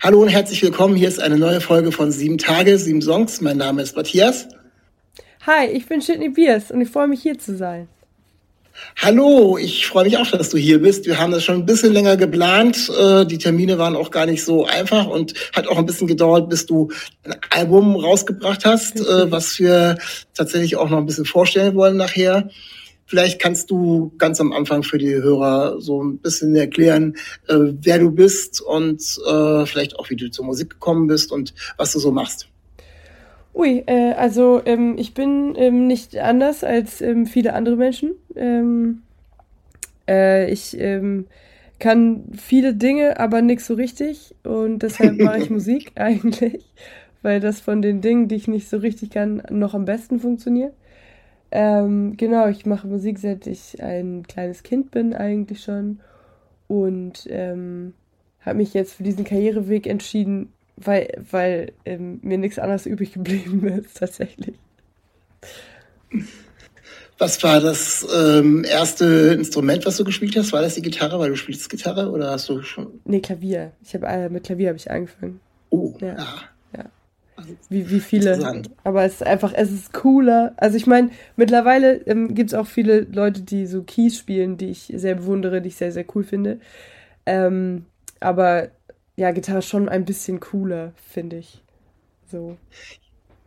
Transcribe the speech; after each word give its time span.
Hallo 0.00 0.22
und 0.22 0.28
herzlich 0.28 0.62
willkommen. 0.62 0.94
Hier 0.94 1.08
ist 1.08 1.18
eine 1.20 1.36
neue 1.36 1.60
Folge 1.60 1.90
von 1.90 2.12
Sieben 2.12 2.38
Tage, 2.38 2.78
sieben 2.78 3.02
Songs. 3.02 3.40
Mein 3.40 3.56
Name 3.56 3.82
ist 3.82 3.96
Matthias. 3.96 4.46
Hi, 5.44 5.66
ich 5.66 5.86
bin 5.86 6.00
Shitney 6.00 6.28
Biers 6.28 6.70
und 6.70 6.80
ich 6.80 6.88
freue 6.88 7.08
mich 7.08 7.20
hier 7.20 7.36
zu 7.36 7.56
sein. 7.56 7.88
Hallo, 8.96 9.58
ich 9.58 9.88
freue 9.88 10.04
mich 10.04 10.16
auch, 10.16 10.30
dass 10.30 10.50
du 10.50 10.56
hier 10.56 10.80
bist. 10.80 11.06
Wir 11.06 11.18
haben 11.18 11.32
das 11.32 11.42
schon 11.42 11.56
ein 11.56 11.66
bisschen 11.66 11.92
länger 11.92 12.16
geplant. 12.16 12.88
Äh, 12.96 13.26
die 13.26 13.38
Termine 13.38 13.78
waren 13.78 13.96
auch 13.96 14.12
gar 14.12 14.26
nicht 14.26 14.44
so 14.44 14.66
einfach 14.66 15.08
und 15.08 15.34
hat 15.52 15.66
auch 15.66 15.78
ein 15.78 15.86
bisschen 15.86 16.06
gedauert, 16.06 16.48
bis 16.48 16.64
du 16.66 16.92
ein 17.24 17.34
Album 17.50 17.96
rausgebracht 17.96 18.64
hast, 18.64 19.00
äh, 19.00 19.32
was 19.32 19.58
wir 19.58 19.98
tatsächlich 20.32 20.76
auch 20.76 20.90
noch 20.90 20.98
ein 20.98 21.06
bisschen 21.06 21.24
vorstellen 21.24 21.74
wollen 21.74 21.96
nachher. 21.96 22.48
Vielleicht 23.08 23.40
kannst 23.40 23.70
du 23.70 24.12
ganz 24.18 24.38
am 24.38 24.52
Anfang 24.52 24.82
für 24.82 24.98
die 24.98 25.14
Hörer 25.14 25.80
so 25.80 26.04
ein 26.04 26.18
bisschen 26.18 26.54
erklären, 26.54 27.16
äh, 27.48 27.54
wer 27.80 27.98
du 27.98 28.10
bist 28.10 28.60
und 28.60 29.00
äh, 29.26 29.64
vielleicht 29.64 29.98
auch, 29.98 30.10
wie 30.10 30.16
du 30.16 30.30
zur 30.30 30.44
Musik 30.44 30.68
gekommen 30.68 31.06
bist 31.06 31.32
und 31.32 31.54
was 31.78 31.92
du 31.92 32.00
so 32.00 32.12
machst. 32.12 32.48
Ui, 33.54 33.82
äh, 33.86 34.12
also 34.12 34.60
ähm, 34.66 34.96
ich 34.98 35.14
bin 35.14 35.54
ähm, 35.56 35.86
nicht 35.86 36.18
anders 36.18 36.62
als 36.62 37.00
ähm, 37.00 37.24
viele 37.24 37.54
andere 37.54 37.76
Menschen. 37.76 38.10
Ähm, 38.36 39.00
äh, 40.06 40.52
ich 40.52 40.78
ähm, 40.78 41.28
kann 41.78 42.24
viele 42.36 42.74
Dinge, 42.74 43.18
aber 43.18 43.40
nichts 43.40 43.68
so 43.68 43.74
richtig 43.74 44.34
und 44.44 44.80
deshalb 44.82 45.18
mache 45.18 45.38
ich 45.38 45.48
Musik 45.58 45.92
eigentlich, 45.94 46.62
weil 47.22 47.40
das 47.40 47.58
von 47.58 47.80
den 47.80 48.02
Dingen, 48.02 48.28
die 48.28 48.34
ich 48.34 48.48
nicht 48.48 48.68
so 48.68 48.76
richtig 48.76 49.12
kann, 49.12 49.42
noch 49.48 49.72
am 49.72 49.86
besten 49.86 50.20
funktioniert. 50.20 50.74
Ähm, 51.50 52.16
genau, 52.16 52.48
ich 52.48 52.66
mache 52.66 52.86
Musik 52.86 53.18
seit 53.18 53.46
ich 53.46 53.82
ein 53.82 54.26
kleines 54.26 54.62
Kind 54.62 54.90
bin 54.90 55.14
eigentlich 55.14 55.62
schon 55.62 56.00
und 56.66 57.26
ähm, 57.30 57.94
habe 58.40 58.58
mich 58.58 58.74
jetzt 58.74 58.94
für 58.94 59.02
diesen 59.02 59.24
Karriereweg 59.24 59.86
entschieden, 59.86 60.52
weil, 60.76 61.08
weil 61.30 61.72
ähm, 61.84 62.20
mir 62.22 62.38
nichts 62.38 62.58
anderes 62.58 62.86
übrig 62.86 63.12
geblieben 63.12 63.66
ist 63.84 63.96
tatsächlich. 63.96 64.56
Was 67.18 67.42
war 67.42 67.60
das 67.60 68.06
ähm, 68.14 68.64
erste 68.64 69.04
Instrument, 69.36 69.84
was 69.86 69.96
du 69.96 70.04
gespielt 70.04 70.36
hast? 70.36 70.52
War 70.52 70.62
das 70.62 70.74
die 70.74 70.82
Gitarre, 70.82 71.18
weil 71.18 71.30
du 71.30 71.36
spielst 71.36 71.68
Gitarre 71.68 72.10
oder 72.10 72.30
hast 72.30 72.48
du 72.48 72.62
schon? 72.62 73.00
Nee, 73.04 73.20
Klavier. 73.20 73.72
Ich 73.82 73.94
habe 73.94 74.06
äh, 74.06 74.28
mit 74.28 74.44
Klavier 74.44 74.68
habe 74.68 74.78
ich 74.78 74.90
angefangen. 74.90 75.40
Oh, 75.70 75.94
Ja. 76.00 76.14
ja. 76.16 76.26
Wie, 77.68 77.90
wie 77.90 78.00
viele. 78.00 78.62
Aber 78.84 79.04
es 79.04 79.14
ist 79.14 79.26
einfach, 79.26 79.52
es 79.54 79.70
ist 79.70 79.92
cooler. 79.92 80.54
Also 80.56 80.76
ich 80.76 80.86
meine, 80.86 81.10
mittlerweile 81.36 81.96
ähm, 82.06 82.34
gibt 82.34 82.50
es 82.50 82.54
auch 82.54 82.66
viele 82.66 83.00
Leute, 83.00 83.42
die 83.42 83.66
so 83.66 83.82
Keys 83.82 84.16
spielen, 84.16 84.56
die 84.56 84.70
ich 84.70 84.92
sehr 84.94 85.16
bewundere, 85.16 85.60
die 85.60 85.68
ich 85.68 85.76
sehr, 85.76 85.92
sehr 85.92 86.04
cool 86.14 86.24
finde. 86.24 86.60
Ähm, 87.26 87.86
aber 88.20 88.68
ja, 89.16 89.30
Gitarre 89.32 89.58
ist 89.58 89.68
schon 89.68 89.88
ein 89.88 90.04
bisschen 90.04 90.40
cooler, 90.40 90.92
finde 91.08 91.38
ich. 91.38 91.62
So. 92.30 92.56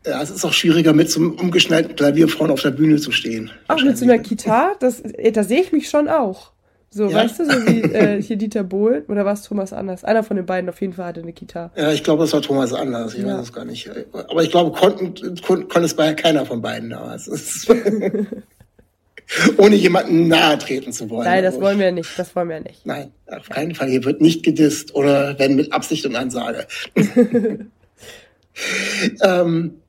Ja, 0.05 0.21
es 0.21 0.31
ist 0.31 0.43
auch 0.43 0.53
schwieriger, 0.53 0.93
mit 0.93 1.11
so 1.11 1.19
einem 1.19 1.33
umgeschnallten 1.33 1.95
Klavier 1.95 2.27
vorne 2.27 2.53
auf 2.53 2.61
der 2.61 2.71
Bühne 2.71 2.97
zu 2.97 3.11
stehen. 3.11 3.51
Auch 3.67 3.81
mit 3.81 3.97
so 3.97 4.05
einer 4.05 4.17
Gitarre, 4.17 4.75
das, 4.79 4.99
äh, 5.01 5.31
da 5.31 5.43
sehe 5.43 5.61
ich 5.61 5.71
mich 5.71 5.89
schon 5.89 6.07
auch. 6.07 6.50
So, 6.93 7.07
Ja? 7.09 7.19
weißt 7.19 7.39
du, 7.39 7.45
so 7.45 7.51
wie 7.67 7.81
äh, 7.93 8.21
hier 8.21 8.35
Dieter 8.35 8.63
Bohlen 8.63 9.05
oder 9.05 9.23
war 9.23 9.31
es 9.33 9.43
Thomas 9.43 9.71
Anders? 9.71 10.03
Einer 10.03 10.23
von 10.23 10.35
den 10.35 10.45
beiden 10.45 10.69
auf 10.69 10.81
jeden 10.81 10.91
Fall 10.93 11.05
hatte 11.05 11.21
eine 11.21 11.31
Gitarre. 11.31 11.71
Ja, 11.77 11.91
ich 11.93 12.03
glaube, 12.03 12.23
das 12.23 12.33
war 12.33 12.41
Thomas 12.41 12.73
anders. 12.73 13.13
Ich 13.15 13.21
Ja. 13.21 13.37
weiß 13.37 13.43
es 13.43 13.53
gar 13.53 13.63
nicht. 13.63 13.89
Aber 14.13 14.43
ich 14.43 14.51
glaube, 14.51 14.77
konnten, 14.77 15.13
kon, 15.41 15.69
konnte 15.69 15.85
es 15.85 15.93
bei 15.95 16.13
keiner 16.13 16.45
von 16.45 16.61
beiden 16.61 16.89
damals. 16.89 17.65
Ohne 19.57 19.75
jemanden 19.77 20.27
nahe 20.27 20.57
treten 20.57 20.91
zu 20.91 21.09
wollen. 21.09 21.23
Nein, 21.23 21.41
das 21.43 21.53
Also, 21.53 21.65
wollen 21.65 21.79
wir 21.79 21.93
nicht, 21.93 22.19
das 22.19 22.35
wollen 22.35 22.49
wir 22.49 22.59
nicht. 22.59 22.85
Nein, 22.85 23.11
auf 23.27 23.47
keinen 23.47 23.73
Fall. 23.73 23.87
Hier 23.87 24.03
wird 24.03 24.19
nicht 24.19 24.43
gedisst 24.43 24.93
oder 24.93 25.39
wenn 25.39 25.55
mit 25.55 25.71
Absicht 25.71 26.05
und 26.05 26.17
Ansage. 26.17 26.67
ähm, 29.23 29.80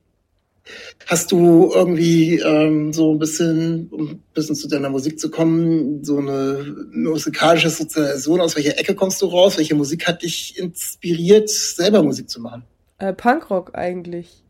hast 1.05 1.31
du 1.31 1.71
irgendwie 1.73 2.39
ähm, 2.39 2.93
so 2.93 3.11
ein 3.13 3.19
bisschen, 3.19 3.89
um 3.91 4.07
ein 4.09 4.23
bisschen 4.33 4.55
zu 4.55 4.67
deiner 4.67 4.89
Musik 4.89 5.19
zu 5.19 5.29
kommen, 5.29 6.03
so 6.03 6.17
eine 6.17 6.75
musikalische 6.93 7.69
Sozialisation? 7.69 8.41
Aus 8.41 8.55
welcher 8.55 8.77
Ecke 8.79 8.95
kommst 8.95 9.21
du 9.21 9.25
raus? 9.27 9.57
Welche 9.57 9.75
Musik 9.75 10.07
hat 10.07 10.23
dich 10.23 10.57
inspiriert, 10.57 11.49
selber 11.49 12.03
Musik 12.03 12.29
zu 12.29 12.41
machen? 12.41 12.63
Äh, 12.99 13.13
Punkrock 13.13 13.75
eigentlich. 13.75 14.43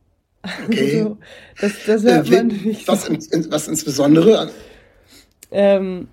Okay. 0.67 1.01
So, 1.03 1.17
das, 1.61 1.71
das 1.87 2.03
hört 2.03 2.27
Äh, 2.29 2.35
man 2.35 2.47
nicht 2.47 2.87
was, 2.87 3.07
in, 3.07 3.15
in, 3.15 3.51
was 3.51 3.67
insbesondere? 3.67 4.51
Ähm, 5.51 6.07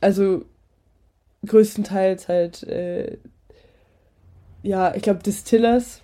also 0.00 0.44
größtenteils 1.46 2.28
halt, 2.28 2.64
äh, 2.64 3.18
ja, 4.62 4.94
ich 4.94 5.02
glaube 5.02 5.22
Distillers. 5.22 6.02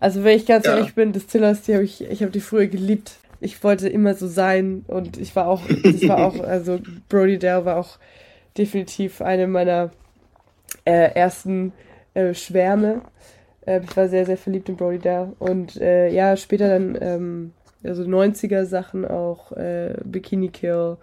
Also 0.00 0.24
wenn 0.24 0.36
ich 0.36 0.46
ganz 0.46 0.66
Ja. 0.66 0.76
ehrlich 0.76 0.94
bin, 0.94 1.12
Distillers, 1.12 1.62
die 1.62 1.74
habe 1.74 1.84
ich, 1.84 2.02
ich 2.04 2.22
habe 2.22 2.32
die 2.32 2.40
früher 2.40 2.66
geliebt. 2.66 3.12
Ich 3.40 3.62
wollte 3.62 3.88
immer 3.88 4.14
so 4.14 4.26
sein 4.26 4.84
und 4.88 5.18
ich 5.18 5.34
war 5.36 5.46
auch, 5.48 5.62
das 5.82 6.06
war 6.08 6.24
auch, 6.24 6.40
also 6.44 6.78
Brody 7.08 7.38
Dale 7.38 7.64
war 7.64 7.76
auch 7.76 7.98
definitiv 8.56 9.20
eine 9.20 9.46
meiner 9.46 9.90
äh, 10.84 11.12
ersten 11.14 11.72
äh, 12.14 12.34
Schwärme. 12.34 13.02
Äh, 13.66 13.80
ich 13.84 13.96
war 13.96 14.08
sehr, 14.08 14.24
sehr 14.26 14.38
verliebt 14.38 14.68
in 14.68 14.76
Brody 14.76 14.98
Dale. 14.98 15.32
Und 15.38 15.76
äh, 15.80 16.08
ja, 16.08 16.36
später 16.36 16.68
dann, 16.68 16.96
ähm, 17.00 17.52
also 17.84 18.02
90er 18.04 18.64
Sachen 18.64 19.04
auch, 19.04 19.52
äh, 19.52 19.94
Bikini 20.04 20.48
Kill, 20.48 20.96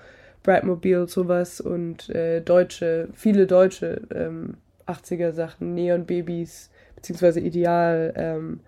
Bradmobile, 0.44 1.08
sowas 1.08 1.62
und 1.62 2.10
äh, 2.10 2.42
deutsche, 2.42 3.08
viele 3.14 3.48
deutsche 3.48 4.02
ähm, 4.14 4.56
80er 4.88 5.32
Sachen, 5.32 5.74
Neon 5.74 6.06
Babys, 6.06 6.70
beziehungsweise 6.96 7.40
Ideal, 7.40 8.14
ähm, 8.18 8.60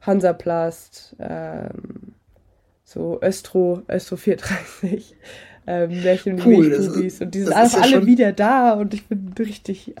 Hansaplast, 0.00 1.16
ähm, 1.18 2.14
so 2.84 3.20
Östro, 3.20 3.82
Östro 3.88 4.16
430, 4.16 5.14
ähm, 5.66 6.02
Märchen 6.02 6.34
und 6.34 6.46
Cool, 6.46 6.70
das 6.70 6.88
und 6.88 7.02
die 7.34 7.40
sind 7.42 7.50
ja 7.50 7.56
alle 7.56 7.72
schon- 7.92 8.06
wieder 8.06 8.32
da 8.32 8.72
und 8.72 8.94
ich 8.94 9.06
bin 9.06 9.32
richtig 9.38 9.94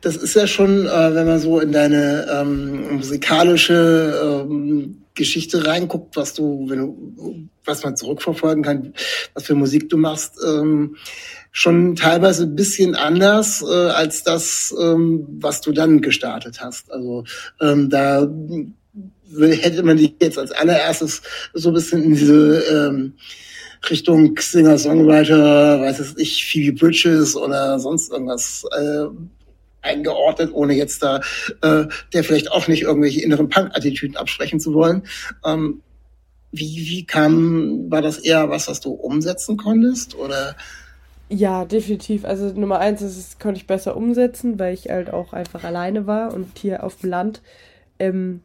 Das 0.00 0.16
ist 0.16 0.34
ja 0.34 0.46
schon, 0.46 0.86
äh, 0.86 1.14
wenn 1.14 1.26
man 1.26 1.38
so 1.40 1.58
in 1.60 1.72
deine 1.72 2.26
ähm, 2.32 2.96
musikalische 2.96 4.44
ähm, 4.48 5.01
Geschichte 5.14 5.66
reinguckt, 5.66 6.16
was 6.16 6.34
du, 6.34 6.66
wenn 6.68 6.78
du, 6.78 7.48
was 7.64 7.84
man 7.84 7.96
zurückverfolgen 7.96 8.62
kann, 8.62 8.94
was 9.34 9.44
für 9.44 9.54
Musik 9.54 9.88
du 9.88 9.96
machst, 9.96 10.36
ähm, 10.46 10.96
schon 11.50 11.96
teilweise 11.96 12.44
ein 12.44 12.56
bisschen 12.56 12.94
anders 12.94 13.62
äh, 13.62 13.90
als 13.90 14.24
das, 14.24 14.74
ähm, 14.80 15.26
was 15.40 15.60
du 15.60 15.72
dann 15.72 16.00
gestartet 16.00 16.60
hast. 16.60 16.90
Also 16.90 17.24
ähm, 17.60 17.90
da 17.90 18.26
hätte 19.38 19.82
man 19.82 19.96
dich 19.96 20.14
jetzt 20.20 20.38
als 20.38 20.52
allererstes 20.52 21.22
so 21.52 21.68
ein 21.68 21.74
bisschen 21.74 22.02
in 22.02 22.14
diese 22.14 22.60
ähm, 22.60 23.14
Richtung 23.90 24.36
Singer-Songwriter, 24.38 25.80
weiß 25.80 25.98
es 25.98 26.14
ich, 26.16 26.44
Phoebe 26.44 26.78
Bridges 26.78 27.36
oder 27.36 27.78
sonst 27.78 28.12
irgendwas 28.12 28.64
äh, 28.76 29.06
eingeordnet, 29.82 30.50
ohne 30.52 30.74
jetzt 30.74 31.02
da 31.02 31.20
äh, 31.62 31.86
der 32.12 32.24
vielleicht 32.24 32.50
auch 32.50 32.68
nicht 32.68 32.82
irgendwelche 32.82 33.22
inneren 33.22 33.48
Punk-Attitüden 33.48 34.16
absprechen 34.16 34.60
zu 34.60 34.72
wollen. 34.74 35.02
Ähm, 35.44 35.82
wie, 36.52 36.86
wie 36.88 37.06
kam, 37.06 37.90
war 37.90 38.02
das 38.02 38.18
eher 38.18 38.50
was, 38.50 38.68
was 38.68 38.80
du 38.80 38.92
umsetzen 38.92 39.56
konntest? 39.56 40.14
Oder 40.14 40.54
Ja, 41.28 41.64
definitiv. 41.64 42.24
Also 42.24 42.52
Nummer 42.52 42.78
eins 42.78 43.02
ist, 43.02 43.16
es 43.16 43.38
konnte 43.38 43.58
ich 43.58 43.66
besser 43.66 43.96
umsetzen, 43.96 44.58
weil 44.58 44.74
ich 44.74 44.90
halt 44.90 45.12
auch 45.12 45.32
einfach 45.32 45.64
alleine 45.64 46.06
war 46.06 46.34
und 46.34 46.58
hier 46.58 46.84
auf 46.84 46.96
dem 47.00 47.10
Land 47.10 47.42
ähm, 47.98 48.40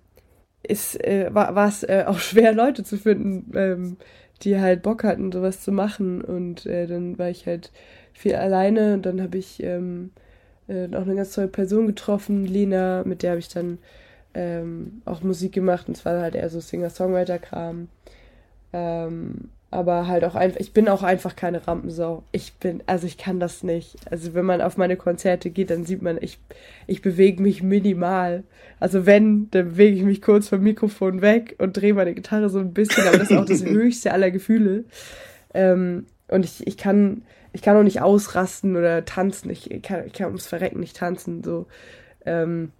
ist, 0.64 1.04
äh, 1.04 1.30
war 1.34 1.68
es 1.68 1.84
äh, 1.84 2.06
auch 2.08 2.20
schwer, 2.20 2.54
Leute 2.54 2.84
zu 2.84 2.98
finden, 2.98 3.52
ähm, 3.56 3.98
die 4.44 4.60
halt 4.60 4.84
Bock 4.84 5.04
hatten, 5.04 5.32
sowas 5.32 5.62
zu 5.62 5.72
machen. 5.72 6.22
Und 6.22 6.66
äh, 6.66 6.88
dann 6.88 7.18
war 7.18 7.30
ich 7.30 7.46
halt 7.46 7.72
viel 8.14 8.36
alleine 8.36 8.94
und 8.94 9.06
dann 9.06 9.22
habe 9.22 9.38
ich 9.38 9.62
ähm, 9.64 10.12
äh, 10.68 10.88
auch 10.96 11.02
eine 11.02 11.16
ganz 11.16 11.34
tolle 11.34 11.48
Person 11.48 11.88
getroffen, 11.88 12.46
Lena, 12.46 13.04
mit 13.06 13.24
der 13.24 13.32
habe 13.32 13.40
ich 13.40 13.50
dann 13.50 13.78
ähm, 14.34 15.02
auch 15.06 15.22
Musik 15.22 15.54
gemacht 15.54 15.88
und 15.88 15.96
zwar 15.96 16.22
halt 16.22 16.36
eher 16.36 16.50
so 16.50 16.60
Singer-Songwriter-Kram. 16.60 17.88
Ähm, 18.74 19.50
aber 19.70 20.08
halt 20.08 20.24
auch 20.24 20.36
einfach, 20.36 20.60
ich 20.62 20.72
bin 20.72 20.88
auch 20.88 21.04
einfach 21.04 21.36
keine 21.36 21.68
Rampensau. 21.68 22.24
Ich 22.32 22.54
bin, 22.54 22.82
also 22.86 23.06
ich 23.06 23.18
kann 23.18 23.40
das 23.40 23.64
nicht. 23.64 23.98
Also 24.10 24.34
wenn 24.34 24.46
man 24.46 24.62
auf 24.62 24.78
meine 24.78 24.96
Konzerte 24.96 25.50
geht, 25.50 25.70
dann 25.72 25.86
sieht 25.86 26.02
man, 26.02 26.18
ich, 26.22 26.40
ich 26.88 27.02
bewege 27.02 27.42
mich 27.42 27.64
minimal. 27.64 28.44
Also 28.80 29.06
wenn, 29.06 29.52
dann 29.52 29.70
bewege 29.72 29.98
ich 29.98 30.04
mich 30.04 30.22
kurz 30.22 30.48
vom 30.48 30.62
Mikrofon 30.62 31.22
weg 31.22 31.56
und 31.58 31.76
drehe 31.76 31.94
meine 31.94 32.14
Gitarre 32.14 32.50
so 32.50 32.60
ein 32.60 32.74
bisschen, 32.74 33.08
aber 33.08 33.18
das 33.18 33.30
ist 33.30 33.38
auch 33.38 33.46
das 33.46 33.66
höchste 33.66 34.14
aller 34.14 34.32
Gefühle. 34.32 34.86
Ähm, 35.54 36.06
und 36.30 36.46
ich, 36.46 36.66
ich 36.66 36.78
kann, 36.78 37.24
ich 37.54 37.62
kann 37.62 37.78
auch 37.78 37.84
nicht 37.84 38.02
ausrasten 38.02 38.76
oder 38.76 39.06
tanzen. 39.06 39.50
Ich, 39.50 39.70
kann, 39.82 40.06
ich 40.06 40.14
kann 40.14 40.28
ums 40.28 40.48
Verrecken 40.48 40.80
nicht 40.80 40.98
tanzen, 40.98 41.44
so. 41.44 41.66
Ähm, 42.26 42.72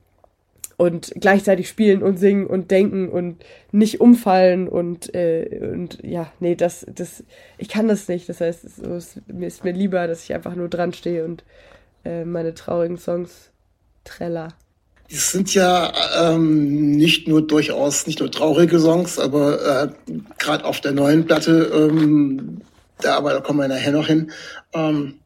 und 0.78 1.12
gleichzeitig 1.20 1.68
spielen 1.68 2.04
und 2.04 2.18
singen 2.18 2.46
und 2.46 2.70
denken 2.70 3.10
und 3.10 3.44
nicht 3.72 4.00
umfallen 4.00 4.68
und, 4.70 5.14
äh, 5.16 5.72
und 5.74 5.98
ja, 6.04 6.32
nee, 6.40 6.56
das, 6.56 6.86
das, 6.88 7.24
ich 7.58 7.68
kann 7.68 7.88
das 7.88 8.08
nicht. 8.08 8.30
Das 8.30 8.42
heißt, 8.42 8.64
es, 8.64 8.78
es, 8.78 9.20
ist 9.40 9.64
mir 9.64 9.74
lieber, 9.74 10.06
dass 10.08 10.24
ich 10.24 10.36
einfach 10.36 10.56
nur 10.56 10.70
dran 10.70 10.94
stehe 10.94 11.26
und 11.26 11.44
äh, 12.06 12.26
meine 12.26 12.54
traurigen 12.54 12.98
Songs 12.98 13.50
treller. 14.04 14.50
Es 15.10 15.32
sind 15.32 15.54
ja 15.54 15.92
ähm, 16.20 16.92
nicht 16.92 17.28
nur 17.28 17.46
durchaus 17.46 18.06
nicht 18.08 18.20
nur 18.20 18.30
traurige 18.30 18.80
Songs, 18.80 19.18
aber 19.18 19.84
äh, 19.84 20.14
gerade 20.38 20.66
auf 20.66 20.82
der 20.82 20.92
neuen 20.92 21.26
Platte, 21.26 21.72
ähm, 21.74 22.62
da 23.02 23.16
aber 23.16 23.34
da 23.34 23.42
kommen 23.42 23.60
wir 23.60 23.68
nachher 23.68 23.92
noch 23.92 24.08
hin, 24.08 24.32
ähm, 24.74 25.20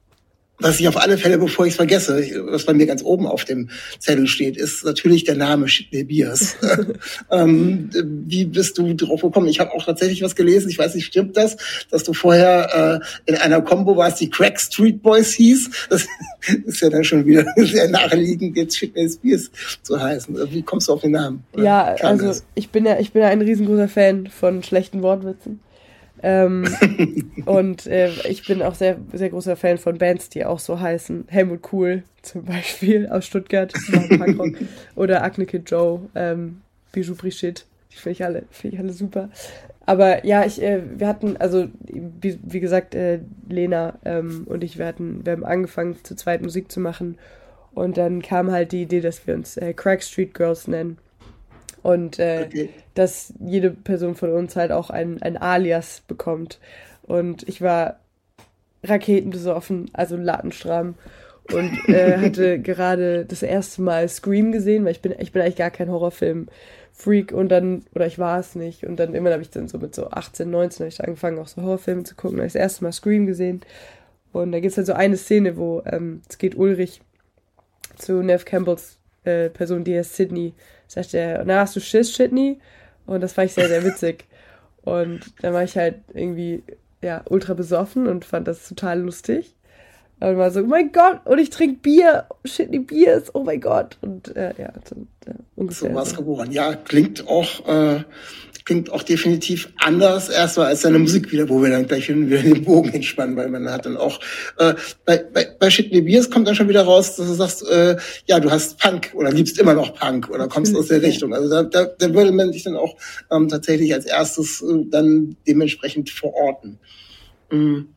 was 0.62 0.80
ich 0.80 0.88
auf 0.88 0.98
alle 0.98 1.18
Fälle, 1.18 1.38
bevor 1.38 1.66
ich 1.66 1.72
es 1.72 1.78
vergesse, 1.78 2.46
was 2.46 2.66
bei 2.66 2.74
mir 2.74 2.86
ganz 2.86 3.04
oben 3.04 3.26
auf 3.26 3.46
dem 3.46 3.70
Zettel 4.00 4.28
steht, 4.28 4.58
ist 4.58 4.86
natürlich 4.86 5.24
der 5.24 5.36
Name 5.36 5.68
Shitney 5.68 6.04
Biers. 6.04 6.56
ähm, 7.32 7.90
wie 8.28 8.46
bist 8.46 8.78
du 8.78 8.94
drauf 8.94 9.22
gekommen? 9.22 9.48
Ich 9.48 9.60
habe 9.60 9.72
auch 9.72 9.86
tatsächlich 9.86 10.22
was 10.22 10.36
gelesen, 10.36 10.70
ich 10.70 10.78
weiß 10.78 10.96
nicht, 10.96 11.06
stimmt 11.06 11.36
das, 11.36 11.58
dass 11.90 12.04
du 12.04 12.14
vorher 12.14 13.02
äh, 13.26 13.32
in 13.32 13.36
einer 13.38 13.62
Combo 13.62 13.98
warst, 13.98 14.22
die 14.22 14.30
Crack 14.30 14.60
Street 14.60 15.02
Boys 15.02 15.32
hieß? 15.34 15.88
Das 15.90 16.06
ist 16.66 16.82
ja 16.82 16.90
dann 16.90 17.04
schon 17.04 17.26
wieder 17.26 17.46
sehr 17.56 17.90
naheliegend, 17.90 18.56
jetzt 18.56 18.78
Shitney 18.78 19.10
Biers 19.22 19.50
zu 19.82 20.00
heißen. 20.00 20.38
Wie 20.52 20.62
kommst 20.62 20.88
du 20.88 20.94
auf 20.94 21.02
den 21.02 21.12
Namen? 21.12 21.44
Oder 21.54 21.64
ja, 21.64 21.96
also 22.02 22.42
ich 22.56 22.70
bin 22.70 22.86
ja, 22.86 23.00
ich 23.00 23.12
bin 23.12 23.24
ja 23.24 23.30
ein 23.30 23.42
riesengroßer 23.42 23.88
Fan 23.88 24.28
von 24.28 24.64
schlechten 24.64 25.02
Wortwitzen. 25.02 25.60
Ähm, 26.24 26.68
und 27.46 27.88
äh, 27.88 28.10
ich 28.28 28.46
bin 28.46 28.62
auch 28.62 28.76
sehr, 28.76 28.98
sehr 29.14 29.30
großer 29.30 29.56
Fan 29.56 29.78
von 29.78 29.98
Bands, 29.98 30.30
die 30.30 30.46
auch 30.46 30.60
so 30.60 30.80
heißen. 30.80 31.26
Helmut 31.28 31.62
Cool 31.72 32.04
zum 32.22 32.46
Beispiel 32.46 33.08
aus 33.08 33.26
Stuttgart, 33.26 33.74
oder 34.96 35.24
Acne 35.24 35.46
Kid 35.46 35.70
Joe, 35.70 36.02
ähm, 36.16 36.62
Bijou 36.92 37.16
Brigitte. 37.16 37.64
Die 37.92 37.98
finde 37.98 38.12
ich, 38.12 38.24
alle, 38.24 38.44
ich 38.64 38.80
alle 38.80 38.94
super. 38.94 39.30
Aber 39.86 40.26
ja, 40.26 40.46
ich, 40.46 40.62
äh, 40.62 40.82
wir 40.98 41.08
hatten, 41.08 41.38
also 41.38 41.68
wie, 41.82 42.40
wie 42.44 42.60
gesagt, 42.60 42.96
äh, 42.96 43.20
Lena 43.50 43.98
ähm, 44.06 44.44
und 44.46 44.64
ich, 44.64 44.78
wir 44.78 44.86
hatten, 44.86 45.26
wir 45.26 45.34
haben 45.34 45.44
angefangen, 45.44 45.98
zu 46.04 46.16
zweit 46.16 46.42
Musik 46.42 46.72
zu 46.72 46.80
machen. 46.80 47.18
Und 47.74 47.98
dann 47.98 48.22
kam 48.22 48.52
halt 48.52 48.72
die 48.74 48.84
Idee, 48.84 49.02
dass 49.02 49.26
wir 49.26 49.34
uns 49.34 49.58
äh, 49.58 49.74
Crack 49.74 50.04
Street 50.04 50.34
Girls 50.34 50.68
nennen. 50.68 50.98
Und 51.84 52.20
äh, 52.20 52.46
okay. 52.48 52.70
dass 52.94 53.34
jede 53.40 53.72
Person 53.72 54.16
von 54.16 54.32
uns 54.32 54.56
halt 54.56 54.72
auch 54.72 54.90
ein, 54.90 55.22
ein 55.22 55.38
Alias 55.38 56.04
bekommt. 56.08 56.60
Und 57.04 57.48
ich 57.48 57.62
war 57.62 58.00
raketenbesoffen, 58.84 59.90
also 59.94 60.16
lattenstramm. 60.16 60.96
Und 61.52 61.90
äh, 61.90 62.18
hatte 62.22 62.60
gerade 62.60 63.26
das 63.26 63.44
erste 63.44 63.82
Mal 63.82 64.08
Scream 64.08 64.52
gesehen, 64.52 64.86
weil 64.86 64.92
ich 64.92 65.02
bin, 65.02 65.14
ich 65.18 65.32
bin 65.32 65.42
eigentlich 65.42 65.56
gar 65.56 65.72
kein 65.72 65.90
Horrorfilm-Freak 65.90 67.32
und 67.32 67.50
dann, 67.50 67.84
oder 67.94 68.06
ich 68.06 68.20
war 68.20 68.40
es 68.40 68.56
nicht. 68.56 68.86
Und 68.86 68.98
dann 68.98 69.16
immer 69.16 69.32
habe 69.32 69.42
ich 69.42 69.50
dann 69.50 69.68
so 69.68 69.80
mit 69.80 69.96
so 69.96 70.10
18, 70.10 70.50
19 70.50 70.88
ich 70.88 71.04
angefangen, 71.04 71.40
auch 71.40 71.48
so 71.48 71.62
Horrorfilme 71.62 72.04
zu 72.04 72.16
gucken. 72.16 72.38
Da 72.38 72.42
habe 72.42 72.48
ich 72.48 72.54
das 72.54 72.62
erste 72.62 72.84
Mal 72.84 72.92
Scream 72.92 73.26
gesehen. 73.26 73.62
Und 74.32 74.52
da 74.52 74.60
gibt 74.60 74.72
es 74.72 74.78
halt 74.78 74.88
so 74.88 74.94
eine 74.94 75.18
Szene, 75.18 75.58
wo 75.58 75.82
ähm, 75.86 76.22
es 76.30 76.38
geht 76.38 76.56
Ulrich 76.56 77.02
zu 77.98 78.22
Nev 78.22 78.46
Campbells 78.46 78.98
äh, 79.24 79.50
Person, 79.50 79.84
die 79.84 79.98
heißt 79.98 80.16
Sydney, 80.16 80.54
sagt 80.92 81.14
er, 81.14 81.44
na, 81.46 81.62
hast 81.62 81.76
du 81.76 81.80
Schiss, 81.80 82.12
Shitney? 82.12 82.60
Und 83.06 83.22
das 83.22 83.34
fand 83.34 83.48
ich 83.48 83.54
sehr, 83.54 83.68
sehr 83.68 83.84
witzig. 83.84 84.26
Und 84.84 85.22
dann 85.42 85.54
war 85.54 85.64
ich 85.64 85.78
halt 85.78 85.96
irgendwie, 86.14 86.64
ja, 87.04 87.24
ultra 87.30 87.54
besoffen 87.54 88.08
und 88.08 88.26
fand 88.26 88.48
das 88.48 88.68
total 88.68 89.00
lustig. 89.00 89.54
Und 90.20 90.38
war 90.38 90.50
so, 90.50 90.62
oh 90.62 90.66
mein 90.66 90.92
Gott, 90.92 91.20
und 91.26 91.38
ich 91.38 91.52
trinke 91.52 91.78
Bier, 91.82 92.26
Shitney 92.46 92.80
Biers, 92.80 93.34
oh 93.36 93.44
mein 93.44 93.62
Gott. 93.62 94.00
Und 94.02 94.36
äh, 94.36 94.56
ja, 94.58 94.72
dann, 94.90 95.08
äh, 95.28 95.38
ungefähr. 95.56 95.90
So 95.90 95.96
was 95.96 96.16
geboren. 96.16 96.52
Ja, 96.52 96.74
klingt 96.74 97.28
auch 97.28 97.68
äh, 97.68 98.04
klingt 98.66 98.92
auch 98.92 99.04
definitiv 99.04 99.70
anders 99.78 100.30
erstmal 100.30 100.68
als 100.68 100.82
seine 100.82 101.00
Musik 101.00 101.32
wieder, 101.32 101.50
wo 101.50 101.62
wir 101.62 101.70
dann 101.70 101.88
gleich 101.88 102.10
wieder 102.10 102.42
den 102.42 102.64
Bogen 102.64 102.90
entspannen, 102.94 103.36
weil 103.36 103.50
man 103.50 103.70
hat 103.70 103.86
dann 103.86 103.98
auch 103.98 104.20
äh, 104.58 104.74
bei, 105.06 105.18
bei, 105.18 105.48
bei 105.60 105.70
Shitney 105.70 106.02
Beers 106.02 106.30
kommt 106.30 106.48
dann 106.48 106.56
schon 106.56 106.70
wieder 106.70 106.84
raus, 106.84 107.16
dass 107.16 107.28
du 107.28 107.34
sagst, 107.34 107.68
äh, 107.68 107.98
ja, 108.28 108.40
du 108.40 108.52
hast 108.52 108.80
Punk 108.80 109.12
oder 109.14 109.32
liebst 109.32 109.60
immer 109.60 109.74
noch 109.74 109.96
Punk 109.96 110.30
oder 110.30 110.48
kommst 110.48 110.76
aus 110.76 110.88
der 110.88 111.02
Richtung. 111.02 111.34
Also 111.34 111.50
da, 111.50 111.64
da, 111.64 111.86
da 111.86 112.14
würde 112.14 112.32
man 112.32 112.52
dich 112.52 112.64
dann 112.64 112.76
auch 112.76 112.96
ähm, 113.32 113.48
tatsächlich 113.48 113.94
als 113.94 114.06
erstes 114.06 114.62
äh, 114.62 114.86
dann 114.90 115.36
dementsprechend 115.48 116.10
verorten. 116.10 116.80
Mhm. 117.52 117.90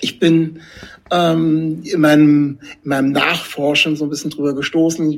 Ich 0.00 0.18
bin 0.18 0.60
ähm, 1.12 1.82
in, 1.84 2.00
meinem, 2.00 2.58
in 2.82 2.88
meinem 2.88 3.12
Nachforschen 3.12 3.94
so 3.96 4.04
ein 4.04 4.10
bisschen 4.10 4.30
drüber 4.30 4.54
gestoßen 4.54 5.10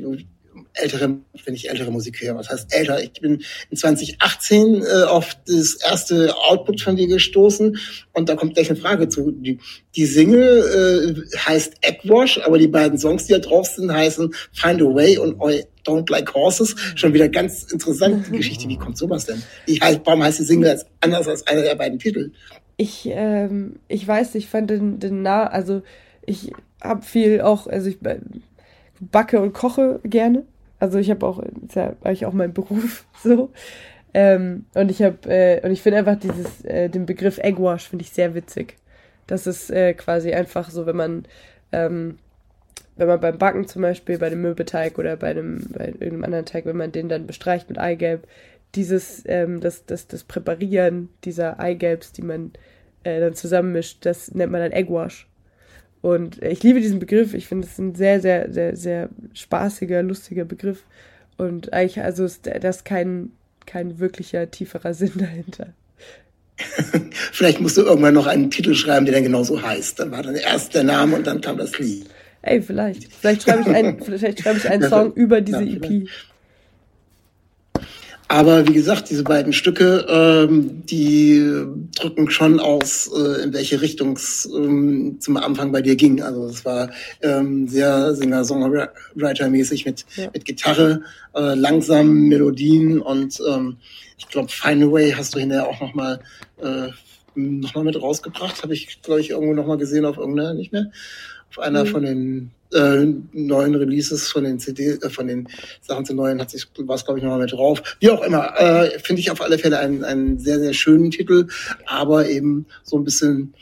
ältere, 0.75 1.17
wenn 1.45 1.53
ich 1.53 1.69
ältere 1.69 1.91
Musik 1.91 2.21
höre, 2.21 2.35
was 2.35 2.49
heißt 2.49 2.73
älter? 2.73 3.01
Ich 3.01 3.13
bin 3.13 3.43
in 3.69 3.77
2018 3.77 4.83
äh, 4.83 5.03
auf 5.03 5.37
das 5.47 5.75
erste 5.75 6.35
Output 6.35 6.81
von 6.81 6.95
dir 6.95 7.07
gestoßen 7.07 7.77
und 8.13 8.29
da 8.29 8.35
kommt 8.35 8.55
gleich 8.55 8.69
eine 8.69 8.79
Frage 8.79 9.09
zu. 9.09 9.31
Die, 9.31 9.59
die 9.95 10.05
Single 10.05 11.25
äh, 11.33 11.37
heißt 11.37 11.73
Eggwash, 11.81 12.39
aber 12.39 12.57
die 12.57 12.67
beiden 12.67 12.97
Songs, 12.97 13.25
die 13.25 13.33
da 13.33 13.39
drauf 13.39 13.67
sind, 13.67 13.91
heißen 13.91 14.33
Find 14.51 14.81
a 14.81 14.85
Way 14.85 15.17
und 15.17 15.37
I 15.41 15.63
Don't 15.85 16.09
Like 16.11 16.33
Horses. 16.33 16.75
Schon 16.95 17.13
wieder 17.13 17.29
ganz 17.29 17.71
interessante 17.71 18.31
Geschichte. 18.31 18.67
Wie 18.67 18.77
kommt 18.77 18.97
sowas 18.97 19.25
denn? 19.25 19.41
Ich, 19.65 19.81
warum 19.81 20.23
heißt 20.23 20.39
die 20.39 20.43
Single 20.43 20.71
als, 20.71 20.85
anders 20.99 21.27
als 21.27 21.45
einer 21.47 21.61
der 21.61 21.75
beiden 21.75 21.99
Titel? 21.99 22.31
Ich, 22.77 23.07
ähm, 23.09 23.77
ich 23.87 24.05
weiß, 24.05 24.35
ich 24.35 24.47
fand 24.47 24.69
den, 24.69 24.99
den 24.99 25.21
nah, 25.21 25.47
also 25.47 25.81
ich 26.25 26.51
habe 26.81 27.03
viel 27.03 27.41
auch, 27.41 27.67
also 27.67 27.89
ich 27.89 27.97
backe 28.99 29.39
und 29.39 29.53
koche 29.53 29.99
gerne 30.03 30.45
also 30.79 30.97
ich 30.99 31.09
habe 31.09 31.25
auch, 31.25 31.39
ist 31.39 31.75
ja 31.75 31.95
eigentlich 32.01 32.25
auch 32.25 32.33
mein 32.33 32.53
Beruf 32.53 33.05
so. 33.23 33.51
Ähm, 34.13 34.65
und 34.73 34.91
ich 34.91 35.01
habe, 35.01 35.17
äh, 35.27 35.61
und 35.65 35.71
ich 35.71 35.81
finde 35.81 35.99
einfach 35.99 36.17
dieses, 36.17 36.63
äh, 36.63 36.89
den 36.89 37.05
Begriff 37.05 37.37
Eggwash 37.37 37.89
finde 37.89 38.03
ich 38.03 38.11
sehr 38.11 38.33
witzig. 38.33 38.77
Das 39.27 39.47
ist 39.47 39.71
äh, 39.71 39.93
quasi 39.93 40.31
einfach 40.33 40.69
so, 40.69 40.85
wenn 40.85 40.95
man, 40.95 41.25
ähm, 41.71 42.17
wenn 42.95 43.07
man 43.07 43.19
beim 43.19 43.37
Backen 43.37 43.67
zum 43.67 43.81
Beispiel, 43.81 44.17
bei 44.17 44.29
dem 44.29 44.41
Mürbeteig 44.41 44.97
oder 44.97 45.17
bei, 45.17 45.33
dem, 45.33 45.67
bei 45.69 45.87
irgendeinem 45.87 46.23
anderen 46.23 46.45
Teig, 46.45 46.65
wenn 46.65 46.77
man 46.77 46.93
den 46.93 47.09
dann 47.09 47.27
bestreicht 47.27 47.67
mit 47.67 47.77
Eigelb, 47.77 48.27
dieses, 48.75 49.23
ähm, 49.25 49.59
das, 49.59 49.85
das, 49.85 50.07
das 50.07 50.23
Präparieren 50.23 51.09
dieser 51.23 51.59
Eigelbs, 51.59 52.11
die 52.11 52.21
man 52.21 52.53
äh, 53.03 53.19
dann 53.19 53.33
zusammenmischt, 53.33 54.05
das 54.05 54.33
nennt 54.33 54.51
man 54.51 54.61
dann 54.61 54.71
Eggwash. 54.71 55.27
Und 56.05 56.39
ich 56.43 56.61
liebe 56.61 56.81
diesen 56.81 56.99
Begriff. 56.99 57.33
Ich 57.33 57.47
finde 57.47 57.65
es 57.65 57.79
ein 57.79 57.95
sehr, 57.95 58.21
sehr, 58.21 58.53
sehr, 58.53 58.75
sehr 58.75 59.09
spaßiger, 59.33 60.03
lustiger 60.03 60.45
Begriff. 60.45 60.83
Und 61.35 61.73
eigentlich, 61.73 61.99
also 61.99 62.25
ist 62.25 62.47
das 62.61 62.83
kein, 62.83 63.31
kein 63.65 63.97
wirklicher 63.97 64.51
tieferer 64.51 64.93
Sinn 64.93 65.13
dahinter. 65.15 65.73
Vielleicht 67.09 67.59
musst 67.59 67.77
du 67.77 67.81
irgendwann 67.81 68.13
noch 68.13 68.27
einen 68.27 68.51
Titel 68.51 68.75
schreiben, 68.75 69.07
der 69.07 69.15
dann 69.15 69.23
genauso 69.23 69.59
heißt. 69.59 69.99
Dann 69.99 70.11
war 70.11 70.21
dann 70.21 70.35
erst 70.35 70.75
der 70.75 70.83
Name 70.83 71.15
und 71.15 71.25
dann 71.25 71.41
kam 71.41 71.57
das 71.57 71.79
Lied. 71.79 72.05
Ey, 72.43 72.61
vielleicht. 72.61 73.11
Vielleicht 73.11 73.41
schreibe 73.41 73.61
ich 73.61 73.75
einen, 73.75 73.99
vielleicht 74.03 74.41
schreibe 74.41 74.59
ich 74.59 74.69
einen 74.69 74.87
Song 74.87 75.11
über 75.13 75.41
diese 75.41 75.63
EP. 75.63 76.07
Aber 78.27 78.67
wie 78.67 78.73
gesagt, 78.73 79.09
diese 79.11 79.23
beiden 79.23 79.53
Stücke, 79.53 80.05
ähm, 80.09 80.83
die 80.85 81.63
drücken 81.95 82.29
schon 82.31 82.59
aus, 82.59 83.11
äh, 83.15 83.43
in 83.43 83.53
welche 83.53 83.81
Richtung 83.81 84.13
es 84.13 84.49
ähm, 84.51 85.17
zum 85.19 85.37
Anfang 85.37 85.71
bei 85.71 85.81
dir 85.81 85.95
ging. 85.95 86.21
Also 86.23 86.47
es 86.47 86.65
war 86.65 86.89
ähm, 87.21 87.67
sehr 87.67 88.15
Singer-Songwriter-mäßig 88.15 89.85
mit, 89.85 90.05
ja. 90.15 90.29
mit 90.33 90.45
Gitarre, 90.45 91.03
äh, 91.35 91.53
langsamen 91.53 92.27
Melodien 92.27 92.99
und 92.99 93.39
ähm, 93.47 93.77
ich 94.17 94.27
glaube, 94.27 94.49
Find 94.49 94.83
a 94.83 94.91
Way 94.91 95.11
hast 95.11 95.35
du 95.35 95.39
hinterher 95.39 95.67
auch 95.67 95.79
nochmal 95.79 96.19
äh, 96.61 96.87
noch 97.35 97.75
mal 97.75 97.83
mit 97.83 98.01
rausgebracht. 98.01 98.63
Habe 98.63 98.73
ich, 98.73 99.01
glaube 99.01 99.21
ich, 99.21 99.31
irgendwo 99.31 99.53
nochmal 99.53 99.77
gesehen 99.77 100.05
auf 100.05 100.17
irgendeiner, 100.17 100.53
nicht 100.53 100.71
mehr. 100.71 100.91
Einer 101.59 101.85
mhm. 101.85 101.87
von 101.87 102.03
den 102.03 102.51
äh, 102.73 103.05
neuen 103.31 103.75
Releases 103.75 104.27
von 104.29 104.43
den 104.43 104.59
CD, 104.59 104.91
äh, 104.91 105.09
von 105.09 105.27
den 105.27 105.47
Sachen 105.81 106.05
zu 106.05 106.13
neuen 106.13 106.39
hat 106.41 106.49
sich 106.51 106.67
was 106.77 107.05
glaube 107.05 107.19
ich 107.19 107.23
nochmal 107.23 107.41
mit 107.41 107.51
drauf. 107.51 107.81
Wie 107.99 108.09
auch 108.09 108.23
immer, 108.23 108.59
äh, 108.59 108.99
finde 108.99 109.21
ich 109.21 109.31
auf 109.31 109.41
alle 109.41 109.57
Fälle 109.57 109.79
einen, 109.79 110.03
einen 110.03 110.39
sehr 110.39 110.59
sehr 110.59 110.73
schönen 110.73 111.11
Titel, 111.11 111.47
aber 111.85 112.27
eben 112.27 112.65
so 112.83 112.97
ein 112.97 113.03
bisschen 113.03 113.53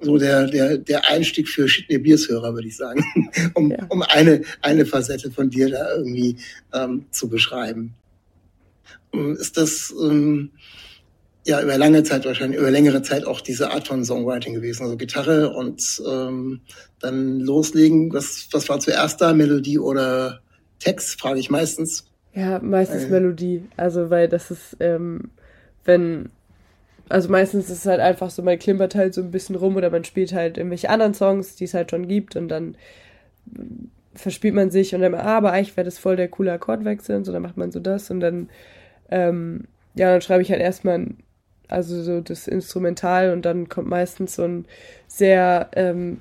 so 0.00 0.18
der 0.18 0.46
der 0.46 0.78
der 0.78 1.08
Einstieg 1.08 1.48
für 1.48 1.68
Shitney 1.68 1.98
Beers 1.98 2.28
Hörer 2.28 2.54
würde 2.54 2.68
ich 2.68 2.76
sagen, 2.76 3.04
um 3.54 3.70
ja. 3.70 3.78
um 3.88 4.02
eine 4.02 4.42
eine 4.60 4.86
Facette 4.86 5.30
von 5.30 5.50
dir 5.50 5.70
da 5.70 5.94
irgendwie 5.94 6.36
ähm, 6.72 7.06
zu 7.10 7.28
beschreiben. 7.28 7.94
Ähm, 9.12 9.36
ist 9.36 9.56
das 9.56 9.94
ähm, 10.00 10.50
ja 11.48 11.62
über 11.62 11.78
lange 11.78 12.02
Zeit 12.02 12.26
wahrscheinlich, 12.26 12.60
über 12.60 12.70
längere 12.70 13.00
Zeit 13.00 13.24
auch 13.24 13.40
diese 13.40 13.70
Art 13.70 13.88
von 13.88 14.04
Songwriting 14.04 14.54
gewesen. 14.54 14.82
Also 14.82 14.96
Gitarre 14.98 15.54
und 15.54 16.02
ähm, 16.06 16.60
dann 17.00 17.40
loslegen. 17.40 18.12
Was, 18.12 18.48
was 18.52 18.68
war 18.68 18.78
zuerst 18.80 19.20
da? 19.22 19.32
Melodie 19.32 19.78
oder 19.78 20.40
Text, 20.78 21.18
frage 21.18 21.40
ich 21.40 21.48
meistens. 21.48 22.04
Ja, 22.34 22.58
meistens 22.58 23.04
äh. 23.04 23.08
Melodie. 23.08 23.62
Also 23.78 24.10
weil 24.10 24.28
das 24.28 24.50
ist, 24.50 24.76
ähm, 24.80 25.30
wenn, 25.86 26.28
also 27.08 27.30
meistens 27.30 27.70
ist 27.70 27.78
es 27.78 27.86
halt 27.86 28.00
einfach 28.00 28.28
so, 28.28 28.42
man 28.42 28.58
klimpert 28.58 28.94
halt 28.94 29.14
so 29.14 29.22
ein 29.22 29.30
bisschen 29.30 29.56
rum 29.56 29.76
oder 29.76 29.88
man 29.88 30.04
spielt 30.04 30.34
halt 30.34 30.58
irgendwelche 30.58 30.90
anderen 30.90 31.14
Songs, 31.14 31.56
die 31.56 31.64
es 31.64 31.72
halt 31.72 31.90
schon 31.90 32.08
gibt 32.08 32.36
und 32.36 32.48
dann 32.48 32.76
verspielt 34.14 34.54
man 34.54 34.70
sich 34.70 34.94
und 34.94 35.00
dann, 35.00 35.14
ah, 35.14 35.38
aber 35.38 35.52
eigentlich 35.52 35.78
wäre 35.78 35.86
das 35.86 35.98
voll 35.98 36.16
der 36.16 36.28
coole 36.28 36.52
Akkordwechsel 36.52 37.16
und 37.16 37.24
so, 37.24 37.32
dann 37.32 37.40
macht 37.40 37.56
man 37.56 37.72
so 37.72 37.80
das 37.80 38.10
und 38.10 38.20
dann, 38.20 38.50
ähm, 39.10 39.64
ja, 39.94 40.12
dann 40.12 40.20
schreibe 40.20 40.42
ich 40.42 40.50
halt 40.50 40.60
erstmal 40.60 41.06
also 41.68 42.02
so 42.02 42.20
das 42.20 42.48
Instrumental 42.48 43.32
und 43.32 43.44
dann 43.44 43.68
kommt 43.68 43.88
meistens 43.88 44.34
so 44.36 44.44
ein 44.44 44.66
sehr 45.06 45.68
ähm, 45.72 46.20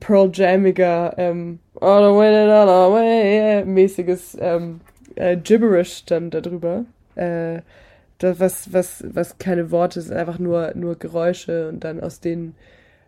Pearl 0.00 0.30
Jammiger 0.32 1.14
ähm, 1.16 1.58
all 1.80 2.10
the 2.10 2.16
way, 2.16 2.50
all 2.50 2.66
the 2.66 2.94
way, 2.94 3.64
mäßiges 3.64 4.36
ähm, 4.40 4.80
äh, 5.14 5.36
Gibberish 5.36 6.04
dann 6.06 6.30
darüber. 6.30 6.84
Äh, 7.14 7.60
das, 8.18 8.40
was, 8.40 8.72
was, 8.72 9.04
was 9.08 9.38
keine 9.38 9.70
Worte 9.70 10.00
sind, 10.00 10.16
einfach 10.16 10.38
nur, 10.38 10.72
nur 10.74 10.98
Geräusche 10.98 11.68
und 11.68 11.84
dann 11.84 12.00
aus 12.00 12.20
denen 12.20 12.54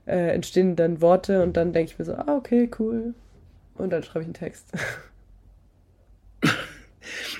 äh, 0.06 0.34
entstehen 0.34 0.76
dann 0.76 1.00
Worte 1.00 1.42
und 1.42 1.56
dann 1.56 1.72
denke 1.72 1.92
ich 1.92 1.98
mir 1.98 2.04
so, 2.04 2.14
ah, 2.14 2.36
okay, 2.36 2.70
cool. 2.78 3.14
Und 3.76 3.90
dann 3.90 4.02
schreibe 4.02 4.20
ich 4.20 4.26
einen 4.26 4.34
Text. 4.34 4.72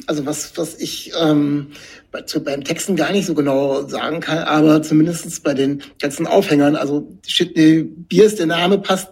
Also 0.08 0.24
was, 0.24 0.56
was 0.56 0.74
ich 0.76 1.12
ähm, 1.20 1.72
bei, 2.10 2.22
zu, 2.22 2.42
beim 2.42 2.64
Texten 2.64 2.96
gar 2.96 3.12
nicht 3.12 3.26
so 3.26 3.34
genau 3.34 3.86
sagen 3.86 4.20
kann, 4.20 4.38
aber 4.38 4.82
zumindest 4.82 5.42
bei 5.42 5.52
den 5.52 5.82
ganzen 6.00 6.26
Aufhängern, 6.26 6.76
also 6.76 7.06
Shitney 7.26 7.82
Beers, 7.82 8.36
der 8.36 8.46
Name 8.46 8.78
passt 8.78 9.08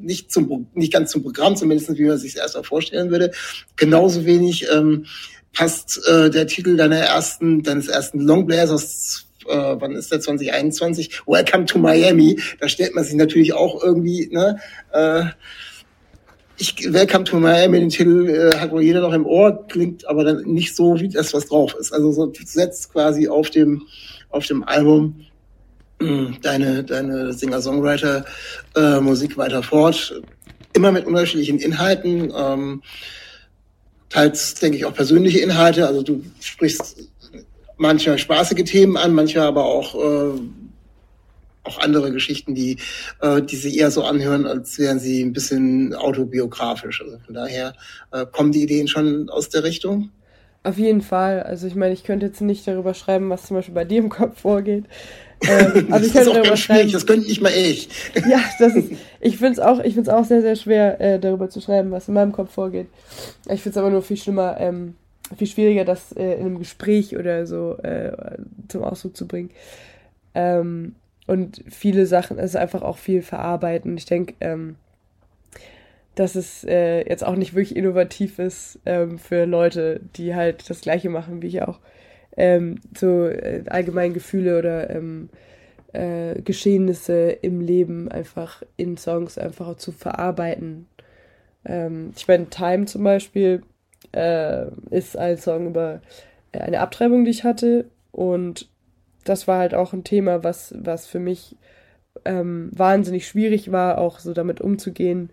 nicht 0.00 0.32
zum 0.32 0.66
nicht 0.72 0.90
ganz 0.90 1.10
zum 1.10 1.22
Programm, 1.22 1.54
zumindest 1.54 1.98
wie 1.98 2.06
man 2.06 2.16
sich 2.16 2.38
erst 2.38 2.54
mal 2.54 2.62
vorstellen 2.62 3.10
würde. 3.10 3.30
Genauso 3.76 4.24
wenig 4.24 4.66
ähm, 4.72 5.04
passt 5.52 6.00
äh, 6.08 6.30
der 6.30 6.46
Titel 6.46 6.78
deiner 6.78 7.00
ersten, 7.00 7.62
deines 7.62 7.88
ersten 7.88 8.20
Longplayers 8.20 8.70
aus 8.70 9.26
äh, 9.46 9.76
wann 9.78 9.96
ist 9.96 10.10
der 10.10 10.20
2021? 10.20 11.26
Welcome 11.26 11.66
to 11.66 11.78
Miami. 11.78 12.40
Da 12.58 12.68
stellt 12.68 12.94
man 12.94 13.04
sich 13.04 13.16
natürlich 13.16 13.52
auch 13.52 13.82
irgendwie, 13.82 14.30
ne, 14.32 14.58
äh, 14.92 15.24
ich, 16.58 16.92
Welcome 16.92 17.24
to 17.24 17.38
Miami, 17.38 17.80
den 17.80 17.88
Titel 17.88 18.28
äh, 18.28 18.56
hat 18.56 18.72
wohl 18.72 18.82
jeder 18.82 19.00
noch 19.00 19.12
im 19.12 19.26
Ohr, 19.26 19.66
klingt 19.68 20.06
aber 20.08 20.24
dann 20.24 20.42
nicht 20.42 20.74
so, 20.74 20.98
wie 20.98 21.08
das, 21.08 21.32
was 21.32 21.46
drauf 21.46 21.74
ist. 21.78 21.92
Also 21.92 22.10
so 22.12 22.32
setzt 22.44 22.92
quasi 22.92 23.28
auf 23.28 23.50
dem, 23.50 23.82
auf 24.30 24.46
dem 24.46 24.64
Album 24.64 25.24
mh, 26.00 26.38
deine, 26.42 26.84
deine 26.84 27.32
Singer-Songwriter-Musik 27.32 29.32
äh, 29.32 29.36
weiter 29.36 29.62
fort. 29.62 30.20
Immer 30.72 30.92
mit 30.92 31.06
unterschiedlichen 31.06 31.58
Inhalten, 31.58 32.32
ähm, 32.36 32.82
teils, 34.08 34.54
denke 34.54 34.78
ich, 34.78 34.84
auch 34.84 34.94
persönliche 34.94 35.38
Inhalte. 35.38 35.86
Also 35.86 36.02
du 36.02 36.24
sprichst 36.40 36.96
manchmal 37.76 38.18
spaßige 38.18 38.64
Themen 38.64 38.96
an, 38.96 39.14
manchmal 39.14 39.46
aber 39.46 39.64
auch 39.64 39.94
äh, 39.94 40.40
auch 41.68 41.78
andere 41.78 42.10
Geschichten, 42.12 42.54
die, 42.54 42.78
äh, 43.20 43.42
die 43.42 43.56
sich 43.56 43.78
eher 43.78 43.90
so 43.90 44.04
anhören, 44.04 44.46
als 44.46 44.78
wären 44.78 44.98
sie 44.98 45.22
ein 45.22 45.32
bisschen 45.32 45.94
autobiografisch. 45.94 47.02
Also 47.02 47.18
von 47.24 47.34
daher 47.34 47.74
äh, 48.12 48.26
kommen 48.26 48.52
die 48.52 48.62
Ideen 48.62 48.88
schon 48.88 49.28
aus 49.28 49.48
der 49.48 49.64
Richtung. 49.64 50.10
Auf 50.64 50.76
jeden 50.76 51.02
Fall. 51.02 51.42
Also 51.42 51.66
ich 51.66 51.74
meine, 51.76 51.94
ich 51.94 52.04
könnte 52.04 52.26
jetzt 52.26 52.40
nicht 52.40 52.66
darüber 52.66 52.92
schreiben, 52.92 53.30
was 53.30 53.46
zum 53.46 53.56
Beispiel 53.56 53.74
bei 53.74 53.84
dir 53.84 53.98
im 53.98 54.08
Kopf 54.08 54.40
vorgeht. 54.40 54.84
Ähm, 55.42 55.88
also 55.92 56.06
ich 56.06 56.12
könnte 56.12 56.32
darüber 56.32 56.56
schreiben. 56.56 56.90
Das 56.90 57.06
könnte 57.06 57.28
nicht 57.28 57.40
mal 57.40 57.52
ich. 57.52 57.88
ja, 58.28 58.40
das 58.58 58.74
ist. 58.74 58.90
Ich 59.20 59.38
finde 59.38 59.52
es 59.52 59.58
auch, 59.60 59.78
ich 59.80 59.94
find's 59.94 60.08
auch 60.08 60.24
sehr, 60.24 60.42
sehr 60.42 60.56
schwer, 60.56 61.00
äh, 61.00 61.18
darüber 61.20 61.48
zu 61.48 61.60
schreiben, 61.60 61.90
was 61.90 62.08
in 62.08 62.14
meinem 62.14 62.32
Kopf 62.32 62.52
vorgeht. 62.52 62.88
Ich 63.48 63.62
finde 63.62 63.70
es 63.70 63.76
aber 63.76 63.90
nur 63.90 64.02
viel 64.02 64.16
schlimmer, 64.16 64.56
ähm, 64.58 64.96
viel 65.36 65.46
schwieriger, 65.46 65.84
das 65.84 66.12
äh, 66.12 66.34
in 66.34 66.46
einem 66.46 66.58
Gespräch 66.58 67.16
oder 67.16 67.46
so 67.46 67.76
äh, 67.78 68.12
zum 68.68 68.82
Ausdruck 68.82 69.16
zu 69.16 69.26
bringen. 69.26 69.50
Ähm, 70.34 70.96
und 71.28 71.62
viele 71.68 72.06
Sachen, 72.06 72.38
es 72.38 72.50
ist 72.50 72.56
einfach 72.56 72.82
auch 72.82 72.96
viel 72.96 73.22
verarbeiten. 73.22 73.96
Ich 73.96 74.06
denke, 74.06 74.34
ähm, 74.40 74.76
dass 76.14 76.34
es 76.34 76.64
äh, 76.64 77.08
jetzt 77.08 77.24
auch 77.24 77.36
nicht 77.36 77.54
wirklich 77.54 77.76
innovativ 77.76 78.38
ist 78.38 78.80
ähm, 78.86 79.18
für 79.18 79.44
Leute, 79.44 80.00
die 80.16 80.34
halt 80.34 80.68
das 80.68 80.80
Gleiche 80.80 81.10
machen 81.10 81.42
wie 81.42 81.48
ich 81.48 81.62
auch. 81.62 81.78
Ähm, 82.36 82.76
so 82.96 83.26
äh, 83.26 83.62
allgemein 83.68 84.14
Gefühle 84.14 84.58
oder 84.58 84.90
ähm, 84.90 85.28
äh, 85.92 86.40
Geschehnisse 86.42 87.30
im 87.30 87.60
Leben 87.60 88.10
einfach 88.10 88.62
in 88.76 88.96
Songs 88.96 89.36
einfach 89.36 89.76
zu 89.76 89.92
verarbeiten. 89.92 90.86
Ähm, 91.64 92.12
ich 92.16 92.26
meine, 92.26 92.48
Time 92.48 92.86
zum 92.86 93.04
Beispiel 93.04 93.62
äh, 94.12 94.66
ist 94.90 95.16
ein 95.16 95.36
Song 95.36 95.68
über 95.68 96.00
eine 96.52 96.80
Abtreibung, 96.80 97.24
die 97.24 97.32
ich 97.32 97.44
hatte 97.44 97.84
und 98.12 98.68
das 99.28 99.48
war 99.48 99.58
halt 99.58 99.74
auch 99.74 99.92
ein 99.92 100.04
Thema, 100.04 100.44
was, 100.44 100.74
was 100.78 101.06
für 101.06 101.18
mich 101.18 101.56
ähm, 102.24 102.70
wahnsinnig 102.72 103.26
schwierig 103.26 103.72
war, 103.72 103.98
auch 103.98 104.18
so 104.18 104.32
damit 104.32 104.60
umzugehen, 104.60 105.30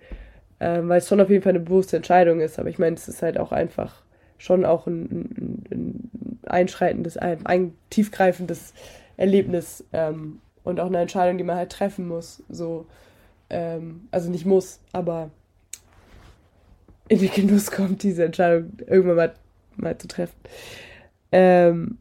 ähm, 0.60 0.90
weil 0.90 1.00
es 1.00 1.08
schon 1.08 1.22
auf 1.22 1.30
jeden 1.30 1.44
Fall 1.44 1.52
eine 1.52 1.60
bewusste 1.60 1.98
Entscheidung 1.98 2.40
ist. 2.40 2.60
Aber 2.60 2.70
ich 2.70 2.80
meine, 2.80 2.96
es 2.96 3.08
ist 3.08 3.22
halt 3.22 3.38
auch 3.38 3.52
einfach 3.52 4.04
schon 4.38 4.66
auch 4.66 4.88
ein, 4.88 5.04
ein, 5.04 5.64
ein 5.72 6.40
einschreitendes, 6.46 7.18
ein, 7.18 7.46
ein, 7.46 7.74
tiefgreifendes 7.90 8.74
Erlebnis 9.18 9.84
ähm, 9.94 10.42
und 10.64 10.80
auch 10.80 10.88
eine 10.88 11.00
Entscheidung, 11.00 11.38
die 11.38 11.44
man 11.44 11.56
halt 11.56 11.72
treffen 11.72 12.08
muss. 12.08 12.44
So, 12.50 12.86
ähm, 13.50 14.08
also 14.12 14.30
nicht 14.30 14.46
muss, 14.46 14.80
aber 14.92 15.32
in 17.08 17.20
die 17.20 17.30
Genuss 17.30 17.72
kommt, 17.72 18.04
diese 18.04 18.26
Entscheidung 18.26 18.74
irgendwann 18.88 19.16
mal, 19.16 19.34
mal 19.78 19.98
zu 19.98 20.08
treffen. 20.08 20.36
Ähm, 21.32 21.98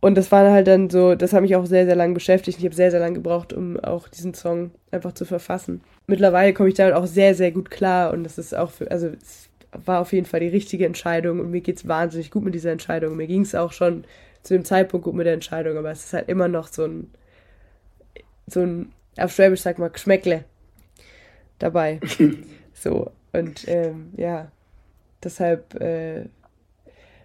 und 0.00 0.14
das 0.16 0.32
war 0.32 0.50
halt 0.50 0.66
dann 0.66 0.88
so, 0.88 1.14
das 1.14 1.32
hat 1.32 1.42
mich 1.42 1.56
auch 1.56 1.66
sehr, 1.66 1.84
sehr 1.84 1.94
lange 1.94 2.14
beschäftigt. 2.14 2.58
Ich 2.58 2.64
habe 2.64 2.74
sehr, 2.74 2.90
sehr 2.90 3.00
lange 3.00 3.16
gebraucht, 3.16 3.52
um 3.52 3.78
auch 3.80 4.08
diesen 4.08 4.32
Song 4.32 4.70
einfach 4.90 5.12
zu 5.12 5.26
verfassen. 5.26 5.82
Mittlerweile 6.06 6.54
komme 6.54 6.70
ich 6.70 6.74
damit 6.74 6.94
auch 6.94 7.06
sehr, 7.06 7.34
sehr 7.34 7.52
gut 7.52 7.70
klar 7.70 8.12
und 8.12 8.24
das 8.24 8.38
ist 8.38 8.56
auch 8.56 8.70
für, 8.70 8.90
also 8.90 9.08
es 9.08 9.50
war 9.84 10.00
auf 10.00 10.12
jeden 10.12 10.26
Fall 10.26 10.40
die 10.40 10.48
richtige 10.48 10.86
Entscheidung 10.86 11.38
und 11.40 11.50
mir 11.50 11.60
geht 11.60 11.76
es 11.76 11.86
wahnsinnig 11.86 12.30
gut 12.30 12.44
mit 12.44 12.54
dieser 12.54 12.72
Entscheidung. 12.72 13.16
Mir 13.16 13.26
ging 13.26 13.42
es 13.42 13.54
auch 13.54 13.72
schon 13.72 14.04
zu 14.42 14.54
dem 14.54 14.64
Zeitpunkt 14.64 15.04
gut 15.04 15.14
mit 15.14 15.26
der 15.26 15.34
Entscheidung, 15.34 15.76
aber 15.76 15.90
es 15.90 16.06
ist 16.06 16.12
halt 16.14 16.28
immer 16.28 16.48
noch 16.48 16.68
so 16.68 16.84
ein, 16.84 17.10
so 18.46 18.60
ein, 18.60 18.92
auf 19.18 19.32
Schwäbisch 19.32 19.60
sag 19.60 19.78
mal, 19.78 19.90
Geschmäckle 19.90 20.44
dabei. 21.58 22.00
so, 22.72 23.12
und 23.32 23.68
ähm, 23.68 24.12
ja, 24.16 24.50
deshalb 25.22 25.74
äh, 25.80 26.24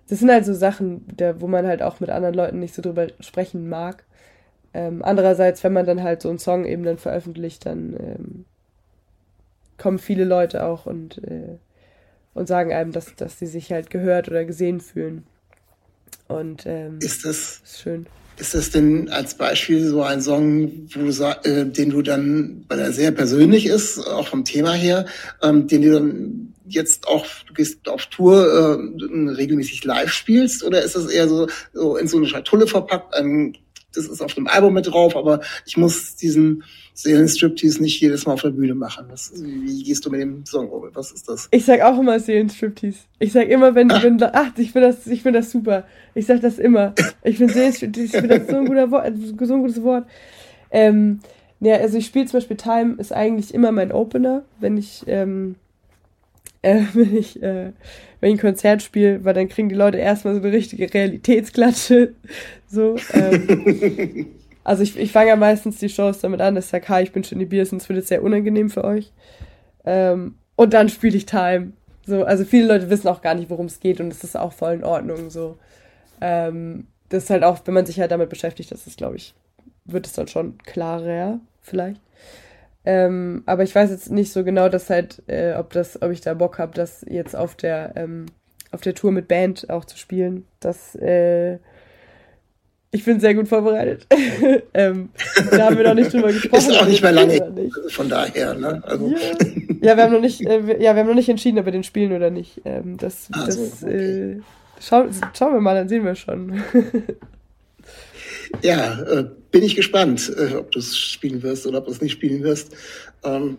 das 0.08 0.20
sind 0.20 0.30
halt 0.30 0.46
so 0.46 0.54
Sachen, 0.54 1.06
der, 1.18 1.42
wo 1.42 1.48
man 1.48 1.66
halt 1.66 1.82
auch 1.82 2.00
mit 2.00 2.10
anderen 2.10 2.36
Leuten 2.36 2.60
nicht 2.60 2.76
so 2.76 2.82
drüber 2.82 3.08
sprechen 3.20 3.68
mag. 3.70 4.04
Ähm, 4.74 5.02
andererseits, 5.04 5.64
wenn 5.64 5.74
man 5.74 5.86
dann 5.86 6.04
halt 6.04 6.22
so 6.22 6.30
einen 6.30 6.40
Song 6.40 6.66
eben 6.66 6.84
dann 6.84 6.98
veröffentlicht, 6.98 7.66
dann 7.66 7.96
ähm, 8.00 8.46
kommen 9.78 10.00
viele 10.00 10.26
Leute 10.26 10.64
auch 10.64 10.86
und, 10.86 11.24
äh, 11.24 11.58
und 12.34 12.48
sagen 12.48 12.74
einem, 12.74 12.92
dass, 12.92 13.16
dass 13.16 13.40
sie 13.40 13.48
sich 13.48 13.72
halt 13.72 13.90
gehört 13.90 14.28
oder 14.28 14.46
gesehen 14.46 14.82
fühlen. 14.82 15.24
Und 16.28 16.66
ähm, 16.66 17.00
ist 17.00 17.26
das 17.26 17.62
ist 17.64 17.80
schön. 17.82 18.06
Ist 18.38 18.54
das 18.54 18.70
denn 18.70 19.10
als 19.10 19.36
Beispiel 19.36 19.88
so 19.88 20.04
ein 20.04 20.22
Song, 20.22 20.90
wo 20.94 21.00
du, 21.00 21.50
äh, 21.50 21.66
den 21.66 21.90
du 21.90 22.02
dann, 22.02 22.66
weil 22.68 22.80
er 22.80 22.92
sehr 22.92 23.12
persönlich 23.12 23.66
ist, 23.66 24.00
auch 24.00 24.28
vom 24.28 24.44
Thema 24.44 24.74
her, 24.74 25.06
ähm, 25.42 25.68
den 25.68 25.82
du 25.82 25.94
dann 25.94 26.55
jetzt 26.68 27.08
auch, 27.08 27.26
du 27.48 27.54
gehst 27.54 27.88
auf 27.88 28.06
Tour, 28.08 28.46
äh, 28.46 29.30
regelmäßig 29.32 29.84
live 29.84 30.12
spielst 30.12 30.64
oder 30.64 30.82
ist 30.84 30.96
das 30.96 31.08
eher 31.08 31.28
so, 31.28 31.48
so 31.74 31.98
in 31.98 32.08
so 32.08 32.18
eine 32.18 32.28
Schatulle 32.28 32.68
verpackt? 32.68 33.16
Ähm, 33.18 33.54
das 33.96 34.08
ist 34.08 34.22
auf 34.22 34.34
dem 34.34 34.48
Album 34.48 34.74
mit 34.74 34.88
drauf, 34.88 35.16
aber 35.16 35.42
ich 35.66 35.78
muss 35.78 36.16
diesen 36.16 36.64
Seelenstriptease 36.94 37.82
nicht 37.82 38.00
jedes 38.02 38.26
Mal 38.26 38.34
auf 38.34 38.42
der 38.42 38.50
Bühne 38.50 38.76
machen. 38.76 39.06
Das, 39.10 39.32
wie 39.36 39.84
gehst 39.84 40.06
du 40.06 40.10
mit 40.10 40.22
dem 40.22 40.46
Song 40.46 40.70
um? 40.70 40.90
Was 40.94 41.12
ist 41.12 41.28
das? 41.30 41.48
Ich 41.52 41.66
sag 41.66 41.82
auch 41.82 42.00
immer 42.00 42.20
Seelenstriptease. 42.20 43.00
Ich 43.20 43.32
sag 43.32 43.48
immer, 43.50 43.76
wenn, 43.76 43.92
ach. 43.92 44.04
wenn 44.04 44.22
ach, 44.22 44.52
ich 44.58 44.72
finde 44.72 44.90
das, 44.90 45.08
ich 45.08 45.22
finde 45.22 45.40
das 45.40 45.52
super. 45.52 45.86
Ich 46.14 46.26
sag 46.26 46.42
das 46.42 46.60
immer. 46.60 46.94
Ich 47.24 47.38
finde 47.38 47.54
Seelenstriptease, 47.54 48.06
ich 48.06 48.12
finde 48.12 48.40
das 48.40 48.50
so 48.50 48.58
ein 48.58 48.66
guter 48.66 48.92
Wort, 48.92 49.14
so 49.18 49.54
ein 49.54 49.62
gutes 49.62 49.82
Wort. 49.82 50.06
Ähm, 50.72 51.20
ja, 51.60 51.76
also 51.78 51.98
ich 51.98 52.06
spiele 52.06 52.26
zum 52.26 52.40
Beispiel 52.40 52.58
Time 52.58 52.96
ist 52.98 53.14
eigentlich 53.14 53.54
immer 53.54 53.72
mein 53.72 53.92
Opener, 53.92 54.44
wenn 54.60 54.78
ich, 54.78 55.04
ähm, 55.08 55.56
äh, 56.66 56.84
wenn 56.94 57.16
ich, 57.16 57.42
äh, 57.42 57.72
wenn 58.20 58.32
ich 58.32 58.36
ein 58.36 58.42
Konzert 58.42 58.82
spiele, 58.82 59.24
weil 59.24 59.34
dann 59.34 59.50
kriegen 59.50 59.70
die 59.70 59.76
Leute 59.76 59.98
erstmal 59.98 60.36
so 60.36 60.42
eine 60.42 60.52
richtige 60.52 60.94
Realitätsklatsche. 60.94 62.14
So, 62.68 62.98
ähm, 63.14 64.26
also 64.66 64.84
ich, 64.84 64.98
ich 64.98 65.12
fange 65.12 65.30
ja 65.30 65.36
meistens 65.38 65.78
die 65.78 65.88
Shows 65.88 66.20
damit 66.20 66.42
an, 66.42 66.56
dass 66.56 66.66
ich 66.66 66.72
sage, 66.72 66.90
hi, 66.90 67.04
ich 67.04 67.14
bin 67.14 67.24
schon 67.24 67.40
die 67.40 67.46
Bier, 67.46 67.66
sonst 67.66 67.88
wird 67.88 68.00
es 68.00 68.10
sehr 68.10 68.24
unangenehm 68.24 68.70
für 68.70 68.84
euch. 68.84 69.14
Ähm, 69.86 70.36
und 70.58 70.74
dann 70.74 70.90
spiele 70.90 71.16
ich 71.16 71.26
Time. 71.26 71.72
So, 72.06 72.26
also 72.26 72.44
viele 72.44 72.68
Leute 72.68 72.90
wissen 72.90 73.08
auch 73.08 73.22
gar 73.22 73.36
nicht, 73.36 73.50
worum 73.50 73.68
es 73.68 73.80
geht 73.80 74.02
und 74.02 74.12
es 74.12 74.26
ist 74.26 74.36
auch 74.36 74.52
voll 74.52 74.74
in 74.74 74.84
Ordnung. 74.84 75.30
So. 75.30 75.58
Ähm, 76.20 76.88
das 77.10 77.26
ist 77.26 77.30
halt 77.30 77.44
auch, 77.44 77.60
wenn 77.64 77.76
man 77.76 77.86
sich 77.86 78.00
halt 78.00 78.12
damit 78.12 78.30
beschäftigt, 78.30 78.72
das 78.72 78.88
ist, 78.88 78.98
glaube 78.98 79.16
ich, 79.16 79.36
wird 79.86 80.08
es 80.08 80.14
dann 80.14 80.28
schon 80.28 80.58
klarer, 80.58 81.40
vielleicht. 81.62 82.02
Ähm, 82.86 83.44
aber 83.46 83.64
ich 83.64 83.74
weiß 83.74 83.90
jetzt 83.90 84.12
nicht 84.12 84.32
so 84.32 84.44
genau, 84.44 84.70
dass 84.70 84.90
halt, 84.90 85.24
äh, 85.28 85.54
ob 85.54 85.74
das, 85.74 86.02
ob 86.02 86.12
ich 86.12 86.22
da 86.22 86.34
Bock 86.34 86.60
habe, 86.60 86.74
das 86.76 87.04
jetzt 87.08 87.36
auf 87.36 87.56
der, 87.56 87.94
ähm, 87.96 88.28
auf 88.72 88.82
der 88.82 88.94
Tour 88.94 89.12
mit 89.12 89.28
Band 89.28 89.70
auch 89.70 89.86
zu 89.86 89.98
spielen. 89.98 90.46
Das, 90.60 90.96
äh, 90.96 91.58
ich 92.92 93.04
bin 93.04 93.20
sehr 93.20 93.34
gut 93.34 93.48
vorbereitet. 93.48 94.08
ähm, 94.74 95.10
da 95.52 95.66
haben 95.66 95.78
wir 95.78 95.84
noch 95.84 95.96
nicht 95.96 96.14
drüber 96.14 96.28
gesprochen. 96.32 96.58
Ist 96.58 96.80
auch 96.80 96.88
nicht 96.88 97.02
mehr 97.02 97.12
lange. 97.12 97.52
Nicht. 97.52 97.76
Von 97.90 98.08
daher, 98.08 98.54
ne? 98.54 98.82
Also. 98.86 99.10
Ja. 99.10 99.18
ja, 99.82 99.98
wir 99.98 100.04
haben 100.04 100.14
noch 100.14 100.22
nicht, 100.22 100.42
äh, 100.42 100.68
wir, 100.68 100.82
ja, 100.82 100.94
wir 100.96 101.02
haben 101.02 101.08
noch 101.08 101.16
nicht 101.16 101.30
entschieden, 101.30 101.60
ob 101.60 101.66
wir 101.66 101.72
den 101.72 101.84
spielen 101.84 102.14
oder 102.14 102.30
nicht. 102.30 102.62
Ähm, 102.66 102.98
das, 102.98 103.28
also, 103.32 103.66
das 103.66 103.84
okay. 103.84 103.94
äh, 103.94 104.42
schau, 104.80 105.06
schauen 105.38 105.54
wir 105.54 105.62
mal, 105.62 105.76
dann 105.76 105.90
sehen 105.90 106.06
wir 106.06 106.16
schon. 106.16 106.64
ja, 108.62 109.02
äh, 109.02 109.30
bin 109.52 109.64
ich 109.64 109.76
gespannt, 109.76 110.32
äh, 110.38 110.56
ob 110.56 110.72
du 110.72 110.80
es 110.80 110.98
spielen 110.98 111.42
wirst 111.44 111.66
oder 111.66 111.80
ob 111.80 111.86
du 111.86 111.92
es 111.92 112.02
nicht 112.02 112.14
spielen 112.14 112.44
wirst. 112.44 112.76
Ähm, 113.24 113.58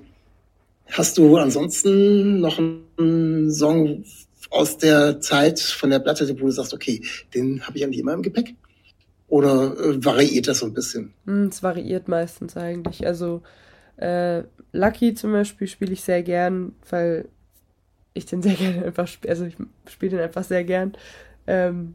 hast 0.91 1.19
du 1.19 1.37
ansonsten 1.37 2.41
noch 2.41 2.59
einen 2.59 3.51
Song 3.53 4.05
aus 4.51 4.79
der 4.79 5.21
Zeit 5.21 5.61
von 5.61 5.91
der 5.91 5.99
Platte, 5.99 6.29
wo 6.41 6.47
du 6.47 6.51
sagst, 6.51 6.75
okay, 6.75 7.03
den 7.35 7.67
habe 7.67 7.79
ich 7.79 7.85
eigentlich 7.85 8.01
immer 8.01 8.15
im 8.15 8.23
Gepäck? 8.23 8.55
Oder 9.29 9.77
äh, 9.79 10.05
variiert 10.05 10.47
das 10.49 10.61
so 10.61 10.67
ein 10.67 10.75
bisschen? 10.75 11.13
Hm, 11.25 11.49
es 11.49 11.63
variiert 11.63 12.09
meistens 12.09 12.57
eigentlich. 12.57 13.07
Also 13.07 13.43
äh, 13.97 14.43
Lucky 14.73 15.15
zum 15.15 15.33
Beispiel 15.33 15.67
spiele 15.67 15.93
ich 15.93 16.03
sehr 16.03 16.23
gern, 16.23 16.73
weil 16.91 17.29
ich 18.15 18.27
den 18.27 18.43
sehr 18.43 18.55
gerne 18.57 18.85
einfach 18.85 19.09
spiele. 19.09 19.31
Also 19.31 19.47
ich 19.47 19.57
spiele 19.91 20.17
den 20.17 20.21
einfach 20.21 20.45
sehr 20.45 20.65
gern. 20.65 20.93
Ähm, 21.47 21.95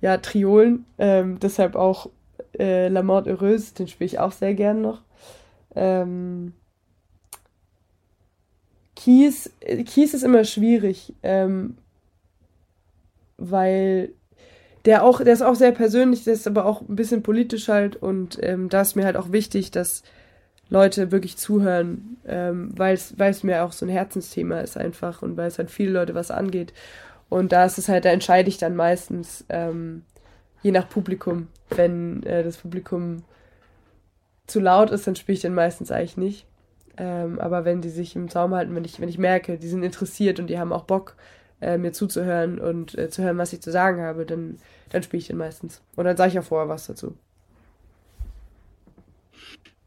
ja, 0.00 0.16
Triolen, 0.18 0.86
ähm, 0.98 1.38
deshalb 1.40 1.76
auch 1.76 2.10
äh, 2.58 2.88
La 2.88 3.02
Mort 3.02 3.26
Heureuse, 3.26 3.74
den 3.74 3.88
spiele 3.88 4.06
ich 4.06 4.18
auch 4.18 4.32
sehr 4.32 4.54
gern 4.54 4.80
noch. 4.80 5.02
Ähm, 5.74 6.52
Kies, 8.96 9.50
Kies 9.86 10.14
ist 10.14 10.24
immer 10.24 10.44
schwierig, 10.44 11.14
ähm, 11.22 11.78
weil 13.38 14.10
der 14.84 15.04
auch, 15.04 15.22
der 15.22 15.32
ist 15.32 15.42
auch 15.42 15.54
sehr 15.54 15.72
persönlich, 15.72 16.24
der 16.24 16.34
ist 16.34 16.46
aber 16.46 16.66
auch 16.66 16.82
ein 16.82 16.96
bisschen 16.96 17.22
politisch 17.22 17.68
halt 17.68 17.96
und 17.96 18.38
ähm, 18.42 18.68
da 18.68 18.82
ist 18.82 18.96
mir 18.96 19.04
halt 19.04 19.16
auch 19.16 19.32
wichtig, 19.32 19.70
dass 19.70 20.02
Leute 20.70 21.10
wirklich 21.12 21.36
zuhören, 21.36 22.16
ähm, 22.26 22.72
weil 22.76 22.94
es 22.94 23.42
mir 23.42 23.64
auch 23.64 23.72
so 23.72 23.84
ein 23.84 23.90
Herzensthema 23.90 24.60
ist 24.60 24.76
einfach 24.76 25.22
und 25.22 25.36
weil 25.36 25.48
es 25.48 25.58
halt 25.58 25.70
viele 25.70 25.92
Leute 25.92 26.14
was 26.14 26.30
angeht. 26.30 26.72
Und 27.28 27.52
da 27.52 27.64
ist 27.64 27.78
es 27.78 27.88
halt, 27.88 28.04
da 28.04 28.10
entscheide 28.10 28.48
ich 28.48 28.58
dann 28.58 28.76
meistens, 28.76 29.44
ähm, 29.48 30.02
je 30.62 30.70
nach 30.70 30.88
Publikum. 30.88 31.48
Wenn 31.70 32.22
äh, 32.24 32.42
das 32.42 32.56
Publikum 32.56 33.22
zu 34.46 34.60
laut 34.60 34.90
ist, 34.90 35.06
dann 35.06 35.16
spiele 35.16 35.36
ich 35.36 35.42
den 35.42 35.54
meistens 35.54 35.90
eigentlich 35.90 36.16
nicht. 36.16 36.46
Ähm, 36.96 37.38
aber 37.38 37.64
wenn 37.64 37.80
die 37.80 37.88
sich 37.88 38.16
im 38.16 38.28
Zaum 38.28 38.54
halten, 38.54 38.74
wenn 38.74 38.84
ich, 38.84 39.00
wenn 39.00 39.08
ich 39.08 39.18
merke, 39.18 39.58
die 39.58 39.68
sind 39.68 39.82
interessiert 39.82 40.38
und 40.38 40.48
die 40.48 40.58
haben 40.58 40.72
auch 40.72 40.84
Bock, 40.84 41.14
äh, 41.60 41.78
mir 41.78 41.92
zuzuhören 41.92 42.58
und 42.58 42.96
äh, 42.98 43.10
zu 43.10 43.22
hören, 43.22 43.38
was 43.38 43.52
ich 43.52 43.60
zu 43.60 43.70
sagen 43.70 44.02
habe, 44.02 44.26
dann, 44.26 44.58
dann 44.90 45.02
spiele 45.02 45.20
ich 45.20 45.28
den 45.28 45.36
meistens. 45.36 45.80
Und 45.96 46.04
dann 46.04 46.16
sage 46.16 46.32
ich 46.32 46.38
auch 46.38 46.44
vorher 46.44 46.68
was 46.68 46.86
dazu. 46.86 47.14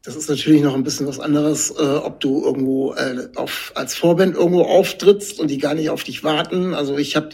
Das 0.04 0.16
ist 0.16 0.28
natürlich 0.28 0.62
noch 0.62 0.74
ein 0.74 0.82
bisschen 0.82 1.06
was 1.06 1.18
anderes, 1.18 1.70
äh, 1.70 1.82
ob 1.82 2.20
du 2.20 2.44
irgendwo 2.44 2.92
äh, 2.92 3.28
auf, 3.36 3.72
als 3.74 3.94
Vorband 3.94 4.36
irgendwo 4.36 4.62
auftrittst 4.62 5.40
und 5.40 5.50
die 5.50 5.58
gar 5.58 5.74
nicht 5.74 5.88
auf 5.88 6.04
dich 6.04 6.22
warten. 6.22 6.74
Also 6.74 6.98
ich 6.98 7.16
habe 7.16 7.30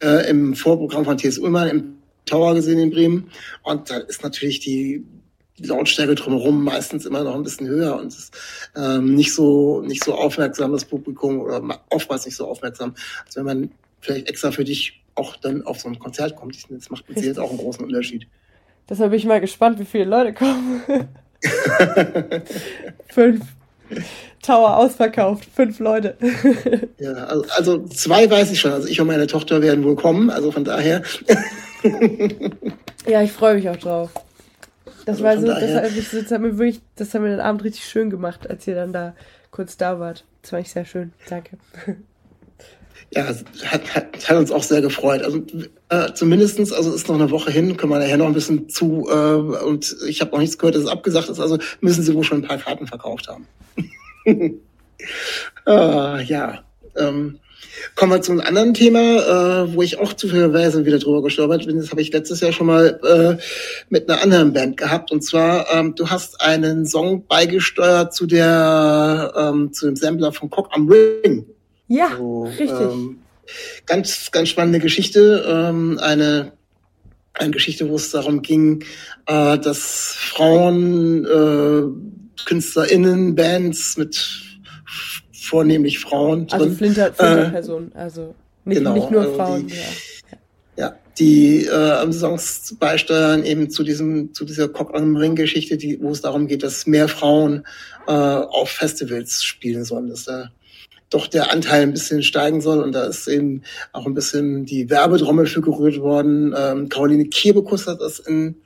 äh, 0.00 0.30
im 0.30 0.54
Vorprogramm 0.54 1.04
von 1.04 1.18
TS 1.18 1.38
Ullmann 1.38 1.68
im 1.68 1.97
Tower 2.28 2.54
gesehen 2.54 2.78
in 2.78 2.90
Bremen 2.90 3.30
und 3.62 3.90
da 3.90 3.98
ist 3.98 4.22
natürlich 4.22 4.60
die 4.60 5.04
Lautstärke 5.58 6.14
drumherum 6.14 6.62
meistens 6.62 7.04
immer 7.04 7.24
noch 7.24 7.34
ein 7.34 7.42
bisschen 7.42 7.66
höher 7.66 7.96
und 7.96 8.08
ist 8.08 8.32
ähm, 8.76 9.14
nicht 9.14 9.34
so 9.34 9.80
nicht 9.80 10.04
so 10.04 10.14
aufmerksam 10.14 10.72
das 10.72 10.84
Publikum 10.84 11.40
oder 11.40 11.62
oftmals 11.90 12.26
nicht 12.26 12.36
so 12.36 12.46
aufmerksam, 12.46 12.94
als 13.26 13.36
wenn 13.36 13.44
man 13.44 13.70
vielleicht 14.00 14.28
extra 14.28 14.50
für 14.50 14.64
dich 14.64 15.02
auch 15.14 15.36
dann 15.36 15.62
auf 15.66 15.80
so 15.80 15.88
ein 15.88 15.98
Konzert 15.98 16.36
kommt. 16.36 16.56
Das 16.70 16.90
macht 16.90 17.08
mit 17.08 17.20
jetzt 17.20 17.40
auch 17.40 17.50
einen 17.50 17.58
großen 17.58 17.84
Unterschied. 17.84 18.28
Deshalb 18.88 19.10
bin 19.10 19.18
ich 19.18 19.26
mal 19.26 19.40
gespannt, 19.40 19.78
wie 19.80 19.84
viele 19.84 20.04
Leute 20.04 20.32
kommen. 20.32 20.82
fünf. 23.08 23.44
Tower 24.42 24.76
ausverkauft, 24.76 25.48
fünf 25.54 25.78
Leute. 25.78 26.16
ja, 26.98 27.12
also, 27.12 27.44
also, 27.56 27.84
zwei 27.86 28.30
weiß 28.30 28.52
ich 28.52 28.60
schon. 28.60 28.72
Also 28.72 28.86
ich 28.86 29.00
und 29.00 29.06
meine 29.06 29.26
Tochter 29.26 29.60
werden 29.62 29.84
wohl 29.84 29.96
kommen, 29.96 30.30
also 30.30 30.52
von 30.52 30.64
daher. 30.64 31.02
ja, 33.06 33.22
ich 33.22 33.32
freue 33.32 33.54
mich 33.54 33.68
auch 33.68 33.76
drauf. 33.76 34.10
Das 35.06 35.22
also 35.22 35.24
war 35.24 35.38
so, 35.38 35.46
das 35.46 35.74
hat, 35.74 35.96
das 35.96 36.30
hat, 36.30 36.40
mir 36.40 36.58
wirklich, 36.58 36.80
das 36.96 37.14
hat 37.14 37.22
mir 37.22 37.30
den 37.30 37.40
Abend 37.40 37.64
richtig 37.64 37.84
schön 37.84 38.10
gemacht, 38.10 38.48
als 38.48 38.66
ihr 38.66 38.74
dann 38.74 38.92
da 38.92 39.14
kurz 39.50 39.76
da 39.76 39.98
wart. 39.98 40.24
Das 40.42 40.52
war 40.52 40.58
echt 40.58 40.70
sehr 40.70 40.84
schön. 40.84 41.12
Danke. 41.28 41.58
Ja, 43.10 43.24
hat, 43.24 43.94
hat, 43.94 44.28
hat 44.28 44.36
uns 44.36 44.52
auch 44.52 44.62
sehr 44.62 44.82
gefreut. 44.82 45.22
Also 45.22 45.42
äh, 45.88 46.12
zumindestens, 46.12 46.74
also 46.74 46.92
ist 46.92 47.08
noch 47.08 47.14
eine 47.14 47.30
Woche 47.30 47.50
hin, 47.50 47.74
können 47.78 47.90
wir 47.90 47.98
nachher 47.98 48.18
noch 48.18 48.26
ein 48.26 48.34
bisschen 48.34 48.68
zu, 48.68 49.08
äh, 49.08 49.64
und 49.64 49.96
ich 50.06 50.20
habe 50.20 50.32
noch 50.32 50.40
nichts 50.40 50.58
gehört, 50.58 50.74
dass 50.74 50.82
es 50.82 50.90
abgesagt 50.90 51.30
ist, 51.30 51.40
also 51.40 51.56
müssen 51.80 52.02
sie 52.02 52.14
wohl 52.14 52.24
schon 52.24 52.42
ein 52.42 52.46
paar 52.46 52.58
Karten 52.58 52.86
verkauft 52.86 53.28
haben. 53.28 53.46
äh, 54.26 56.22
ja. 56.24 56.62
Ähm, 56.96 57.38
Kommen 57.94 58.12
wir 58.12 58.22
zu 58.22 58.32
einem 58.32 58.40
anderen 58.40 58.74
Thema, 58.74 58.98
äh, 59.00 59.74
wo 59.74 59.82
ich 59.82 59.98
auch 59.98 60.12
zufälligerweise 60.12 60.84
wieder 60.84 60.98
drüber 60.98 61.22
gestolpert 61.22 61.66
bin. 61.66 61.78
Das 61.78 61.90
habe 61.90 62.00
ich 62.00 62.12
letztes 62.12 62.40
Jahr 62.40 62.52
schon 62.52 62.66
mal 62.66 63.00
äh, 63.04 63.42
mit 63.88 64.08
einer 64.08 64.22
anderen 64.22 64.52
Band 64.52 64.76
gehabt. 64.76 65.12
Und 65.12 65.22
zwar, 65.22 65.72
ähm, 65.72 65.94
du 65.94 66.08
hast 66.10 66.40
einen 66.40 66.86
Song 66.86 67.26
beigesteuert 67.26 68.14
zu 68.14 68.26
der 68.26 69.32
ähm, 69.36 69.72
zu 69.72 69.86
dem 69.86 69.96
Sampler 69.96 70.32
von 70.32 70.50
Cock 70.50 70.68
am 70.72 70.88
Ring. 70.88 71.46
Ja, 71.88 72.12
so, 72.16 72.44
richtig. 72.44 72.70
Ähm, 72.70 73.18
ganz, 73.86 74.30
ganz 74.30 74.48
spannende 74.48 74.78
Geschichte. 74.78 75.44
Ähm, 75.48 75.98
eine, 76.00 76.52
eine 77.34 77.50
Geschichte, 77.50 77.88
wo 77.88 77.96
es 77.96 78.10
darum 78.10 78.42
ging, 78.42 78.84
äh, 79.26 79.58
dass 79.58 80.14
Frauen, 80.16 81.24
äh, 81.24 82.44
KünstlerInnen, 82.44 83.34
Bands 83.34 83.96
mit 83.96 84.47
vornehmlich 85.48 85.98
Frauen 85.98 86.46
also 86.50 86.56
drin. 86.56 86.60
Also 86.62 86.76
Flinter, 86.76 87.12
Flinter-Personen, 87.12 87.92
äh, 87.94 87.98
also 87.98 88.34
nicht, 88.64 88.78
genau, 88.78 88.94
nicht 88.94 89.10
nur 89.10 89.22
also 89.22 89.34
Frauen. 89.34 89.66
Die, 89.66 89.74
ja. 89.74 90.38
ja, 90.76 90.94
die 91.18 91.64
äh, 91.66 92.12
Songs 92.12 92.76
beisteuern 92.78 93.44
eben 93.44 93.70
zu 93.70 93.82
diesem 93.82 94.34
zu 94.34 94.44
dieser 94.44 94.68
Cock 94.68 94.94
am 94.94 95.16
Ring 95.16 95.34
Geschichte, 95.34 95.76
die 95.76 96.00
wo 96.00 96.10
es 96.10 96.20
darum 96.20 96.46
geht, 96.46 96.62
dass 96.62 96.86
mehr 96.86 97.08
Frauen 97.08 97.66
äh, 98.06 98.12
auf 98.12 98.68
Festivals 98.68 99.42
spielen 99.42 99.84
sollen, 99.84 100.08
dass 100.08 100.24
da 100.24 100.50
doch 101.10 101.26
der 101.26 101.50
Anteil 101.52 101.82
ein 101.82 101.92
bisschen 101.92 102.22
steigen 102.22 102.60
soll. 102.60 102.80
Und 102.80 102.92
da 102.92 103.04
ist 103.04 103.28
eben 103.28 103.62
auch 103.92 104.06
ein 104.06 104.14
bisschen 104.14 104.66
die 104.66 104.90
Werbedrommel 104.90 105.46
für 105.46 105.62
gerührt 105.62 106.00
worden. 106.00 106.54
Ähm, 106.56 106.88
Caroline 106.88 107.26
Kebekus 107.26 107.86
hat 107.86 108.00
das 108.00 108.18
in, 108.18 108.56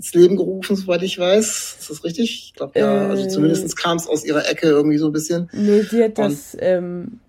ins 0.00 0.14
Leben 0.14 0.36
gerufen, 0.36 0.76
soweit 0.76 1.02
ich 1.02 1.18
weiß. 1.18 1.76
Ist 1.78 1.90
das 1.90 2.02
richtig? 2.04 2.46
Ich 2.46 2.54
glaube, 2.54 2.80
ja. 2.80 3.04
Äh, 3.04 3.10
also 3.10 3.28
zumindest 3.28 3.76
kam 3.76 3.98
es 3.98 4.06
aus 4.06 4.24
ihrer 4.24 4.48
Ecke 4.48 4.66
irgendwie 4.66 4.96
so 4.96 5.08
ein 5.08 5.12
bisschen. 5.12 5.50
Nee, 5.52 5.82
sie 5.82 6.02
hat 6.02 6.16
das, 6.16 6.56
ähm, 6.58 7.20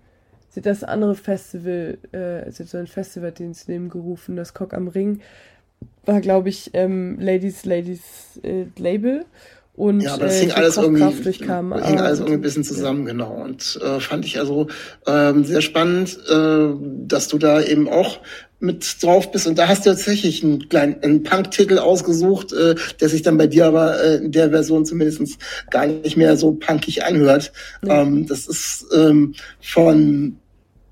sie 0.48 0.60
hat 0.60 0.66
das 0.66 0.82
andere 0.82 1.14
Festival, 1.14 1.98
äh, 2.12 2.50
sie 2.50 2.62
hat 2.62 2.70
so 2.70 2.78
ein 2.78 2.86
Festival 2.86 3.34
ins 3.40 3.66
Leben 3.66 3.90
gerufen, 3.90 4.36
das 4.36 4.54
Cock 4.54 4.72
am 4.72 4.88
Ring. 4.88 5.20
War, 6.06 6.22
glaube 6.22 6.48
ich, 6.48 6.70
ähm, 6.72 7.18
Ladies, 7.20 7.66
Ladies 7.66 8.40
äh, 8.42 8.64
Label. 8.78 9.26
Und, 9.74 10.00
ja, 10.00 10.14
aber 10.14 10.24
das 10.24 10.40
hing 10.40 10.52
alles 10.52 10.76
irgendwie, 10.78 11.22
durchkam, 11.22 11.74
hing 11.74 11.98
alles 11.98 12.20
irgendwie 12.20 12.38
ein 12.38 12.42
bisschen 12.42 12.64
zusammen, 12.64 13.06
ja. 13.06 13.12
genau. 13.12 13.32
Und 13.34 13.78
äh, 13.82 14.00
fand 14.00 14.24
ich 14.24 14.38
also 14.38 14.68
ähm, 15.06 15.44
sehr 15.44 15.60
spannend, 15.60 16.18
äh, 16.28 16.68
dass 17.06 17.28
du 17.28 17.36
da 17.36 17.62
eben 17.62 17.88
auch 17.88 18.20
mit 18.62 19.02
drauf 19.02 19.30
bist. 19.32 19.46
Und 19.46 19.58
da 19.58 19.68
hast 19.68 19.84
du 19.84 19.90
tatsächlich 19.90 20.42
einen 20.42 20.68
kleinen 20.68 21.02
einen 21.02 21.22
Punk-Titel 21.24 21.78
ausgesucht, 21.78 22.52
äh, 22.52 22.76
der 23.00 23.08
sich 23.08 23.22
dann 23.22 23.36
bei 23.36 23.48
dir 23.48 23.66
aber 23.66 24.02
äh, 24.02 24.16
in 24.16 24.32
der 24.32 24.50
Version 24.50 24.86
zumindest 24.86 25.38
gar 25.70 25.86
nicht 25.86 26.16
mehr 26.16 26.36
so 26.36 26.52
punkig 26.52 27.04
anhört. 27.04 27.52
Ja. 27.84 28.02
Ähm, 28.02 28.26
das 28.26 28.46
ist 28.46 28.86
ähm, 28.94 29.34
von 29.60 30.38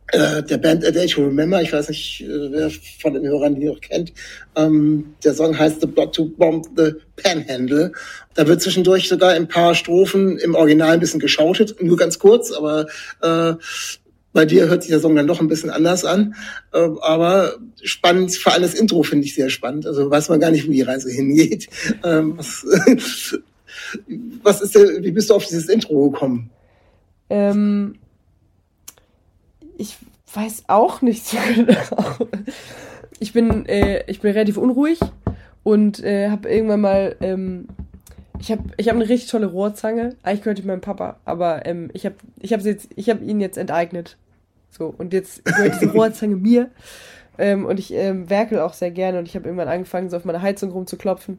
äh, 0.09 0.43
der 0.43 0.59
Band 0.59 0.85
A 0.85 0.91
Day 0.91 1.07
to 1.07 1.23
Remember, 1.23 1.63
ich 1.63 1.73
weiß 1.73 1.89
nicht, 1.89 2.23
äh, 2.23 2.51
wer 2.51 2.71
von 3.01 3.15
den 3.15 3.25
Hörern 3.27 3.55
die 3.55 3.67
noch 3.67 3.81
kennt. 3.81 4.13
Ähm, 4.57 5.15
der 5.23 5.35
Song 5.35 5.57
heißt 5.57 5.81
The 5.81 5.87
Blood 5.87 6.13
to 6.13 6.25
Bomb 6.25 6.67
the 6.77 6.95
Panhandle. 7.15 7.93
Da 8.35 8.49
wird 8.49 8.61
zwischendurch 8.61 9.09
sogar 9.09 9.31
ein 9.31 9.47
paar 9.47 9.77
Strophen 9.77 10.39
im 10.39 10.57
Original 10.57 10.95
ein 10.95 11.01
bisschen 11.01 11.21
geschautet, 11.21 11.81
nur 11.81 11.97
ganz 11.97 12.19
kurz, 12.19 12.51
aber 12.51 12.87
äh, 13.23 13.55
bei 14.33 14.45
dir 14.45 14.69
hört 14.69 14.83
sich 14.83 14.91
der 14.91 15.01
Song 15.01 15.17
dann 15.17 15.27
doch 15.27 15.41
ein 15.41 15.49
bisschen 15.49 15.71
anders 15.71 16.05
an. 16.05 16.35
Äh, 16.73 16.89
aber 17.01 17.55
spannend, 17.83 18.37
vor 18.37 18.53
allem 18.53 18.63
das 18.63 18.75
Intro 18.75 19.03
finde 19.03 19.27
ich 19.27 19.35
sehr 19.35 19.51
spannend. 19.51 19.87
Also 19.87 20.11
weiß 20.11 20.29
man 20.29 20.41
gar 20.41 20.51
nicht, 20.51 20.69
wo 20.69 20.73
die 20.73 20.83
Reise 20.83 21.11
hingeht. 21.11 21.69
Ähm, 22.03 22.39
was, 22.39 22.65
was 24.43 24.61
ist 24.63 24.75
der, 24.75 25.03
wie 25.03 25.11
bist 25.11 25.29
du 25.29 25.35
auf 25.35 25.45
dieses 25.45 25.69
Intro 25.69 26.11
gekommen? 26.11 26.51
Ähm, 27.29 27.97
ich 29.77 29.97
weiß 30.33 30.65
auch 30.69 31.03
nicht 31.03 31.27
so 31.27 31.37
genau. 31.55 32.29
Ich 33.19 33.33
bin, 33.33 33.67
äh, 33.67 34.05
ich 34.11 34.21
bin 34.21 34.33
relativ 34.33 34.57
unruhig 34.57 34.99
und 35.63 36.03
äh, 36.03 36.31
habe 36.31 36.49
irgendwann 36.49 36.81
mal, 36.81 37.17
ähm, 37.21 37.69
ich 38.41 38.51
habe 38.51 38.65
ich 38.79 38.89
hab 38.89 38.97
eine 38.97 39.09
richtig 39.09 39.31
tolle 39.31 39.47
Rohrzange. 39.47 40.17
Eigentlich 40.23 40.43
gehört 40.43 40.59
die 40.59 40.63
meinem 40.63 40.81
Papa, 40.81 41.17
aber 41.25 41.67
ähm, 41.67 41.91
ich 41.93 42.07
habe 42.07 42.17
ich 42.41 42.53
hab 42.53 42.61
jetzt, 42.63 42.89
ich 42.97 43.11
habe 43.11 43.23
ihn 43.23 43.41
jetzt 43.41 43.59
enteignet. 43.59 44.17
So, 44.71 44.95
und 44.97 45.13
jetzt 45.13 45.45
gehört 45.45 45.75
diese 45.75 45.91
Rohrzange 45.93 46.37
mir. 46.37 46.71
Ähm, 47.39 47.67
und 47.67 47.79
ich 47.79 47.93
ähm, 47.93 48.29
werkel 48.31 48.61
auch 48.61 48.73
sehr 48.73 48.91
gerne 48.91 49.19
und 49.19 49.27
ich 49.27 49.35
habe 49.35 49.47
irgendwann 49.47 49.69
angefangen, 49.69 50.11
so 50.11 50.17
auf 50.17 50.25
meine 50.25 50.43
Heizung 50.43 50.71
rumzuklopfen 50.71 51.39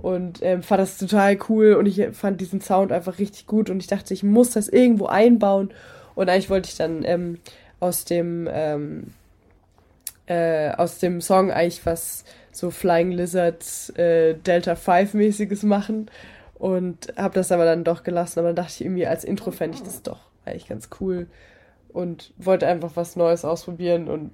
und 0.00 0.38
ähm, 0.42 0.62
fand 0.62 0.80
das 0.80 0.98
total 0.98 1.38
cool 1.48 1.74
und 1.74 1.86
ich 1.86 2.08
fand 2.12 2.40
diesen 2.40 2.60
Sound 2.60 2.92
einfach 2.92 3.18
richtig 3.18 3.46
gut 3.46 3.68
und 3.68 3.80
ich 3.80 3.86
dachte, 3.86 4.14
ich 4.14 4.22
muss 4.22 4.52
das 4.52 4.68
irgendwo 4.68 5.06
einbauen 5.06 5.70
und 6.14 6.30
eigentlich 6.30 6.48
wollte 6.48 6.68
ich 6.70 6.76
dann 6.76 7.02
ähm, 7.04 7.38
aus 7.80 8.04
dem 8.04 8.48
ähm, 8.50 9.08
äh, 10.26 10.70
aus 10.70 10.98
dem 10.98 11.20
Song 11.20 11.50
eigentlich 11.50 11.84
was 11.84 12.24
so 12.52 12.70
Flying 12.70 13.10
Lizards 13.10 13.90
äh, 13.90 14.34
Delta 14.34 14.74
5 14.74 15.14
mäßiges 15.14 15.64
machen 15.64 16.08
und 16.62 17.12
habe 17.16 17.34
das 17.34 17.50
aber 17.50 17.64
dann 17.64 17.82
doch 17.82 18.04
gelassen, 18.04 18.38
aber 18.38 18.50
dann 18.50 18.56
dachte 18.56 18.74
ich 18.74 18.84
irgendwie 18.84 19.04
als 19.04 19.24
Intro 19.24 19.50
fände 19.50 19.76
ich 19.76 19.82
das 19.82 20.00
doch 20.02 20.20
eigentlich 20.44 20.68
ganz 20.68 20.90
cool 21.00 21.26
und 21.88 22.32
wollte 22.36 22.68
einfach 22.68 22.92
was 22.94 23.16
Neues 23.16 23.44
ausprobieren 23.44 24.06
und 24.06 24.30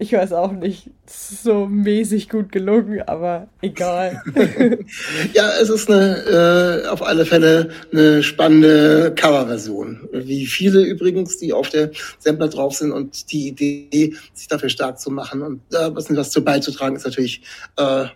ich 0.00 0.12
weiß 0.12 0.32
auch 0.32 0.50
nicht, 0.50 0.90
so 1.06 1.66
mäßig 1.66 2.28
gut 2.28 2.50
gelungen, 2.50 3.02
aber 3.02 3.46
egal. 3.62 4.20
ja, 5.32 5.50
es 5.60 5.70
ist 5.70 5.88
eine, 5.88 6.82
äh, 6.84 6.88
auf 6.88 7.02
alle 7.02 7.24
Fälle 7.24 7.70
eine 7.92 8.22
spannende 8.24 9.14
Coverversion. 9.14 10.08
Wie 10.12 10.44
viele 10.46 10.82
übrigens, 10.82 11.38
die 11.38 11.52
auf 11.52 11.68
der 11.68 11.92
Sampler 12.18 12.48
drauf 12.48 12.74
sind 12.74 12.90
und 12.90 13.30
die 13.30 13.48
Idee, 13.48 14.14
sich 14.34 14.48
dafür 14.48 14.70
stark 14.70 14.98
zu 14.98 15.12
machen 15.12 15.42
und 15.42 15.60
äh, 15.72 15.94
was, 15.94 16.14
was 16.14 16.32
zu 16.32 16.42
beizutragen, 16.42 16.96
ist 16.96 17.04
natürlich 17.04 17.42
äh, 17.76 18.06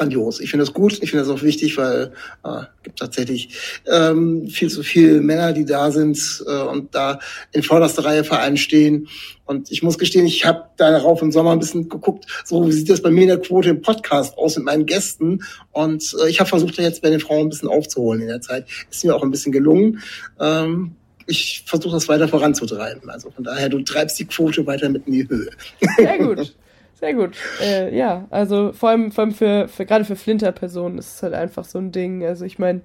grandios. 0.00 0.40
Ich 0.40 0.50
finde 0.50 0.64
das 0.64 0.74
gut, 0.74 0.94
ich 1.02 1.10
finde 1.10 1.24
das 1.24 1.28
auch 1.28 1.42
wichtig, 1.42 1.76
weil 1.76 2.12
äh, 2.44 2.62
gibt 2.82 2.98
tatsächlich 2.98 3.56
ähm, 3.86 4.48
viel 4.48 4.70
zu 4.70 4.82
viele 4.82 5.20
Männer, 5.20 5.52
die 5.52 5.64
da 5.64 5.90
sind 5.90 6.42
äh, 6.46 6.62
und 6.62 6.94
da 6.94 7.18
in 7.52 7.62
vorderster 7.62 8.04
Reihe 8.04 8.24
Verein 8.24 8.56
stehen. 8.56 9.08
Und 9.44 9.70
ich 9.70 9.82
muss 9.82 9.98
gestehen, 9.98 10.26
ich 10.26 10.44
habe 10.46 10.64
darauf 10.76 11.22
im 11.22 11.32
Sommer 11.32 11.52
ein 11.52 11.58
bisschen 11.58 11.88
geguckt, 11.88 12.26
so 12.44 12.66
wie 12.66 12.72
sieht 12.72 12.88
das 12.88 13.02
bei 13.02 13.10
mir 13.10 13.22
in 13.22 13.28
der 13.28 13.40
Quote 13.40 13.70
im 13.70 13.82
Podcast 13.82 14.38
aus 14.38 14.56
mit 14.56 14.64
meinen 14.64 14.86
Gästen. 14.86 15.42
Und 15.72 16.16
äh, 16.22 16.28
ich 16.28 16.40
habe 16.40 16.48
versucht, 16.48 16.78
da 16.78 16.82
jetzt 16.82 17.02
bei 17.02 17.10
den 17.10 17.20
Frauen 17.20 17.46
ein 17.46 17.50
bisschen 17.50 17.68
aufzuholen 17.68 18.22
in 18.22 18.28
der 18.28 18.40
Zeit. 18.40 18.66
Ist 18.90 19.04
mir 19.04 19.14
auch 19.14 19.22
ein 19.22 19.30
bisschen 19.30 19.52
gelungen. 19.52 20.00
Ähm, 20.40 20.92
ich 21.26 21.62
versuche 21.66 21.94
das 21.94 22.08
weiter 22.08 22.26
voranzutreiben. 22.26 23.08
Also 23.10 23.30
von 23.30 23.44
daher, 23.44 23.68
du 23.68 23.80
treibst 23.82 24.18
die 24.18 24.24
Quote 24.24 24.66
weiter 24.66 24.88
mit 24.88 25.06
in 25.06 25.12
die 25.12 25.28
Höhe. 25.28 25.50
Sehr 25.96 26.18
gut. 26.18 26.54
Sehr 27.00 27.14
gut. 27.14 27.36
Äh, 27.62 27.96
ja, 27.96 28.26
also 28.30 28.72
vor 28.72 28.90
allem, 28.90 29.10
vor 29.10 29.24
allem 29.24 29.32
für, 29.32 29.68
für 29.68 29.86
gerade 29.86 30.04
für 30.04 30.16
Flinter-Personen 30.16 30.98
ist 30.98 31.16
es 31.16 31.22
halt 31.22 31.32
einfach 31.34 31.64
so 31.64 31.78
ein 31.78 31.92
Ding. 31.92 32.24
Also 32.24 32.44
ich 32.44 32.58
meine, 32.58 32.82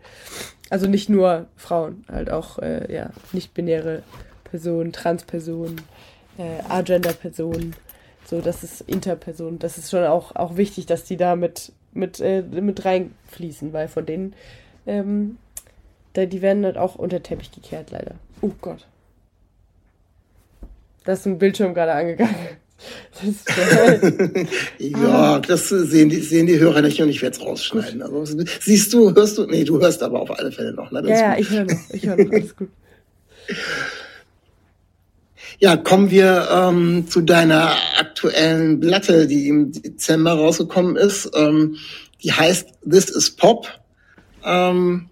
also 0.69 0.87
nicht 0.87 1.09
nur 1.09 1.47
Frauen, 1.57 2.05
halt 2.09 2.31
auch 2.31 2.59
äh, 2.59 2.91
ja, 2.93 3.09
nicht-binäre 3.33 4.03
Personen, 4.45 4.93
Trans-Personen, 4.93 5.81
äh, 6.37 6.63
Agender-Personen, 6.69 7.75
so, 8.25 8.41
das 8.41 8.63
ist 8.63 8.81
Interpersonen. 8.81 9.59
Das 9.59 9.77
ist 9.77 9.91
schon 9.91 10.03
auch, 10.03 10.35
auch 10.35 10.57
wichtig, 10.57 10.87
dass 10.87 11.03
die 11.03 11.17
da 11.17 11.35
mit, 11.35 11.71
mit, 11.93 12.19
äh, 12.19 12.41
mit 12.41 12.83
reinfließen, 12.83 13.71
weil 13.71 13.87
von 13.87 14.05
denen, 14.05 14.33
ähm, 14.87 15.37
da, 16.13 16.25
die 16.25 16.41
werden 16.41 16.65
halt 16.65 16.77
auch 16.77 16.95
unter 16.95 17.21
Teppich 17.21 17.51
gekehrt, 17.51 17.91
leider. 17.91 18.15
Oh 18.41 18.51
Gott. 18.61 18.87
Da 21.03 21.13
ist 21.13 21.25
ein 21.27 21.37
Bildschirm 21.37 21.75
gerade 21.75 21.93
angegangen. 21.93 22.35
ja, 24.77 25.39
das 25.39 25.69
sehen 25.69 26.09
die, 26.09 26.19
sehen 26.19 26.47
die 26.47 26.59
Hörer 26.59 26.81
nicht 26.81 27.01
und 27.01 27.09
ich 27.09 27.21
werde 27.21 27.35
es 27.35 27.41
rausschneiden. 27.43 28.01
Also, 28.01 28.25
siehst 28.61 28.93
du, 28.93 29.13
hörst 29.15 29.37
du? 29.37 29.45
Nee, 29.45 29.63
du 29.63 29.79
hörst 29.79 30.03
aber 30.03 30.21
auf 30.21 30.37
alle 30.37 30.51
Fälle 30.51 30.73
noch. 30.73 30.91
Ne? 30.91 31.01
ja, 31.07 31.15
ja, 31.15 31.37
ich 31.37 31.49
höre 31.49 31.65
noch. 31.65 31.79
Ich 31.91 32.05
höre 32.05 32.17
noch. 32.17 32.31
Alles 32.31 32.55
gut. 32.55 32.69
Ja, 35.59 35.77
kommen 35.77 36.11
wir 36.11 36.49
ähm, 36.51 37.07
zu 37.07 37.21
deiner 37.21 37.75
aktuellen 37.97 38.79
Platte, 38.79 39.25
die 39.25 39.47
im 39.47 39.71
Dezember 39.71 40.33
rausgekommen 40.33 40.97
ist. 40.97 41.31
Ähm, 41.33 41.77
die 42.23 42.33
heißt 42.33 42.67
This 42.89 43.09
is 43.09 43.31
Pop. 43.31 43.67
Ähm, 44.43 45.09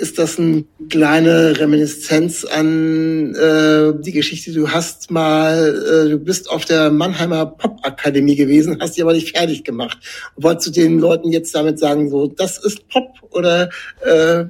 ist 0.00 0.18
das 0.18 0.38
eine 0.38 0.64
kleine 0.88 1.58
Reminiszenz 1.58 2.44
an 2.44 3.34
äh, 3.34 3.92
die 4.00 4.12
Geschichte, 4.12 4.52
du 4.52 4.70
hast 4.70 5.10
mal, 5.10 6.06
äh, 6.06 6.08
du 6.10 6.18
bist 6.18 6.50
auf 6.50 6.64
der 6.64 6.90
Mannheimer 6.90 7.46
Pop-Akademie 7.46 8.36
gewesen, 8.36 8.78
hast 8.80 8.96
die 8.96 9.02
aber 9.02 9.12
nicht 9.12 9.36
fertig 9.36 9.62
gemacht. 9.62 9.98
Wolltest 10.36 10.68
du 10.68 10.80
den 10.80 10.98
Leuten 10.98 11.30
jetzt 11.30 11.54
damit 11.54 11.78
sagen, 11.78 12.08
so, 12.08 12.26
das 12.26 12.58
ist 12.58 12.88
Pop 12.88 13.12
oder 13.30 13.68
äh, 14.00 14.44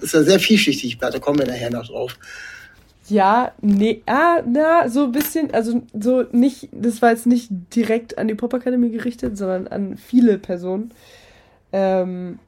ist 0.00 0.14
ja 0.14 0.22
sehr 0.22 0.40
vielschichtig, 0.40 0.98
da 0.98 1.18
kommen 1.18 1.38
wir 1.38 1.46
nachher 1.46 1.70
noch 1.70 1.86
drauf. 1.86 2.18
Ja, 3.08 3.52
nee, 3.60 4.02
ah, 4.06 4.42
na, 4.44 4.88
so 4.88 5.04
ein 5.04 5.12
bisschen, 5.12 5.52
also 5.52 5.82
so 5.98 6.24
nicht, 6.32 6.68
das 6.72 7.00
war 7.02 7.10
jetzt 7.10 7.26
nicht 7.26 7.48
direkt 7.74 8.18
an 8.18 8.26
die 8.26 8.34
Pop-Akademie 8.34 8.90
gerichtet, 8.90 9.38
sondern 9.38 9.68
an 9.68 9.96
viele 9.96 10.38
Personen. 10.38 10.92
Ähm, 11.72 12.40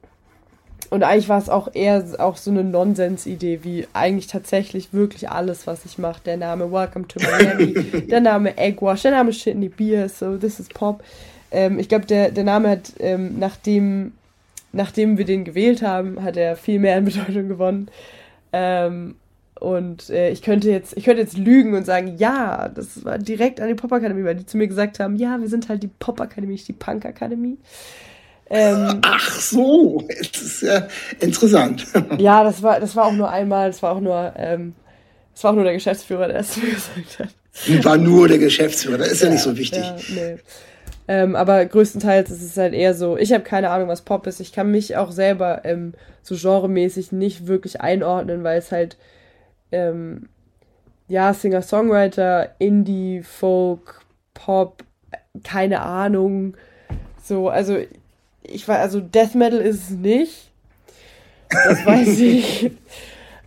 und 0.89 1.03
eigentlich 1.03 1.29
war 1.29 1.37
es 1.37 1.49
auch 1.49 1.69
eher 1.73 2.03
auch 2.17 2.37
so 2.37 2.49
eine 2.49 2.63
Nonsens-Idee, 2.63 3.59
wie 3.63 3.87
eigentlich 3.93 4.27
tatsächlich 4.27 4.91
wirklich 4.91 5.29
alles, 5.29 5.67
was 5.67 5.85
ich 5.85 5.97
mache. 5.99 6.21
Der 6.25 6.37
Name 6.37 6.71
Welcome 6.71 7.07
to 7.07 7.19
Miami, 7.19 7.73
der 8.09 8.21
Name 8.21 8.57
Eggwash, 8.57 9.03
der 9.03 9.11
Name 9.11 9.31
Shitney 9.31 9.69
Beer, 9.69 10.09
so 10.09 10.37
This 10.37 10.59
is 10.59 10.67
Pop. 10.69 11.03
Ähm, 11.51 11.77
ich 11.77 11.89
glaube, 11.89 12.05
der, 12.05 12.31
der 12.31 12.43
Name 12.43 12.69
hat, 12.69 12.93
ähm, 12.99 13.37
nachdem, 13.37 14.13
nachdem 14.71 15.17
wir 15.19 15.25
den 15.25 15.45
gewählt 15.45 15.83
haben, 15.83 16.23
hat 16.23 16.37
er 16.37 16.55
viel 16.55 16.79
mehr 16.79 16.97
an 16.97 17.05
Bedeutung 17.05 17.47
gewonnen. 17.47 17.89
Ähm, 18.51 19.15
und 19.59 20.09
äh, 20.09 20.31
ich 20.31 20.41
könnte 20.41 20.71
jetzt, 20.71 20.97
ich 20.97 21.03
könnte 21.03 21.21
jetzt 21.21 21.37
lügen 21.37 21.75
und 21.75 21.85
sagen, 21.85 22.15
ja, 22.17 22.69
das 22.69 23.03
war 23.03 23.17
direkt 23.17 23.59
an 23.59 23.67
die 23.67 23.75
Pop-Akademie, 23.75 24.23
weil 24.23 24.35
die 24.35 24.45
zu 24.45 24.57
mir 24.57 24.67
gesagt 24.67 24.99
haben, 24.99 25.17
ja, 25.17 25.39
wir 25.39 25.49
sind 25.49 25.69
halt 25.69 25.83
die 25.83 25.89
Pop-Akademie, 25.99 26.53
nicht 26.53 26.67
die 26.67 26.73
Punk-Akademie. 26.73 27.57
Ähm, 28.49 28.99
Ach 29.03 29.29
so, 29.39 30.03
das 30.07 30.41
ist 30.41 30.61
ja 30.63 30.87
interessant. 31.19 31.85
Ja, 32.17 32.43
das 32.43 32.63
war, 32.63 32.79
das 32.79 32.95
war 32.95 33.05
auch 33.05 33.13
nur 33.13 33.29
einmal, 33.29 33.69
das 33.69 33.83
war 33.83 33.95
auch 33.95 33.99
nur, 33.99 34.33
ähm, 34.35 34.73
das 35.33 35.43
war 35.43 35.51
auch 35.51 35.55
nur 35.55 35.63
der 35.63 35.73
Geschäftsführer, 35.73 36.27
der 36.27 36.39
es 36.39 36.57
mir 36.61 36.71
gesagt 36.71 37.19
hat. 37.19 37.85
War 37.85 37.97
nur 37.97 38.27
der 38.27 38.39
Geschäftsführer, 38.39 38.97
das 38.97 39.11
ist 39.11 39.21
ja, 39.21 39.27
ja 39.27 39.33
nicht 39.33 39.43
so 39.43 39.57
wichtig. 39.57 39.83
Ja, 39.83 39.95
nee. 40.13 40.37
ähm, 41.07 41.35
aber 41.35 41.63
größtenteils 41.65 42.31
ist 42.31 42.41
es 42.41 42.57
halt 42.57 42.73
eher 42.73 42.95
so, 42.95 43.17
ich 43.17 43.33
habe 43.33 43.43
keine 43.43 43.69
Ahnung, 43.69 43.87
was 43.87 44.01
Pop 44.01 44.25
ist. 44.25 44.39
Ich 44.39 44.51
kann 44.51 44.71
mich 44.71 44.97
auch 44.97 45.11
selber 45.11 45.61
ähm, 45.65 45.93
so 46.23 46.35
genremäßig 46.35 47.11
nicht 47.11 47.47
wirklich 47.47 47.81
einordnen, 47.81 48.43
weil 48.43 48.57
es 48.57 48.71
halt, 48.71 48.97
ähm, 49.71 50.29
ja, 51.07 51.33
Singer-Songwriter, 51.33 52.55
Indie, 52.59 53.21
Folk, 53.21 54.01
Pop, 54.33 54.83
keine 55.43 55.81
Ahnung. 55.81 56.55
So, 57.21 57.49
also 57.49 57.77
ich 58.51 58.67
weiß, 58.67 58.79
also 58.79 58.99
Death 58.99 59.35
Metal 59.35 59.59
ist 59.59 59.83
es 59.83 59.89
nicht. 59.91 60.51
Das 61.49 61.85
weiß 61.85 62.19
ich. 62.19 62.71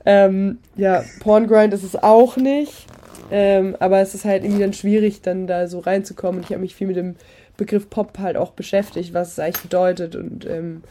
ähm, 0.04 0.58
ja, 0.76 1.04
Porngrind 1.20 1.74
ist 1.74 1.84
es 1.84 1.96
auch 1.96 2.36
nicht. 2.36 2.86
Ähm, 3.30 3.76
aber 3.80 4.00
es 4.00 4.14
ist 4.14 4.24
halt 4.24 4.44
irgendwie 4.44 4.60
dann 4.60 4.72
schwierig, 4.74 5.22
dann 5.22 5.46
da 5.46 5.66
so 5.66 5.78
reinzukommen. 5.78 6.40
Und 6.40 6.44
ich 6.44 6.50
habe 6.50 6.60
mich 6.60 6.74
viel 6.74 6.86
mit 6.86 6.96
dem 6.96 7.16
Begriff 7.56 7.88
Pop 7.88 8.18
halt 8.18 8.36
auch 8.36 8.52
beschäftigt, 8.52 9.14
was 9.14 9.32
es 9.32 9.38
eigentlich 9.38 9.62
bedeutet. 9.62 10.16
Und 10.16 10.46
ähm, 10.46 10.82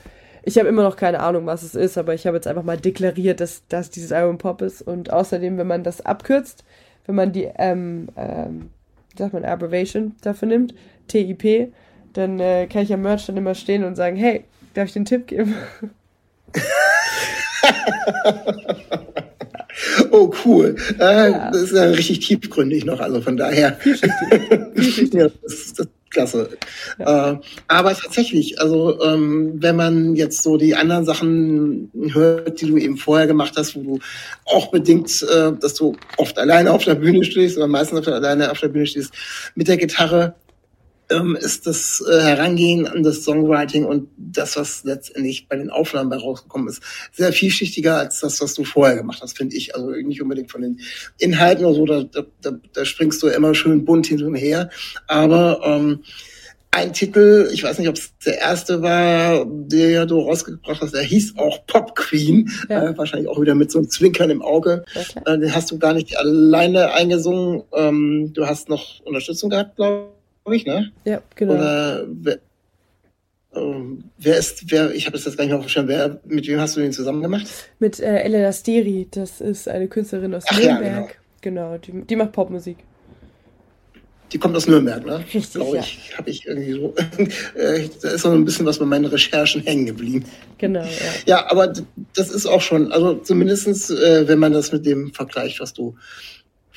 ich 0.43 0.57
habe 0.57 0.67
immer 0.67 0.83
noch 0.83 0.95
keine 0.95 1.19
Ahnung, 1.19 1.45
was 1.45 1.63
es 1.63 1.75
ist, 1.75 1.97
aber 1.97 2.13
ich 2.13 2.25
habe 2.25 2.37
jetzt 2.37 2.47
einfach 2.47 2.63
mal 2.63 2.77
deklariert, 2.77 3.39
dass, 3.39 3.63
dass 3.67 3.91
dieses 3.91 4.11
Album 4.11 4.37
Pop 4.37 4.61
ist. 4.61 4.81
Und 4.81 5.11
außerdem, 5.11 5.57
wenn 5.57 5.67
man 5.67 5.83
das 5.83 6.01
abkürzt, 6.01 6.63
wenn 7.05 7.15
man 7.15 7.31
die, 7.31 7.49
ähm, 7.57 8.09
ähm, 8.15 8.69
sagt 9.17 9.33
man, 9.33 9.45
Abbreviation 9.45 10.15
dafür 10.21 10.47
nimmt, 10.47 10.73
TIP, 11.07 11.71
dann 12.13 12.39
äh, 12.39 12.67
kann 12.67 12.83
ich 12.83 12.93
am 12.93 13.01
Merch 13.01 13.25
dann 13.25 13.37
immer 13.37 13.55
stehen 13.55 13.83
und 13.83 13.95
sagen, 13.95 14.15
hey, 14.15 14.45
darf 14.73 14.87
ich 14.87 14.93
den 14.93 15.05
Tipp 15.05 15.27
geben? 15.27 15.55
oh, 20.11 20.31
cool. 20.45 20.75
Äh, 20.99 21.31
ja. 21.31 21.51
Das 21.51 21.61
ist 21.61 21.73
ja 21.73 21.83
richtig 21.83 22.19
tiefgründig 22.19 22.85
noch, 22.85 22.99
also 22.99 23.21
von 23.21 23.37
daher. 23.37 23.77
ja, 25.13 25.27
das, 25.41 25.73
das 25.73 25.87
klasse. 26.11 26.49
Ja. 26.99 27.31
Äh, 27.31 27.39
aber 27.67 27.95
tatsächlich, 27.95 28.59
also 28.59 29.01
ähm, 29.01 29.53
wenn 29.55 29.75
man 29.75 30.15
jetzt 30.15 30.43
so 30.43 30.57
die 30.57 30.75
anderen 30.75 31.05
Sachen 31.05 31.89
hört, 32.11 32.61
die 32.61 32.67
du 32.67 32.77
eben 32.77 32.97
vorher 32.97 33.27
gemacht 33.27 33.53
hast, 33.55 33.75
wo 33.75 33.81
du 33.81 33.99
auch 34.45 34.69
bedingt, 34.71 35.23
äh, 35.23 35.53
dass 35.59 35.73
du 35.73 35.95
oft 36.17 36.37
alleine 36.37 36.71
auf 36.71 36.83
der 36.83 36.95
Bühne 36.95 37.23
stehst 37.23 37.57
oder 37.57 37.67
meistens 37.67 37.99
auf 37.99 38.05
der, 38.05 38.15
alleine 38.15 38.51
auf 38.51 38.59
der 38.59 38.67
Bühne 38.67 38.85
stehst 38.85 39.13
mit 39.55 39.67
der 39.67 39.77
Gitarre, 39.77 40.35
ähm, 41.11 41.35
ist 41.35 41.67
das 41.67 42.03
äh, 42.09 42.21
Herangehen 42.21 42.87
an 42.87 43.03
das 43.03 43.23
Songwriting 43.23 43.85
und 43.85 44.09
das, 44.17 44.57
was 44.57 44.83
letztendlich 44.83 45.47
bei 45.47 45.55
den 45.55 45.69
Aufnahmen 45.69 46.09
bei 46.09 46.17
rausgekommen 46.17 46.67
ist, 46.67 46.81
sehr 47.11 47.33
vielschichtiger 47.33 47.97
als 47.97 48.19
das, 48.19 48.41
was 48.41 48.53
du 48.53 48.63
vorher 48.63 48.95
gemacht 48.95 49.19
hast, 49.21 49.37
finde 49.37 49.55
ich. 49.55 49.75
Also 49.75 49.89
nicht 49.89 50.21
unbedingt 50.21 50.51
von 50.51 50.61
den 50.61 50.79
Inhalten 51.17 51.65
oder 51.65 51.75
so, 51.75 51.85
da, 51.85 52.23
da, 52.41 52.51
da 52.73 52.85
springst 52.85 53.21
du 53.23 53.27
immer 53.27 53.53
schön 53.53 53.85
bunt 53.85 54.07
hin 54.07 54.23
und 54.23 54.35
her. 54.35 54.69
Aber 55.07 55.61
ähm, 55.63 56.03
ein 56.73 56.93
Titel, 56.93 57.49
ich 57.51 57.63
weiß 57.63 57.79
nicht, 57.79 57.89
ob 57.89 57.97
es 57.97 58.13
der 58.25 58.39
erste 58.39 58.81
war, 58.81 59.45
der 59.45 60.05
du 60.05 60.19
rausgebracht 60.21 60.81
hast, 60.81 60.93
der 60.93 61.03
hieß 61.03 61.37
auch 61.37 61.65
Pop 61.67 61.95
Queen, 61.95 62.49
ja. 62.69 62.89
äh, 62.89 62.97
wahrscheinlich 62.97 63.27
auch 63.27 63.41
wieder 63.41 63.55
mit 63.55 63.71
so 63.71 63.79
einem 63.79 63.89
Zwinkern 63.89 64.29
im 64.29 64.41
Auge. 64.41 64.85
Okay. 64.95 65.19
Äh, 65.25 65.39
den 65.39 65.53
hast 65.53 65.69
du 65.71 65.77
gar 65.77 65.93
nicht 65.93 66.17
alleine 66.17 66.93
eingesungen. 66.93 67.63
Ähm, 67.73 68.31
du 68.33 68.47
hast 68.47 68.69
noch 68.69 69.01
Unterstützung 69.01 69.49
gehabt, 69.49 69.75
glaube 69.75 70.07
ich, 70.15 70.20
ne? 70.45 70.91
Ja, 71.05 71.21
genau. 71.35 71.53
Oder 71.53 72.05
wer, 72.07 72.39
ähm, 73.53 74.05
wer 74.17 74.37
ist, 74.37 74.71
wer, 74.71 74.93
ich 74.93 75.05
habe 75.05 75.17
das 75.17 75.25
jetzt 75.25 75.37
gar 75.37 75.43
nicht 75.43 75.51
mehr 75.51 75.61
verstanden, 75.61 75.89
wer, 75.89 76.21
mit 76.25 76.47
wem 76.47 76.59
hast 76.59 76.77
du 76.77 76.81
den 76.81 76.93
zusammen 76.93 77.21
gemacht? 77.21 77.47
Mit 77.79 77.99
äh, 77.99 78.19
Elena 78.19 78.51
Steri, 78.53 79.07
das 79.11 79.41
ist 79.41 79.67
eine 79.67 79.87
Künstlerin 79.87 80.33
aus 80.33 80.45
Ach, 80.47 80.57
Nürnberg. 80.57 80.83
Ja, 80.83 81.07
genau. 81.41 81.71
genau, 81.71 81.77
die, 81.77 82.05
die 82.05 82.15
macht 82.15 82.31
Popmusik. 82.31 82.77
Die 84.31 84.37
kommt 84.37 84.55
aus 84.55 84.65
Nürnberg, 84.67 85.05
ne? 85.05 85.19
Richtig. 85.33 85.51
Glaube 85.51 85.79
ich, 85.79 86.09
ja. 86.09 86.17
habe 86.17 86.29
ich 86.29 86.45
irgendwie 86.45 86.71
so. 86.71 86.95
Äh, 87.55 87.89
da 88.01 88.11
ist 88.11 88.23
noch 88.23 88.31
ein 88.31 88.45
bisschen 88.45 88.65
was 88.65 88.79
bei 88.79 88.85
meinen 88.85 89.05
Recherchen 89.05 89.61
hängen 89.63 89.85
geblieben. 89.85 90.23
Genau, 90.57 90.83
ja. 90.83 90.87
Ja, 91.25 91.51
aber 91.51 91.73
das 92.15 92.29
ist 92.29 92.45
auch 92.45 92.61
schon, 92.61 92.93
also 92.93 93.15
zumindestens, 93.15 93.89
äh, 93.89 94.27
wenn 94.27 94.39
man 94.39 94.53
das 94.53 94.71
mit 94.71 94.85
dem 94.85 95.13
vergleicht, 95.13 95.59
was 95.59 95.73
du 95.73 95.95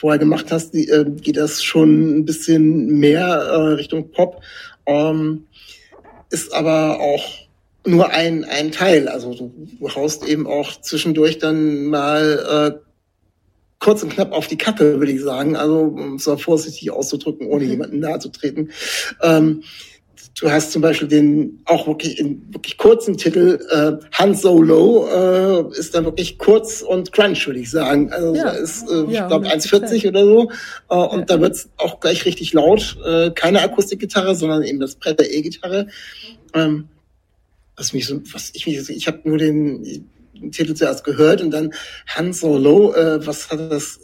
vorher 0.05 0.19
gemacht 0.19 0.53
hast, 0.53 0.75
die, 0.75 0.87
äh, 0.91 1.07
geht 1.09 1.39
das 1.39 1.63
schon 1.63 2.19
ein 2.19 2.25
bisschen 2.27 2.99
mehr 2.99 3.25
äh, 3.25 3.57
Richtung 3.73 4.11
Pop. 4.11 4.43
Ähm, 4.85 5.47
ist 6.29 6.53
aber 6.53 7.01
auch 7.01 7.25
nur 7.87 8.11
ein, 8.11 8.45
ein 8.45 8.71
Teil. 8.71 9.09
Also 9.09 9.33
du, 9.33 9.89
haust 9.95 10.27
eben 10.27 10.47
auch 10.47 10.79
zwischendurch 10.83 11.39
dann 11.39 11.87
mal 11.87 12.75
äh, 12.75 12.79
kurz 13.79 14.03
und 14.03 14.13
knapp 14.13 14.33
auf 14.33 14.47
die 14.47 14.59
Kacke, 14.59 14.99
würde 14.99 15.13
ich 15.13 15.23
sagen. 15.23 15.57
Also, 15.57 15.85
um 15.85 16.17
es 16.17 16.27
mal 16.27 16.37
vorsichtig 16.37 16.91
auszudrücken, 16.91 17.47
ohne 17.47 17.65
mhm. 17.65 17.71
jemanden 17.71 18.01
nahe 18.01 18.19
zu 18.19 18.29
treten. 18.29 18.73
Ähm, 19.23 19.63
du 20.41 20.51
hast 20.51 20.73
zum 20.73 20.83
Beispiel 20.83 21.09
den 21.09 21.63
auch 21.65 21.87
wirklich 21.87 22.19
in 22.19 22.43
wirklich 22.53 22.77
kurzen 22.77 23.17
Titel 23.17 23.61
äh, 23.71 24.05
Han 24.13 24.35
Solo 24.35 25.07
äh, 25.07 25.79
ist 25.79 25.95
dann 25.95 26.05
wirklich 26.05 26.39
kurz 26.39 26.83
und 26.83 27.13
crunch, 27.13 27.47
würde 27.47 27.61
ich 27.61 27.71
sagen. 27.71 28.13
Also 28.13 28.35
ja. 28.35 28.51
ist, 28.51 28.89
äh, 28.91 29.05
ja, 29.11 29.23
ich 29.23 29.29
glaube 29.29 29.47
1,40 29.49 30.09
oder 30.09 30.25
so. 30.25 30.51
Äh, 30.91 30.95
und 30.95 31.21
ja. 31.21 31.25
da 31.27 31.41
wird's 31.41 31.69
auch 31.77 32.01
gleich 32.01 32.25
richtig 32.25 32.53
laut. 32.53 32.97
Äh, 33.07 33.31
keine 33.31 33.63
Akustikgitarre, 33.63 34.35
sondern 34.35 34.63
eben 34.65 34.81
das 34.81 34.97
Brett 34.97 35.21
der 35.21 35.33
E-Gitarre. 35.33 35.89
Ähm, 36.53 36.89
was 37.77 37.93
mich 37.93 38.07
so, 38.07 38.21
was 38.33 38.51
ich 38.55 38.67
mich, 38.67 38.89
ich 38.89 39.07
habe 39.07 39.21
nur 39.25 39.39
den 39.39 40.09
Titel 40.51 40.75
zuerst 40.75 41.05
gehört 41.05 41.43
und 41.43 41.51
dann 41.53 41.73
Han 42.09 42.33
Solo, 42.33 42.93
äh, 42.95 43.25
was 43.25 43.51
hat 43.51 43.71
das, 43.71 44.01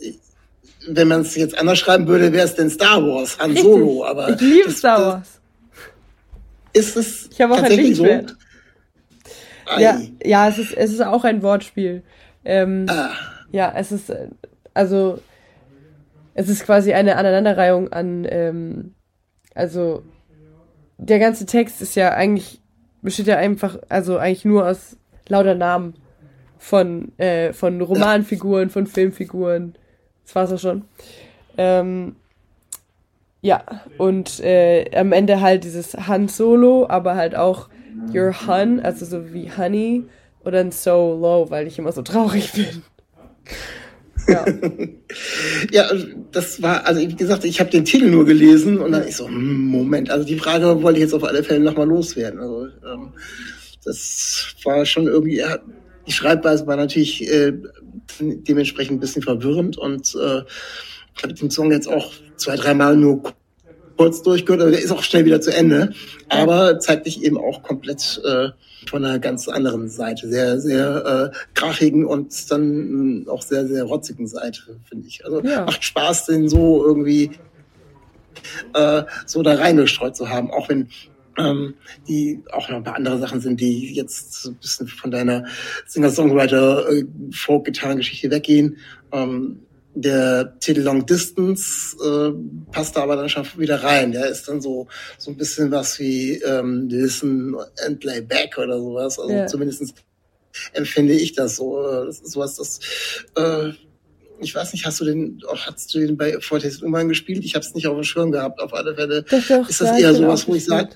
wenn 0.87 1.09
man 1.09 1.23
es 1.23 1.35
jetzt 1.35 1.59
anders 1.59 1.79
schreiben 1.79 2.07
würde, 2.07 2.33
wäre 2.33 2.47
es 2.47 2.55
denn 2.55 2.71
Star 2.71 3.05
Wars, 3.05 3.39
Han. 3.39 3.57
Solo, 3.57 4.05
aber. 4.05 4.31
Ich 4.31 4.41
liebe 4.41 4.71
Star 4.71 5.01
Wars. 5.01 5.40
Ist 6.73 6.97
es 6.97 7.29
ich 7.33 7.41
habe 7.41 7.55
auch 7.55 7.59
tatsächlich 7.59 7.97
so? 7.97 8.07
Ja, 9.79 10.01
ja, 10.25 10.49
es 10.49 10.59
ist, 10.59 10.77
es 10.77 10.93
ist 10.93 11.01
auch 11.01 11.25
ein 11.25 11.43
Wortspiel. 11.43 12.03
Ähm, 12.45 12.87
ah. 12.89 13.11
Ja, 13.53 13.73
es 13.77 13.93
ist, 13.93 14.13
also, 14.75 15.21
es 16.35 16.49
ist 16.49 16.65
quasi 16.65 16.93
eine 16.93 17.17
Aneinanderreihung 17.17 17.93
an, 17.93 18.27
ähm, 18.29 18.95
also, 19.55 20.03
der 20.99 21.19
ganze 21.19 21.47
Text 21.47 21.83
ist 21.83 21.95
ja 21.95 22.13
eigentlich, 22.15 22.61
besteht 23.03 23.27
ja 23.27 23.37
einfach, 23.37 23.79
also 23.89 24.19
eigentlich 24.19 24.45
nur 24.45 24.67
aus 24.67 24.97
lauter 25.29 25.55
Namen 25.55 25.95
von, 26.59 27.17
äh, 27.19 27.53
von 27.53 27.81
Romanfiguren, 27.81 28.71
von 28.71 28.87
Filmfiguren. 28.87 29.75
Das 30.25 30.35
war's 30.35 30.53
auch 30.53 30.59
schon. 30.59 30.85
Ähm, 31.57 32.17
ja, 33.43 33.65
und 33.97 34.41
äh, 34.41 34.91
am 34.95 35.13
Ende 35.13 35.41
halt 35.41 35.65
dieses 35.65 35.95
Han 35.95 36.29
Solo, 36.29 36.87
aber 36.89 37.15
halt 37.15 37.35
auch 37.35 37.69
Your 38.15 38.35
Hun, 38.47 38.81
also 38.81 39.05
so 39.05 39.33
wie 39.33 39.51
Honey 39.57 40.05
oder 40.45 40.61
ein 40.61 40.73
So 40.73 41.19
Low, 41.21 41.51
weil 41.51 41.67
ich 41.67 41.79
immer 41.79 41.93
so 41.93 42.03
traurig 42.03 42.53
bin. 42.55 42.83
Ja. 44.29 44.45
ja, 45.73 45.91
das 46.33 46.63
war, 46.63 46.87
also 46.87 47.01
wie 47.01 47.17
gesagt, 47.17 47.45
ich 47.45 47.61
habe 47.61 47.71
den 47.71 47.85
Titel 47.85 48.11
nur 48.11 48.27
gelesen 48.27 48.79
und 48.79 48.93
dann 48.93 49.09
ich 49.09 49.17
so, 49.17 49.27
hm, 49.27 49.67
Moment, 49.67 50.11
also 50.11 50.27
die 50.27 50.39
Frage 50.39 50.83
wollte 50.83 50.99
ich 50.99 51.05
jetzt 51.05 51.15
auf 51.15 51.25
alle 51.25 51.43
Fälle 51.43 51.61
nochmal 51.61 51.89
loswerden. 51.89 52.41
Also 52.41 52.67
ähm, 52.67 53.13
das 53.85 54.55
war 54.65 54.85
schon 54.85 55.07
irgendwie, 55.07 55.43
die 56.07 56.13
Schreibweise 56.13 56.67
war 56.67 56.77
natürlich 56.77 57.27
äh, 57.31 57.55
dementsprechend 58.21 58.99
ein 58.99 59.01
bisschen 59.01 59.23
verwirrend 59.23 59.79
und 59.79 60.15
äh, 60.15 60.43
ich 61.17 61.23
habe 61.23 61.35
den 61.35 61.51
Song 61.51 61.73
jetzt 61.73 61.89
auch 61.89 62.13
zwei, 62.37 62.57
dreimal 62.57 62.97
nur 62.97 63.23
kurz 63.97 64.23
durchgehört, 64.23 64.63
aber 64.63 64.71
der 64.71 64.81
ist 64.81 64.93
auch 64.93 65.03
schnell 65.03 65.27
wieder 65.27 65.43
zu 65.43 65.55
Ende. 65.55 65.93
Aber 66.31 66.79
zeigt 66.79 67.07
dich 67.07 67.23
eben 67.23 67.37
auch 67.37 67.63
komplett 67.63 68.23
äh, 68.25 68.49
von 68.89 69.05
einer 69.05 69.19
ganz 69.19 69.47
anderen 69.49 69.91
Seite. 69.91 70.27
Sehr, 70.29 70.59
sehr 70.59 71.33
äh, 71.35 71.37
krachigen 71.53 72.07
und 72.07 72.51
dann 72.51 73.27
auch 73.29 73.43
sehr, 73.43 73.67
sehr 73.67 73.85
rotzigen 73.85 74.27
Seite, 74.27 74.81
finde 74.89 75.07
ich. 75.07 75.27
Also 75.27 75.43
ja. 75.43 75.67
macht 75.67 75.85
Spaß, 75.85 76.25
den 76.27 76.49
so 76.49 76.83
irgendwie 76.85 77.33
äh, 78.75 79.03
so 79.27 79.43
da 79.43 79.55
reingestreut 79.55 80.17
zu 80.17 80.31
haben, 80.31 80.51
auch 80.51 80.71
wenn 80.71 80.89
ähm, 81.37 81.75
die 82.09 82.43
auch 82.53 82.69
noch 82.69 82.79
ein 82.79 82.85
paar 82.85 82.97
andere 82.97 83.19
Sachen 83.19 83.41
sind, 83.41 83.61
die 83.61 83.95
jetzt 83.95 84.43
so 84.43 84.51
ein 84.51 84.57
bisschen 84.57 84.89
von 84.89 85.11
deiner 85.11 85.47
Singer-Songwriter-Folk-Gitarrengeschichte 85.87 88.29
äh, 88.29 88.31
weggehen. 88.31 88.77
Ähm, 89.13 89.61
der 89.95 90.57
Titel 90.61 90.83
Long 90.83 91.05
Distance 91.05 91.97
äh, 92.05 92.73
passt 92.73 92.97
da 92.97 93.03
aber 93.03 93.17
dann 93.17 93.29
schon 93.29 93.47
wieder 93.57 93.83
rein. 93.83 94.13
Der 94.13 94.29
ist 94.29 94.49
dann 94.49 94.61
so 94.61 94.87
so 95.19 95.31
ein 95.31 95.37
bisschen 95.37 95.71
was 95.71 95.99
wie 95.99 96.35
ähm, 96.43 96.89
Listen 96.89 97.57
and 97.87 98.01
Play 98.01 98.21
Back 98.21 98.57
oder 98.59 98.79
sowas. 98.79 99.19
Also 99.19 99.33
ja. 99.33 99.47
zumindest 99.47 99.95
empfinde 100.73 101.15
ich 101.15 101.33
das 101.35 101.57
so. 101.57 101.83
Das 101.83 102.21
ist 102.21 102.33
sowas, 102.33 102.57
das 102.57 102.81
äh, 103.37 103.73
ich 104.43 104.55
weiß 104.55 104.73
nicht, 104.73 104.87
hast 104.87 105.01
du 105.01 105.05
den, 105.05 105.41
auch 105.49 105.67
hast 105.67 105.95
du 105.95 105.99
den 105.99 106.17
bei 106.17 106.41
Fortes 106.41 106.83
Umbang 106.83 107.09
gespielt? 107.09 107.45
Ich 107.45 107.55
habe 107.55 107.65
es 107.65 107.75
nicht 107.75 107.87
auf 107.87 107.95
dem 107.95 108.05
Schirm 108.05 108.33
gehabt. 108.33 108.61
Auf 108.61 108.73
alle 108.73 108.95
Fälle 108.95 109.23
doch, 109.23 109.49
doch, 109.49 109.69
ist 109.69 109.81
das 109.81 110.01
eher 110.01 110.15
sowas, 110.15 110.49
wo 110.49 110.55
ich 110.55 110.65
sage, 110.65 110.91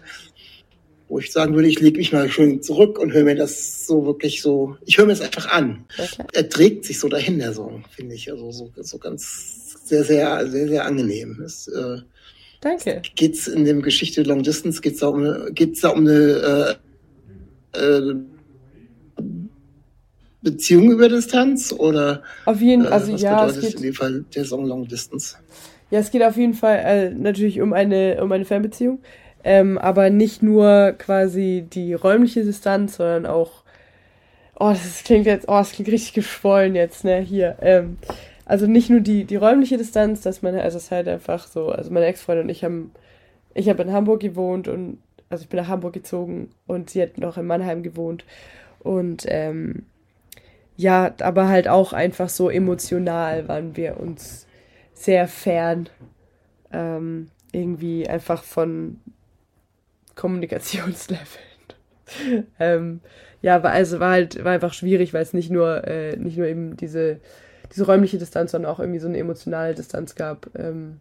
wo 1.14 1.20
ich 1.20 1.30
sagen 1.30 1.54
würde, 1.54 1.68
ich 1.68 1.78
lege 1.78 1.98
mich 1.98 2.12
mal 2.12 2.28
schön 2.28 2.60
zurück 2.60 2.98
und 2.98 3.12
höre 3.12 3.22
mir 3.22 3.36
das 3.36 3.86
so 3.86 4.04
wirklich 4.04 4.42
so, 4.42 4.76
ich 4.84 4.98
höre 4.98 5.06
mir 5.06 5.12
es 5.12 5.20
einfach 5.20 5.48
an. 5.48 5.84
Okay. 5.96 6.24
Er 6.32 6.48
trägt 6.48 6.84
sich 6.86 6.98
so 6.98 7.06
dahin, 7.08 7.38
der 7.38 7.52
Song, 7.52 7.84
finde 7.94 8.16
ich. 8.16 8.32
Also 8.32 8.50
so, 8.50 8.72
so 8.74 8.98
ganz 8.98 9.76
sehr, 9.84 10.02
sehr, 10.02 10.44
sehr, 10.48 10.66
sehr 10.66 10.84
angenehm. 10.84 11.40
Es, 11.46 11.68
äh, 11.68 11.98
Danke. 12.60 13.00
Geht's 13.14 13.46
in 13.46 13.64
dem 13.64 13.80
Geschichte 13.82 14.24
Long 14.24 14.42
Distance, 14.42 14.80
geht's 14.80 14.98
da 14.98 15.06
um 15.06 15.20
eine, 15.20 15.52
geht's 15.52 15.82
da 15.82 15.90
um 15.90 16.00
eine 16.00 16.78
äh, 17.72 17.78
äh, 17.78 18.14
Beziehung 20.42 20.90
über 20.90 21.08
Distanz 21.08 21.72
oder 21.72 22.24
auf 22.44 22.60
jeden 22.60 22.82
Fall, 22.82 22.90
äh, 22.90 22.94
also 22.96 23.12
was 23.12 23.22
ja, 23.22 23.40
bedeutet 23.40 23.62
es 23.62 23.68
geht, 23.68 23.76
in 23.76 23.82
dem 23.82 23.94
Fall 23.94 24.24
der 24.34 24.44
Song 24.44 24.66
Long 24.66 24.88
Distance? 24.88 25.36
Ja, 25.92 26.00
es 26.00 26.10
geht 26.10 26.24
auf 26.24 26.36
jeden 26.36 26.54
Fall 26.54 26.78
äh, 26.84 27.10
natürlich 27.10 27.60
um 27.60 27.72
eine 27.72 28.20
um 28.20 28.32
eine 28.32 28.44
Fernbeziehung. 28.44 28.98
Ähm, 29.44 29.76
aber 29.76 30.08
nicht 30.08 30.42
nur 30.42 30.94
quasi 30.98 31.66
die 31.70 31.92
räumliche 31.92 32.44
Distanz, 32.44 32.96
sondern 32.96 33.26
auch, 33.26 33.62
oh, 34.58 34.70
das 34.70 35.04
klingt 35.04 35.26
jetzt, 35.26 35.48
oh, 35.48 35.58
das 35.58 35.72
klingt 35.72 35.90
richtig 35.90 36.14
geschwollen 36.14 36.74
jetzt, 36.74 37.04
ne, 37.04 37.20
hier. 37.20 37.56
Ähm, 37.60 37.98
also 38.46 38.66
nicht 38.66 38.88
nur 38.90 39.00
die, 39.00 39.24
die 39.24 39.36
räumliche 39.36 39.76
Distanz, 39.76 40.22
dass 40.22 40.42
man, 40.42 40.54
also 40.54 40.78
es 40.78 40.84
ist 40.84 40.90
halt 40.90 41.08
einfach 41.08 41.46
so, 41.46 41.68
also 41.68 41.90
meine 41.90 42.06
Ex-Freundin 42.06 42.46
und 42.46 42.50
ich 42.50 42.64
haben, 42.64 42.92
ich 43.52 43.68
habe 43.68 43.82
in 43.82 43.92
Hamburg 43.92 44.20
gewohnt 44.20 44.66
und, 44.66 44.98
also 45.28 45.42
ich 45.42 45.48
bin 45.50 45.60
nach 45.60 45.68
Hamburg 45.68 45.92
gezogen 45.92 46.50
und 46.66 46.90
sie 46.90 47.02
hat 47.02 47.18
noch 47.18 47.36
in 47.36 47.46
Mannheim 47.46 47.82
gewohnt 47.82 48.24
und, 48.80 49.24
ähm, 49.28 49.84
ja, 50.76 51.14
aber 51.20 51.48
halt 51.48 51.68
auch 51.68 51.92
einfach 51.92 52.28
so 52.28 52.50
emotional 52.50 53.46
waren 53.46 53.76
wir 53.76 54.00
uns 54.00 54.46
sehr 54.92 55.28
fern. 55.28 55.88
Ähm, 56.72 57.28
irgendwie 57.52 58.08
einfach 58.08 58.42
von 58.42 59.00
Kommunikationsleveln. 60.14 61.26
ähm, 62.58 63.00
ja, 63.42 63.62
war, 63.62 63.72
also 63.72 64.00
war 64.00 64.12
halt, 64.12 64.42
war 64.44 64.52
einfach 64.52 64.72
schwierig, 64.72 65.12
weil 65.12 65.22
es 65.22 65.32
nicht 65.32 65.50
nur, 65.50 65.86
äh, 65.86 66.16
nicht 66.16 66.36
nur 66.38 66.46
eben 66.46 66.76
diese, 66.76 67.20
diese 67.72 67.86
räumliche 67.86 68.18
Distanz, 68.18 68.52
sondern 68.52 68.70
auch 68.70 68.80
irgendwie 68.80 69.00
so 69.00 69.08
eine 69.08 69.18
emotionale 69.18 69.74
Distanz 69.74 70.14
gab. 70.14 70.48
Ähm, 70.56 71.00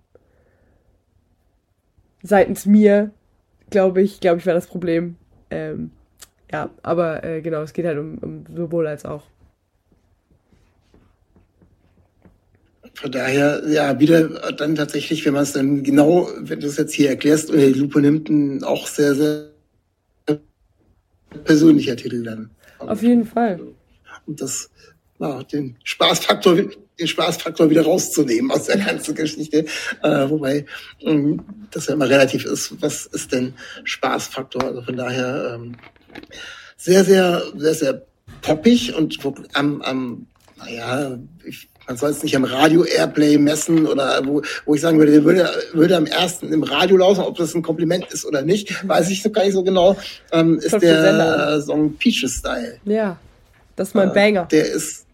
seitens 2.21 2.65
mir, 2.65 3.12
glaube 3.69 4.02
ich, 4.02 4.19
glaube 4.19 4.39
ich, 4.39 4.45
war 4.45 4.54
das 4.54 4.67
Problem. 4.67 5.17
Ähm, 5.52 5.91
ja, 6.52 6.69
aber 6.82 7.23
äh, 7.23 7.41
genau, 7.41 7.62
es 7.62 7.73
geht 7.73 7.86
halt 7.86 7.97
um, 7.97 8.17
um 8.19 8.45
sowohl 8.56 8.88
als 8.88 9.06
auch. 9.06 9.23
Von 12.95 13.12
daher, 13.12 13.63
ja, 13.67 13.99
wieder 13.99 14.51
dann 14.51 14.75
tatsächlich, 14.75 15.25
wenn 15.25 15.34
man 15.34 15.43
es 15.43 15.53
dann 15.53 15.84
genau, 15.84 16.29
wenn 16.39 16.60
du 16.60 16.67
es 16.67 16.77
jetzt 16.77 16.93
hier 16.93 17.10
erklärst, 17.10 17.49
unter 17.49 17.65
die 17.65 17.79
Lupe 17.79 17.99
nimmt, 18.01 18.29
ein 18.29 18.63
auch 18.63 18.88
sehr, 18.88 19.15
sehr 19.15 19.49
persönlicher 21.43 21.95
Titel 21.95 22.23
dann. 22.23 22.51
Auf 22.79 23.01
jeden 23.01 23.25
Fall. 23.25 23.60
Und 24.25 24.41
das 24.41 24.69
mal 25.17 25.43
den 25.43 25.75
Spaßfaktor, 25.84 26.56
den 26.56 27.08
Spaßfaktor 27.08 27.69
wieder 27.69 27.84
rauszunehmen 27.84 28.51
aus 28.51 28.65
der 28.65 28.77
ganzen 28.77 29.15
Geschichte. 29.15 29.65
Äh, 30.01 30.29
wobei 30.29 30.65
ähm, 31.01 31.41
das 31.71 31.88
ja 31.88 31.93
immer 31.93 32.10
relativ 32.10 32.45
ist, 32.45 32.82
was 32.82 33.06
ist 33.08 33.32
denn 33.32 33.53
Spaßfaktor? 33.84 34.63
Also 34.63 34.82
von 34.82 34.97
daher 34.97 35.56
ähm, 35.56 35.75
sehr, 36.77 37.03
sehr, 37.03 37.41
sehr, 37.56 37.73
sehr 37.73 38.06
poppig 38.41 38.93
und 38.95 39.17
am, 39.53 39.82
am 39.82 40.27
naja, 40.58 41.17
ich, 41.45 41.69
man 41.87 41.97
soll 41.97 42.11
es 42.11 42.23
nicht 42.23 42.35
am 42.35 42.43
Radio 42.43 42.83
Airplay 42.83 43.37
messen 43.37 43.85
oder 43.85 44.21
wo, 44.25 44.41
wo 44.65 44.75
ich 44.75 44.81
sagen 44.81 44.97
würde, 44.99 45.11
der 45.11 45.23
würde, 45.23 45.49
würde 45.73 45.97
am 45.97 46.05
ersten 46.05 46.51
im 46.53 46.63
Radio 46.63 46.97
laufen, 46.97 47.21
ob 47.21 47.37
das 47.37 47.53
ein 47.53 47.61
Kompliment 47.61 48.05
ist 48.11 48.25
oder 48.25 48.41
nicht, 48.41 48.87
weiß 48.87 49.09
ich 49.09 49.21
so 49.21 49.29
gar 49.29 49.43
nicht 49.43 49.53
so 49.53 49.63
genau, 49.63 49.97
ähm, 50.31 50.59
ist 50.59 50.81
der 50.81 51.61
Song 51.61 51.93
Peaches 51.95 52.37
Style. 52.39 52.77
Ja, 52.85 53.17
das 53.75 53.89
ist 53.89 53.95
mein 53.95 54.09
äh, 54.09 54.13
Banger. 54.13 54.47
Der 54.51 54.65
ist, 54.65 55.05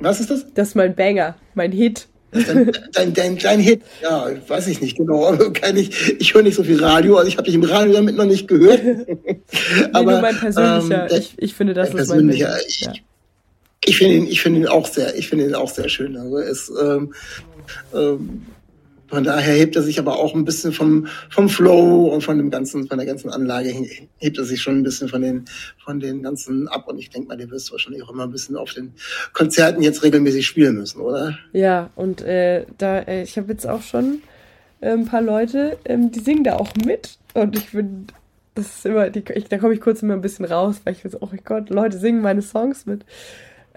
was 0.00 0.20
ist 0.20 0.30
das? 0.30 0.46
Das 0.54 0.68
ist 0.68 0.74
mein 0.74 0.94
Banger, 0.94 1.36
mein 1.54 1.72
Hit. 1.72 2.08
Dein, 2.32 2.70
dein, 2.92 3.12
dein, 3.12 3.38
dein 3.38 3.60
Hit, 3.60 3.82
ja, 4.02 4.28
weiß 4.46 4.68
ich 4.68 4.80
nicht 4.80 4.96
genau. 4.96 5.26
Aber 5.26 5.52
kann 5.52 5.76
ich 5.76 6.20
ich 6.20 6.32
höre 6.32 6.42
nicht 6.42 6.54
so 6.54 6.62
viel 6.62 6.82
Radio, 6.82 7.16
also 7.16 7.28
ich 7.28 7.36
habe 7.36 7.46
dich 7.46 7.54
im 7.54 7.64
Radio 7.64 7.92
damit 7.92 8.16
noch 8.16 8.24
nicht 8.24 8.46
gehört. 8.46 8.82
nee, 8.84 9.40
aber 9.92 10.12
nur 10.12 10.20
mein 10.20 10.36
persönlicher, 10.36 11.10
ähm, 11.10 11.18
ich, 11.18 11.34
ich 11.38 11.54
finde, 11.54 11.74
das 11.74 11.92
ist 11.92 12.08
mein 12.08 12.28
Banger. 12.28 12.56
Ich, 12.66 12.80
ja. 12.80 12.92
Ich 13.84 13.96
finde 13.96 14.14
ihn, 14.14 14.26
ich 14.26 14.44
ihn 14.44 14.66
auch 14.66 14.86
sehr, 14.86 15.16
ich 15.16 15.28
finde 15.28 15.46
ihn 15.46 15.54
auch 15.54 15.70
sehr 15.70 15.88
schön. 15.88 16.16
Also 16.16 16.38
es, 16.38 16.72
ähm, 16.80 17.14
ähm, 17.94 18.46
von 19.10 19.24
daher 19.24 19.54
hebt 19.54 19.74
er 19.74 19.82
sich 19.82 19.98
aber 19.98 20.18
auch 20.18 20.34
ein 20.34 20.44
bisschen 20.44 20.72
vom, 20.72 21.08
vom 21.30 21.48
Flow 21.48 22.06
und 22.14 22.22
von 22.22 22.38
dem 22.38 22.48
ganzen, 22.48 22.86
von 22.86 22.96
der 22.96 23.06
ganzen 23.06 23.28
Anlage 23.30 23.74
hebt 24.18 24.38
er 24.38 24.44
sich 24.44 24.62
schon 24.62 24.78
ein 24.78 24.82
bisschen 24.84 25.08
von 25.08 25.20
den, 25.20 25.46
von 25.84 25.98
den 25.98 26.22
ganzen 26.22 26.68
ab. 26.68 26.86
Und 26.86 26.98
ich 26.98 27.10
denke 27.10 27.26
mal, 27.26 27.36
den 27.36 27.50
wirst 27.50 27.72
wahrscheinlich 27.72 28.04
auch 28.04 28.10
immer 28.10 28.22
ein 28.22 28.30
bisschen 28.30 28.56
auf 28.56 28.72
den 28.72 28.92
Konzerten 29.32 29.82
jetzt 29.82 30.04
regelmäßig 30.04 30.46
spielen 30.46 30.76
müssen, 30.76 31.00
oder? 31.00 31.36
Ja, 31.52 31.90
und 31.96 32.22
äh, 32.22 32.66
da, 32.78 33.00
äh, 33.00 33.24
ich 33.24 33.36
habe 33.36 33.50
jetzt 33.50 33.66
auch 33.66 33.82
schon 33.82 34.22
äh, 34.80 34.90
ein 34.90 35.06
paar 35.06 35.22
Leute, 35.22 35.76
ähm, 35.86 36.12
die 36.12 36.20
singen 36.20 36.44
da 36.44 36.56
auch 36.56 36.72
mit. 36.84 37.18
Und 37.34 37.56
ich 37.56 37.72
bin, 37.72 38.06
das 38.54 38.66
ist 38.66 38.86
immer, 38.86 39.10
die, 39.10 39.24
ich, 39.34 39.48
da 39.48 39.58
komme 39.58 39.74
ich 39.74 39.80
kurz 39.80 40.02
immer 40.02 40.14
ein 40.14 40.20
bisschen 40.20 40.44
raus, 40.44 40.82
weil 40.84 40.94
ich 40.94 41.04
weiß, 41.04 41.20
oh 41.20 41.28
mein 41.32 41.40
Gott, 41.44 41.68
Leute 41.68 41.98
singen 41.98 42.22
meine 42.22 42.42
Songs 42.42 42.86
mit. 42.86 43.04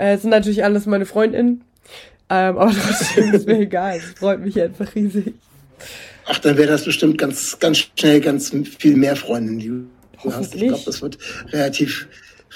Äh, 0.03 0.17
sind 0.17 0.31
natürlich 0.31 0.65
alles 0.65 0.85
meine 0.85 1.05
Freundinnen. 1.05 1.63
Ähm, 2.29 2.57
aber 2.57 2.71
trotzdem 2.87 3.33
ist 3.33 3.47
mir 3.47 3.59
egal. 3.59 3.97
Es 3.97 4.19
freut 4.19 4.41
mich 4.41 4.59
einfach 4.59 4.93
riesig. 4.95 5.33
Ach, 6.25 6.39
dann 6.39 6.57
wäre 6.57 6.67
das 6.67 6.83
bestimmt 6.83 7.17
ganz, 7.17 7.57
ganz 7.59 7.87
schnell 7.97 8.19
ganz 8.19 8.51
viel 8.77 8.97
mehr 8.97 9.15
Freundinnen, 9.15 9.59
die 9.59 9.67
du 9.67 10.33
hast. 10.33 10.55
Ich 10.55 10.67
glaube, 10.67 10.83
das 10.85 11.01
wird 11.01 11.17
relativ, 11.53 12.09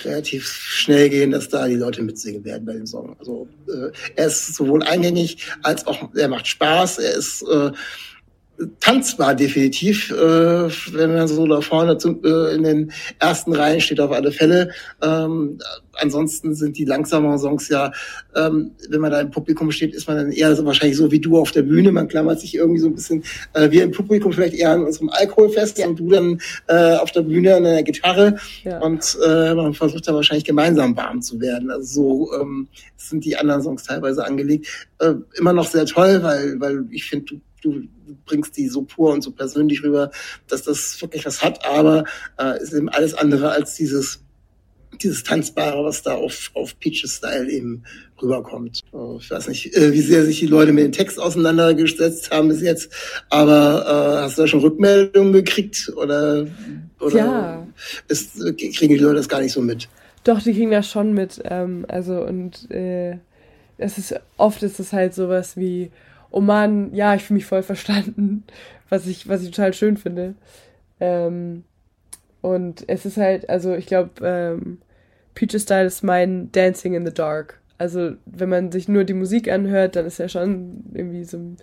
relativ 0.04 0.46
schnell 0.46 1.10
gehen, 1.10 1.32
dass 1.32 1.48
da 1.48 1.68
die 1.70 1.76
Leute 1.76 2.02
mitsingen 2.02 2.44
werden 2.44 2.66
bei 2.66 2.74
dem 2.74 2.86
Song. 2.86 3.16
Also 3.18 3.48
äh, 3.70 3.92
er 4.18 4.28
ist 4.28 4.54
sowohl 4.54 4.84
eingängig 4.84 5.38
als 5.64 5.88
auch 5.88 6.10
er 6.16 6.28
macht 6.28 6.48
Spaß. 6.48 7.00
Er 7.00 7.14
ist 7.14 7.44
äh, 7.44 7.72
tanzbar 8.80 9.36
definitiv, 9.36 10.12
äh, 10.12 10.70
wenn 10.94 11.14
man 11.14 11.28
so 11.28 11.46
da 11.46 11.62
vorne 11.62 11.98
zum, 11.98 12.24
äh, 12.24 12.56
in 12.56 12.64
den 12.64 12.92
ersten 13.20 13.54
Reihen 13.54 13.82
steht 13.82 14.00
auf 14.00 14.12
alle 14.12 14.32
Fälle. 14.32 14.72
Ähm, 15.02 15.60
ansonsten 16.00 16.54
sind 16.56 16.78
die 16.78 16.86
langsameren 16.86 17.38
Songs 17.38 17.70
ja, 17.70 17.92
ähm, 18.36 18.72
wenn 18.90 19.02
man 19.02 19.12
da 19.12 19.22
im 19.22 19.32
Publikum 19.32 19.72
steht, 19.72 19.94
ist 19.94 20.08
man 20.08 20.18
dann 20.18 20.32
eher 20.32 20.56
so 20.56 20.66
wahrscheinlich 20.66 20.98
so 20.98 21.12
wie 21.12 21.20
du 21.20 21.38
auf 21.38 21.52
der 21.52 21.64
Bühne. 21.64 21.92
Man 21.92 22.08
klammert 22.08 22.40
sich 22.40 22.56
irgendwie 22.56 22.80
so 22.80 22.88
ein 22.88 22.96
bisschen, 22.96 23.24
äh, 23.54 23.70
wir 23.72 23.84
im 23.84 23.92
Publikum 23.92 24.34
vielleicht 24.34 24.56
eher 24.56 24.72
an 24.72 24.84
unserem 24.84 25.10
Alkohol 25.10 25.50
fest 25.50 25.78
ja. 25.78 25.88
und 25.88 26.00
du 26.00 26.10
dann 26.10 26.42
äh, 26.68 26.96
auf 26.96 27.12
der 27.12 27.22
Bühne 27.22 27.56
an 27.56 27.64
der 27.64 27.84
Gitarre 27.84 28.38
ja. 28.64 28.80
und 28.80 29.18
äh, 29.26 29.54
man 29.54 29.74
versucht 29.74 30.08
da 30.08 30.14
wahrscheinlich 30.14 30.46
gemeinsam 30.46 30.96
warm 30.96 31.22
zu 31.22 31.40
werden. 31.40 31.72
Also 31.72 31.88
so 31.88 32.42
ähm, 32.42 32.68
sind 32.96 33.26
die 33.26 33.38
anderen 33.38 33.62
Songs 33.62 33.84
teilweise 33.84 34.26
angelegt. 34.26 34.88
Äh, 35.00 35.14
immer 35.38 35.54
noch 35.54 35.68
sehr 35.68 35.86
toll, 35.86 36.22
weil, 36.24 36.60
weil 36.60 36.86
ich 36.92 37.06
finde, 37.06 37.26
du 37.26 37.42
du 37.62 37.84
bringst 38.26 38.56
die 38.58 38.68
so 38.68 38.84
pur 38.84 39.14
und 39.14 39.24
so 39.24 39.32
persönlich 39.32 39.84
rüber, 39.84 40.12
dass 40.48 40.64
das 40.64 41.02
wirklich 41.02 41.26
was 41.26 41.44
hat, 41.44 41.66
aber 41.66 42.04
äh, 42.40 42.62
ist 42.62 42.74
eben 42.74 42.90
alles 42.90 43.14
andere 43.14 43.52
als 43.52 43.76
dieses 43.76 44.24
dieses 45.04 45.24
Tanzbare, 45.24 45.84
was 45.84 46.02
da 46.02 46.16
auf, 46.16 46.52
auf 46.54 46.78
Peaches 46.80 47.18
Style 47.18 47.50
eben 47.50 47.84
rüberkommt. 48.22 48.82
Äh, 48.94 49.18
ich 49.18 49.30
weiß 49.30 49.48
nicht, 49.48 49.76
äh, 49.76 49.94
wie 49.94 50.02
sehr 50.02 50.26
sich 50.26 50.40
die 50.40 50.48
Leute 50.48 50.74
mit 50.74 50.84
dem 50.84 50.92
Text 50.92 51.20
auseinandergesetzt 51.20 52.32
haben 52.32 52.50
bis 52.50 52.62
jetzt, 52.62 52.92
aber 53.30 53.86
äh, 53.86 54.24
hast 54.24 54.38
du 54.38 54.44
da 54.44 54.48
schon 54.48 54.62
Rückmeldungen 54.62 55.34
gekriegt 55.34 55.92
oder, 55.96 56.48
oder 57.00 57.18
ja. 57.18 57.68
ist, 58.08 58.36
kriegen 58.58 58.94
die 58.94 59.00
Leute 59.00 59.16
das 59.16 59.30
gar 59.30 59.42
nicht 59.42 59.54
so 59.54 59.62
mit? 59.62 59.88
Doch, 60.24 60.42
die 60.42 60.54
kriegen 60.54 60.72
das 60.72 60.90
schon 60.90 61.14
mit. 61.14 61.42
Ähm, 61.46 61.86
also 61.88 62.22
und 62.22 62.70
äh, 62.72 63.18
es 63.78 63.98
ist 63.98 64.16
oft 64.38 64.64
ist 64.64 64.80
es 64.80 64.94
halt 64.94 65.14
sowas 65.14 65.56
wie, 65.56 65.92
oh 66.32 66.42
Mann, 66.42 66.94
ja, 66.94 67.16
ich 67.16 67.24
fühle 67.24 67.38
mich 67.38 67.46
voll 67.46 67.64
verstanden, 67.64 68.44
was 68.90 69.08
ich, 69.08 69.28
was 69.28 69.44
ich 69.44 69.52
total 69.52 69.74
schön 69.74 69.98
finde. 69.98 70.36
Ähm, 71.00 71.64
und 72.42 72.84
es 72.88 73.06
ist 73.06 73.18
halt, 73.18 73.50
also 73.50 73.74
ich 73.76 73.86
glaube, 73.86 74.12
ähm, 74.24 74.80
Peaches 75.38 75.62
Style 75.62 75.86
ist 75.86 76.04
mein 76.04 76.52
Dancing 76.52 76.95
in 76.95 77.06
the 77.06 77.13
Dark. 77.13 77.60
Also 77.78 78.13
wenn 78.26 78.50
man 78.50 78.71
sich 78.71 78.88
nur 78.88 79.04
die 79.04 79.13
Musik 79.13 79.52
anhört, 79.52 79.95
dann 79.95 80.08
ist 80.08 80.17
ja 80.17 80.28
schon 80.28 80.84
irgendwie 80.95 81.26
so 81.26 81.38
ein 81.38 81.58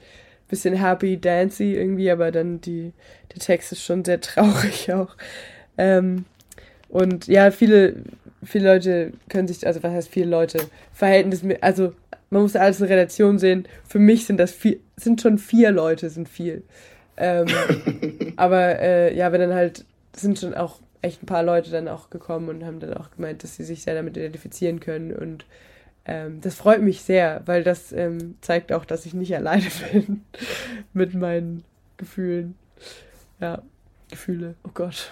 bisschen 0.46 0.74
happy, 0.74 1.20
dancy 1.20 1.74
irgendwie, 1.74 2.08
aber 2.08 2.30
dann 2.30 2.60
die, 2.60 2.92
der 3.34 3.40
Text 3.40 3.72
ist 3.72 3.82
schon 3.82 4.04
sehr 4.04 4.20
traurig 4.20 4.92
auch. 4.92 5.16
Ähm, 5.76 6.24
und 6.88 7.26
ja, 7.26 7.50
viele, 7.50 7.96
viele 8.44 8.74
Leute 8.74 9.12
können 9.28 9.48
sich, 9.48 9.66
also 9.66 9.82
was 9.82 9.90
heißt 9.90 10.08
viele 10.08 10.26
Leute, 10.26 10.60
Verhältnis, 10.92 11.42
also 11.60 11.94
man 12.30 12.42
muss 12.42 12.54
alles 12.54 12.78
in 12.78 12.86
Relation 12.86 13.40
sehen. 13.40 13.66
Für 13.88 13.98
mich 13.98 14.26
sind 14.26 14.36
das 14.36 14.52
vier, 14.52 14.76
sind 14.96 15.20
schon 15.20 15.36
vier 15.36 15.72
Leute, 15.72 16.10
sind 16.10 16.28
viel. 16.28 16.62
Ähm, 17.16 17.46
aber 18.36 18.78
äh, 18.78 19.16
ja, 19.16 19.32
wenn 19.32 19.40
dann 19.40 19.54
halt, 19.54 19.84
sind 20.14 20.38
schon 20.38 20.54
auch 20.54 20.78
echt 21.04 21.22
ein 21.22 21.26
paar 21.26 21.42
Leute 21.42 21.70
dann 21.70 21.88
auch 21.88 22.10
gekommen 22.10 22.48
und 22.48 22.64
haben 22.64 22.80
dann 22.80 22.94
auch 22.94 23.10
gemeint, 23.10 23.42
dass 23.42 23.56
sie 23.56 23.64
sich 23.64 23.82
sehr 23.82 23.94
damit 23.94 24.16
identifizieren 24.16 24.80
können. 24.80 25.14
Und 25.14 25.44
ähm, 26.06 26.40
das 26.40 26.54
freut 26.54 26.82
mich 26.82 27.02
sehr, 27.02 27.42
weil 27.46 27.62
das 27.62 27.92
ähm, 27.92 28.36
zeigt 28.40 28.72
auch, 28.72 28.84
dass 28.84 29.06
ich 29.06 29.14
nicht 29.14 29.34
alleine 29.34 29.66
bin 29.92 30.24
mit 30.92 31.14
meinen 31.14 31.64
Gefühlen. 31.96 32.56
Ja, 33.40 33.62
Gefühle, 34.10 34.54
oh 34.64 34.70
Gott. 34.74 35.10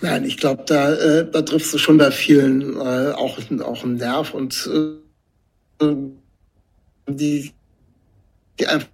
Nein, 0.00 0.24
ich 0.24 0.36
glaube, 0.36 0.64
da, 0.66 0.92
äh, 0.92 1.30
da 1.30 1.42
triffst 1.42 1.72
du 1.72 1.78
schon 1.78 1.96
bei 1.96 2.10
vielen 2.10 2.76
äh, 2.76 3.12
auch, 3.12 3.38
auch 3.60 3.84
einen 3.84 3.96
Nerv 3.96 4.34
und 4.34 4.68
äh, 5.80 5.94
die, 7.08 7.52
die 8.58 8.66
einfach 8.66 8.88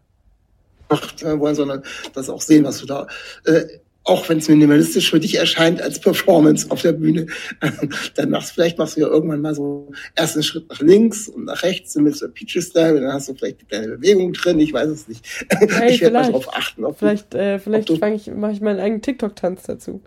wollen, 1.23 1.55
sondern 1.55 1.83
das 2.15 2.31
auch 2.31 2.41
sehen, 2.41 2.65
was 2.65 2.79
du 2.79 2.87
da, 2.87 3.07
äh, 3.45 3.65
auch 4.09 4.29
wenn 4.29 4.38
es 4.38 4.49
minimalistisch 4.49 5.11
für 5.11 5.21
dich 5.21 5.37
erscheint 5.37 5.83
als 5.83 6.01
Performance 6.01 6.71
auf 6.71 6.83
der 6.83 6.92
Bühne, 6.92 7.27
dann 8.14 8.31
machst 8.31 8.53
vielleicht 8.53 8.79
machst 8.79 8.97
du 8.97 9.03
ja 9.03 9.09
irgendwann 9.09 9.42
mal 9.42 9.55
so 9.55 9.90
erst 10.16 10.35
einen 10.35 10.42
Schritt 10.42 10.68
nach 10.71 10.81
links 10.81 11.29
und 11.29 11.44
nach 11.44 11.62
rechts 11.62 11.94
mit 11.97 12.21
Mr. 12.21 12.29
Peaches 12.29 12.68
Style, 12.68 13.01
dann 13.01 13.12
hast 13.12 13.29
du 13.29 13.35
vielleicht 13.35 13.59
eine 13.61 13.68
kleine 13.68 13.99
Bewegung 13.99 14.33
drin, 14.33 14.59
ich 14.61 14.73
weiß 14.73 14.88
es 14.88 15.09
nicht. 15.09 15.27
Hey, 15.51 15.90
ich 15.94 16.01
werde 16.01 16.14
mal 16.14 16.31
drauf 16.31 16.49
achten. 16.57 16.85
vielleicht 16.94 17.35
äh, 17.35 17.59
vielleicht 17.59 17.90
fange 17.99 18.16
ich, 18.16 18.29
mache 18.29 18.53
ich 18.53 18.61
meinen 18.61 18.81
eigenen 18.81 19.03
TikTok-Tanz 19.03 19.64
dazu. 19.64 20.03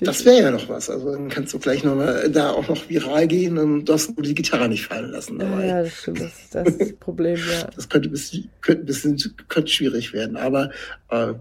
Das 0.00 0.24
wäre 0.24 0.42
ja 0.42 0.50
noch 0.50 0.68
was. 0.68 0.90
Also 0.90 1.12
dann 1.12 1.28
kannst 1.28 1.54
du 1.54 1.58
gleich 1.58 1.84
noch 1.84 1.94
mal 1.94 2.28
da 2.30 2.50
auch 2.50 2.68
noch 2.68 2.88
viral 2.88 3.28
gehen 3.28 3.58
und 3.58 3.84
du 3.84 3.92
hast 3.92 4.12
die 4.18 4.34
Gitarre 4.34 4.68
nicht 4.68 4.86
fallen 4.86 5.10
lassen 5.10 5.38
dabei. 5.38 5.66
Ja, 5.66 5.82
das 5.82 5.92
stimmt. 5.92 6.20
Das, 6.20 6.32
das 6.50 6.68
ist 6.68 6.80
das 6.80 6.92
Problem, 6.94 7.36
ja. 7.36 7.68
Das 7.76 7.88
könnte 7.88 8.08
ein 8.08 8.12
bisschen, 8.12 8.50
könnte 8.60 8.82
ein 8.82 8.86
bisschen 8.86 9.36
könnte 9.48 9.70
schwierig 9.70 10.12
werden, 10.12 10.36
aber 10.36 10.70
äh, 11.10 11.34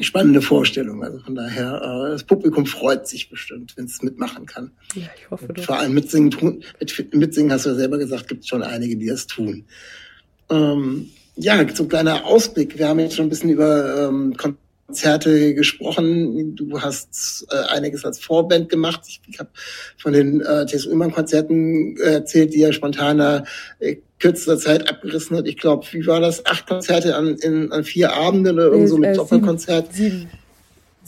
spannende 0.00 0.42
Vorstellung. 0.42 1.04
Also 1.04 1.18
von 1.20 1.34
daher, 1.34 1.80
äh, 1.82 2.10
das 2.10 2.24
Publikum 2.24 2.66
freut 2.66 3.06
sich 3.06 3.28
bestimmt, 3.30 3.76
wenn 3.76 3.84
es 3.84 4.02
mitmachen 4.02 4.46
kann. 4.46 4.72
Ja, 4.94 5.08
ich 5.16 5.30
hoffe 5.30 5.52
doch. 5.52 5.62
Vor 5.62 5.78
allem 5.78 5.94
mitsingen, 5.94 6.30
tun, 6.30 6.64
mit, 6.80 7.14
mitsingen 7.14 7.52
hast 7.52 7.66
du 7.66 7.70
ja 7.70 7.76
selber 7.76 7.98
gesagt, 7.98 8.28
gibt 8.28 8.42
es 8.42 8.48
schon 8.48 8.62
einige, 8.62 8.96
die 8.96 9.06
das 9.06 9.26
tun. 9.26 9.64
Ähm, 10.50 11.10
ja, 11.36 11.56
so 11.74 11.84
ein 11.84 11.88
kleiner 11.88 12.24
Ausblick. 12.24 12.78
Wir 12.78 12.88
haben 12.88 12.98
jetzt 12.98 13.16
schon 13.16 13.26
ein 13.26 13.30
bisschen 13.30 13.50
über 13.50 14.08
ähm, 14.08 14.36
Konzerte 14.86 15.54
gesprochen. 15.54 16.54
Du 16.54 16.80
hast 16.80 17.46
äh, 17.50 17.74
einiges 17.74 18.04
als 18.04 18.18
Vorband 18.18 18.68
gemacht. 18.68 19.00
Ich, 19.06 19.20
ich 19.28 19.38
habe 19.38 19.48
von 19.96 20.12
den 20.12 20.40
äh, 20.42 20.66
TSU 20.66 20.90
Ullmann 20.90 21.12
Konzerten 21.12 21.96
äh, 21.96 22.14
erzählt, 22.14 22.52
die 22.52 22.62
er 22.62 22.72
spontaner 22.72 23.44
äh, 23.78 23.96
kürzester 24.18 24.58
Zeit 24.58 24.88
abgerissen 24.88 25.36
hat. 25.36 25.46
Ich 25.46 25.56
glaube, 25.56 25.86
wie 25.92 26.06
war 26.06 26.20
das? 26.20 26.44
Acht 26.44 26.66
Konzerte 26.66 27.16
an, 27.16 27.36
in, 27.36 27.72
an 27.72 27.84
vier 27.84 28.12
Abenden 28.12 28.54
oder 28.54 28.66
irgend 28.66 28.88
so 28.88 28.98
mit 28.98 29.10
äh, 29.10 29.14
Doppelkonzert. 29.14 29.92
Sieben. 29.92 30.28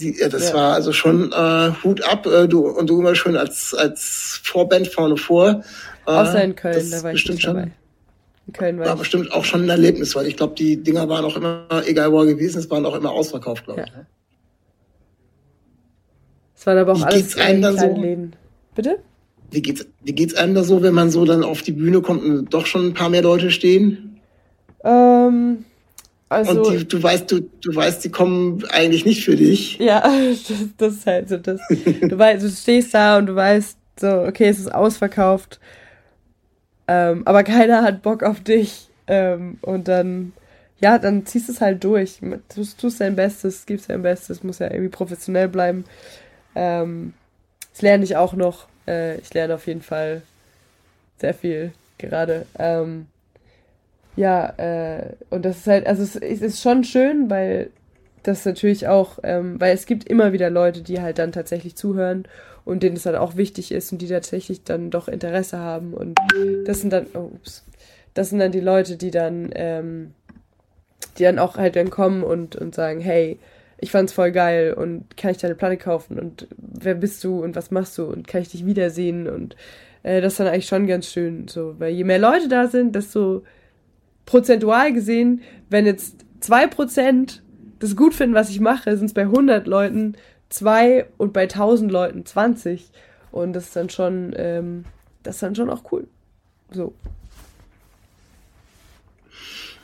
Die, 0.00 0.20
äh, 0.20 0.28
das 0.28 0.50
ja. 0.50 0.54
war 0.54 0.74
also 0.74 0.92
schon 0.92 1.32
äh, 1.32 1.72
Hut 1.84 2.02
ab. 2.02 2.26
Äh, 2.26 2.48
du 2.48 2.66
und 2.68 2.88
du 2.88 3.00
immer 3.00 3.14
schon 3.14 3.36
als 3.36 3.74
als 3.74 4.40
Vorband 4.42 4.88
vorne 4.88 5.16
vor. 5.16 5.62
Äh, 6.06 6.10
Außer 6.10 6.42
in 6.42 6.56
Köln, 6.56 6.90
da 6.90 7.02
war 7.02 7.10
ich 7.10 7.14
bestimmt 7.14 7.42
schon. 7.42 7.56
Dabei. 7.56 7.72
In 8.46 8.52
Köln 8.52 8.78
war, 8.78 8.86
war 8.86 8.96
bestimmt 8.96 9.32
auch 9.32 9.44
schon 9.44 9.62
ein 9.62 9.68
Erlebnis, 9.68 10.14
weil 10.14 10.26
ich 10.26 10.36
glaube, 10.36 10.54
die 10.54 10.82
Dinger 10.82 11.08
waren 11.08 11.24
auch 11.24 11.36
immer, 11.36 11.66
egal 11.86 12.12
wo 12.12 12.20
er 12.20 12.26
gewesen 12.26 12.58
ist, 12.58 12.70
waren 12.70 12.86
auch 12.86 12.94
immer 12.94 13.10
ausverkauft, 13.10 13.64
glaube 13.64 13.80
ja. 13.80 13.86
ich. 13.86 13.92
Ne? 13.92 14.06
Es 16.54 16.66
waren 16.66 16.78
aber 16.78 16.92
auch 16.92 17.00
Wie 17.00 17.04
alles 17.04 17.34
kleine 17.34 17.72
so? 17.72 17.86
Läden. 17.86 18.36
Bitte? 18.74 18.98
Wie 19.50 19.62
geht's, 19.62 19.86
wie 20.02 20.12
geht's 20.12 20.34
einem 20.34 20.54
da 20.54 20.64
so, 20.64 20.82
wenn 20.82 20.94
man 20.94 21.10
so 21.10 21.24
dann 21.24 21.42
auf 21.42 21.62
die 21.62 21.72
Bühne 21.72 22.00
kommt 22.00 22.24
und 22.24 22.52
doch 22.52 22.66
schon 22.66 22.86
ein 22.86 22.94
paar 22.94 23.08
mehr 23.08 23.22
Leute 23.22 23.50
stehen? 23.50 24.20
Ähm, 24.82 25.64
also, 26.28 26.62
und 26.62 26.72
die, 26.72 26.88
du 26.88 27.02
weißt, 27.02 27.30
du, 27.30 27.40
du 27.40 27.74
weißt, 27.74 28.04
die 28.04 28.10
kommen 28.10 28.64
eigentlich 28.70 29.04
nicht 29.04 29.24
für 29.24 29.36
dich. 29.36 29.78
Ja, 29.78 30.00
das, 30.48 30.58
das 30.76 30.94
ist 30.94 31.06
halt 31.06 31.28
so 31.28 31.36
das. 31.36 31.60
Du 31.68 32.18
weißt, 32.18 32.44
du 32.44 32.48
stehst 32.48 32.94
da 32.94 33.18
und 33.18 33.26
du 33.26 33.34
weißt 33.34 33.78
so, 34.00 34.22
okay, 34.22 34.48
es 34.48 34.58
ist 34.58 34.74
ausverkauft. 34.74 35.60
Ähm, 36.88 37.22
aber 37.26 37.44
keiner 37.44 37.82
hat 37.82 38.02
Bock 38.02 38.22
auf 38.22 38.40
dich. 38.40 38.88
Ähm, 39.06 39.58
und 39.62 39.88
dann, 39.88 40.32
ja, 40.80 40.98
dann 40.98 41.26
ziehst 41.26 41.48
du 41.48 41.52
es 41.52 41.60
halt 41.60 41.84
durch. 41.84 42.18
Du 42.20 42.64
tust 42.64 43.00
dein 43.00 43.16
Bestes, 43.16 43.66
gibst 43.66 43.90
dein 43.90 44.02
Bestes, 44.02 44.42
muss 44.42 44.58
ja 44.58 44.70
irgendwie 44.70 44.90
professionell 44.90 45.48
bleiben. 45.48 45.84
Ähm, 46.54 47.14
das 47.72 47.82
lerne 47.82 48.04
ich 48.04 48.16
auch 48.16 48.34
noch. 48.34 48.66
Äh, 48.86 49.18
ich 49.18 49.32
lerne 49.34 49.54
auf 49.54 49.66
jeden 49.66 49.82
Fall 49.82 50.22
sehr 51.18 51.34
viel 51.34 51.72
gerade. 51.98 52.46
Ähm, 52.58 53.06
ja, 54.16 54.48
äh, 54.56 55.12
und 55.30 55.44
das 55.44 55.58
ist 55.58 55.66
halt, 55.66 55.86
also 55.86 56.02
es, 56.02 56.16
es, 56.16 56.40
ist 56.40 56.62
schon 56.62 56.84
schön, 56.84 57.28
weil 57.28 57.70
das 58.22 58.44
natürlich 58.44 58.88
auch, 58.88 59.18
ähm, 59.22 59.60
weil 59.60 59.74
es 59.74 59.86
gibt 59.86 60.08
immer 60.08 60.32
wieder 60.32 60.50
Leute, 60.50 60.82
die 60.82 61.00
halt 61.00 61.18
dann 61.18 61.32
tatsächlich 61.32 61.76
zuhören 61.76 62.26
und 62.66 62.82
denen 62.82 62.96
es 62.96 63.04
dann 63.04 63.14
auch 63.14 63.36
wichtig 63.36 63.72
ist 63.72 63.92
und 63.92 64.02
die 64.02 64.08
tatsächlich 64.08 64.64
dann 64.64 64.90
doch 64.90 65.06
Interesse 65.08 65.58
haben 65.58 65.94
und 65.94 66.18
das 66.66 66.80
sind 66.80 66.92
dann, 66.92 67.06
oh, 67.14 67.30
ups, 67.32 67.64
das 68.12 68.28
sind 68.28 68.40
dann 68.40 68.50
die 68.50 68.60
Leute, 68.60 68.96
die 68.96 69.12
dann, 69.12 69.50
ähm, 69.54 70.14
die 71.16 71.22
dann 71.22 71.38
auch 71.38 71.56
halt 71.56 71.76
dann 71.76 71.90
kommen 71.90 72.24
und, 72.24 72.56
und 72.56 72.74
sagen, 72.74 73.00
hey, 73.00 73.38
ich 73.78 73.92
fand's 73.92 74.12
voll 74.12 74.32
geil 74.32 74.72
und 74.72 75.16
kann 75.16 75.30
ich 75.30 75.38
deine 75.38 75.54
Platte 75.54 75.76
kaufen 75.76 76.18
und 76.18 76.48
wer 76.58 76.96
bist 76.96 77.22
du 77.22 77.42
und 77.42 77.54
was 77.54 77.70
machst 77.70 77.96
du 77.98 78.04
und 78.04 78.26
kann 78.26 78.42
ich 78.42 78.48
dich 78.48 78.66
wiedersehen? 78.66 79.28
Und 79.28 79.54
äh, 80.02 80.20
das 80.20 80.32
ist 80.32 80.40
dann 80.40 80.48
eigentlich 80.48 80.66
schon 80.66 80.88
ganz 80.88 81.06
schön 81.06 81.46
so, 81.46 81.78
weil 81.78 81.92
je 81.92 82.04
mehr 82.04 82.18
Leute 82.18 82.48
da 82.48 82.66
sind, 82.66 82.96
desto 82.96 83.44
prozentual 84.24 84.92
gesehen, 84.92 85.42
wenn 85.70 85.86
jetzt 85.86 86.24
zwei 86.40 86.66
Prozent 86.66 87.42
das 87.78 87.94
gut 87.94 88.12
finden, 88.14 88.34
was 88.34 88.50
ich 88.50 88.58
mache, 88.58 88.96
sind 88.96 89.06
es 89.06 89.14
bei 89.14 89.22
100 89.22 89.68
Leuten 89.68 90.16
zwei 90.56 91.06
und 91.18 91.32
bei 91.32 91.42
1000 91.42 91.92
Leuten 91.92 92.24
20 92.24 92.90
und 93.30 93.52
das 93.52 93.64
ist 93.64 93.76
dann 93.76 93.90
schon, 93.90 94.32
ähm, 94.36 94.84
das 95.22 95.36
ist 95.36 95.42
dann 95.42 95.54
schon 95.54 95.68
auch 95.68 95.82
cool. 95.92 96.06
So. 96.72 96.94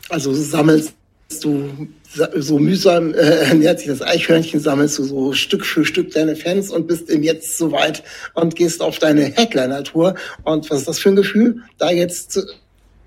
Also 0.08 0.32
sammelst 0.32 0.94
du 1.42 1.88
so 2.36 2.58
mühsam 2.58 3.14
äh, 3.14 3.16
ernährt 3.48 3.80
sich 3.80 3.88
das 3.88 4.02
Eichhörnchen, 4.02 4.60
sammelst 4.60 4.98
du 4.98 5.04
so 5.04 5.32
Stück 5.32 5.64
für 5.64 5.84
Stück 5.84 6.10
deine 6.12 6.36
Fans 6.36 6.70
und 6.70 6.86
bist 6.86 7.10
im 7.10 7.22
Jetzt 7.22 7.58
soweit 7.58 8.02
und 8.34 8.56
gehst 8.56 8.80
auf 8.80 8.98
deine 8.98 9.24
Headliner-Tour. 9.24 10.14
Und 10.44 10.70
was 10.70 10.80
ist 10.80 10.88
das 10.88 10.98
für 10.98 11.10
ein 11.10 11.16
Gefühl, 11.16 11.62
da 11.78 11.90
jetzt 11.90 12.32
zu, 12.32 12.40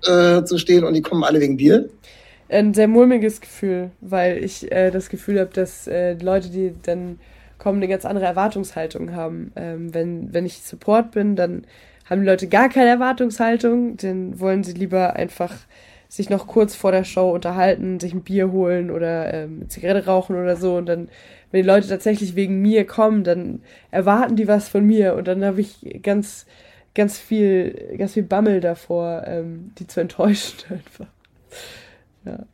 äh, 0.04 0.44
zu 0.44 0.58
stehen 0.58 0.84
und 0.84 0.94
die 0.94 1.02
kommen 1.02 1.24
alle 1.24 1.40
wegen 1.40 1.56
dir? 1.56 1.88
Ein 2.48 2.74
sehr 2.74 2.86
mulmiges 2.86 3.40
Gefühl, 3.40 3.90
weil 4.00 4.42
ich 4.44 4.70
äh, 4.70 4.92
das 4.92 5.08
Gefühl 5.08 5.40
habe, 5.40 5.50
dass 5.52 5.88
äh, 5.88 6.14
Leute, 6.14 6.48
die 6.50 6.72
dann 6.84 7.18
kommen, 7.66 7.80
eine 7.80 7.88
ganz 7.88 8.04
andere 8.04 8.26
Erwartungshaltung 8.26 9.12
haben. 9.16 9.50
Ähm, 9.56 9.92
wenn, 9.92 10.32
wenn 10.32 10.46
ich 10.46 10.62
Support 10.62 11.10
bin, 11.10 11.34
dann 11.34 11.66
haben 12.08 12.20
die 12.20 12.26
Leute 12.28 12.46
gar 12.46 12.68
keine 12.68 12.90
Erwartungshaltung, 12.90 13.96
dann 13.96 14.38
wollen 14.38 14.62
sie 14.62 14.74
lieber 14.74 15.16
einfach 15.16 15.52
sich 16.08 16.30
noch 16.30 16.46
kurz 16.46 16.76
vor 16.76 16.92
der 16.92 17.02
Show 17.02 17.28
unterhalten, 17.32 17.98
sich 17.98 18.14
ein 18.14 18.22
Bier 18.22 18.52
holen 18.52 18.92
oder 18.92 19.34
ähm, 19.34 19.68
Zigarette 19.68 20.06
rauchen 20.06 20.36
oder 20.36 20.54
so. 20.54 20.76
Und 20.76 20.86
dann, 20.86 21.08
wenn 21.50 21.62
die 21.62 21.66
Leute 21.66 21.88
tatsächlich 21.88 22.36
wegen 22.36 22.62
mir 22.62 22.86
kommen, 22.86 23.24
dann 23.24 23.62
erwarten 23.90 24.36
die 24.36 24.46
was 24.46 24.68
von 24.68 24.86
mir. 24.86 25.16
Und 25.16 25.26
dann 25.26 25.44
habe 25.44 25.60
ich 25.60 26.00
ganz, 26.04 26.46
ganz 26.94 27.18
viel, 27.18 27.96
ganz 27.98 28.12
viel 28.12 28.22
Bammel 28.22 28.60
davor, 28.60 29.24
ähm, 29.26 29.72
die 29.80 29.88
zu 29.88 29.98
enttäuschen 29.98 30.60
einfach. 30.70 31.08
Ja. 32.24 32.44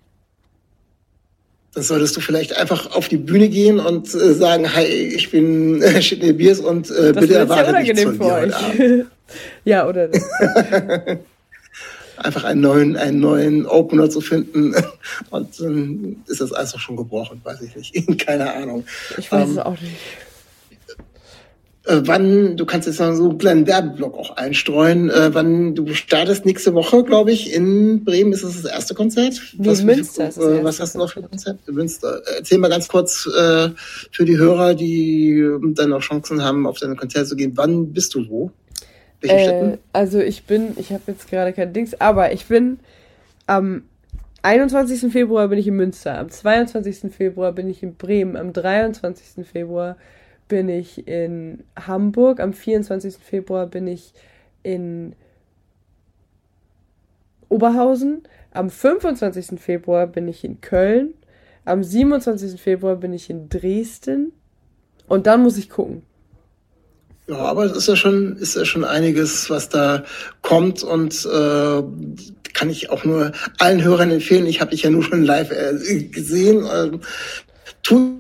Dann 1.75 1.83
solltest 1.83 2.16
du 2.16 2.20
vielleicht 2.20 2.57
einfach 2.57 2.95
auf 2.95 3.09
die 3.09 3.16
Bühne 3.16 3.49
gehen 3.49 3.81
und 3.81 4.14
äh, 4.14 4.35
sagen, 4.35 4.75
hi, 4.75 4.85
ich 4.85 5.31
bin 5.31 5.81
äh, 5.83 6.03
Shitney 6.03 6.33
Beers 6.33 6.61
und 6.61 6.91
äh, 6.91 7.12
bitte 7.12 7.35
erwarte 7.35 7.73
nichts 7.73 8.03
von 8.03 8.18
mir 8.18 8.35
heute 8.35 9.07
ja, 9.64 9.89
oder? 9.89 10.11
einfach 12.16 12.45
einen 12.45 12.61
neuen, 12.61 12.97
einen 12.97 13.20
neuen 13.20 13.66
Opener 13.66 14.11
zu 14.11 14.20
finden. 14.20 14.75
Und 15.31 15.61
dann 15.61 16.16
ist 16.27 16.41
das 16.41 16.53
einfach 16.53 16.79
schon 16.79 16.97
gebrochen, 16.97 17.41
weiß 17.43 17.62
ich 17.62 17.75
nicht. 17.75 18.27
Keine 18.27 18.53
Ahnung. 18.53 18.85
Ich 19.16 19.31
weiß 19.31 19.49
ähm, 19.49 19.51
es 19.53 19.59
auch 19.59 19.81
nicht. 19.81 19.97
Äh, 21.85 22.03
wann, 22.05 22.57
du 22.57 22.64
kannst 22.64 22.87
jetzt 22.87 23.01
noch 23.01 23.12
so 23.14 23.30
einen 23.30 23.39
kleinen 23.39 23.66
Werbeblock 23.66 24.16
auch 24.16 24.37
einstreuen, 24.37 25.11
äh, 25.11 25.35
wann 25.35 25.74
du 25.74 25.93
startest 25.95 26.47
nächste 26.47 26.74
Woche, 26.74 27.03
glaube 27.03 27.33
ich, 27.33 27.53
in 27.53 28.05
Bremen 28.05 28.33
ist 28.33 28.45
das 28.45 28.62
das 28.62 28.70
erste 28.70 28.95
Konzert. 28.95 29.41
Nee, 29.59 29.68
was, 29.68 29.83
Münster 29.83 30.26
das 30.26 30.39
äh, 30.39 30.62
Was 30.62 30.78
hast 30.78 30.95
du 30.95 30.99
noch 30.99 31.11
für 31.11 31.20
ein 31.20 31.28
Konzert? 31.28 31.59
In 31.66 31.74
Münster. 31.74 32.22
Erzähl 32.37 32.59
mal 32.59 32.68
ganz 32.68 32.87
kurz 32.87 33.26
äh, 33.26 33.70
für 34.12 34.24
die 34.24 34.39
Hörer, 34.39 34.74
die 34.74 35.45
dann 35.74 35.91
noch 35.91 36.01
Chancen 36.01 36.45
haben, 36.45 36.68
auf 36.68 36.78
deine 36.78 36.95
Konzerte 36.95 37.30
zu 37.30 37.37
gehen. 37.37 37.53
Wann 37.57 37.93
bist 37.93 38.14
du 38.14 38.28
wo? 38.28 38.53
Äh, 39.22 39.78
also 39.93 40.20
ich 40.20 40.45
bin, 40.45 40.74
ich 40.76 40.93
habe 40.93 41.03
jetzt 41.09 41.28
gerade 41.28 41.53
kein 41.53 41.72
Dings, 41.72 42.01
aber 42.01 42.33
ich 42.33 42.47
bin 42.47 42.78
am 43.47 43.83
21. 44.43 45.12
Februar 45.12 45.49
bin 45.49 45.59
ich 45.59 45.68
in 45.68 45.76
Münster, 45.76 46.18
am 46.18 46.28
22. 46.28 47.12
Februar 47.12 47.53
bin 47.53 47.68
ich 47.68 47.83
in 47.83 47.95
Bremen, 47.95 48.37
am 48.37 48.53
23. 48.53 49.47
Februar 49.47 49.97
bin 50.53 50.68
ich 50.68 51.09
in 51.09 51.64
Hamburg, 51.76 52.38
am 52.38 52.53
24. 52.53 53.14
Februar 53.14 53.66
bin 53.66 53.86
ich 53.86 54.12
in 54.62 55.14
Oberhausen, 57.48 58.24
am 58.50 58.68
25. 58.68 59.59
Februar 59.59 60.07
bin 60.07 60.28
ich 60.28 60.44
in 60.44 60.61
Köln, 60.61 61.14
am 61.64 61.82
27. 61.82 62.61
Februar 62.61 62.96
bin 62.96 63.14
ich 63.14 63.30
in 63.30 63.48
Dresden 63.48 64.32
und 65.07 65.26
dann 65.26 65.42
muss 65.42 65.57
ich 65.57 65.70
gucken. 65.70 66.03
Ja, 67.28 67.38
aber 67.38 67.64
es 67.64 67.72
ist 67.74 67.88
ja 67.88 67.96
schon, 67.96 68.36
ist 68.36 68.55
ja 68.55 68.66
schon 68.66 68.84
einiges, 68.84 69.48
was 69.48 69.70
da 69.70 70.05
kommt 70.42 70.82
und 70.82 71.14
äh, 71.24 71.82
kann 72.53 72.68
ich 72.68 72.90
auch 72.90 73.07
nur 73.07 73.32
allen 73.59 73.82
Hörern 73.82 74.11
empfehlen. 74.11 74.44
Ich 74.44 74.61
habe 74.61 74.72
dich 74.72 74.82
ja 74.82 74.90
nur 74.90 75.03
schon 75.03 75.22
live 75.22 75.50
äh, 75.50 76.03
gesehen. 76.11 76.66
Äh, 76.66 76.98
tut 77.82 78.18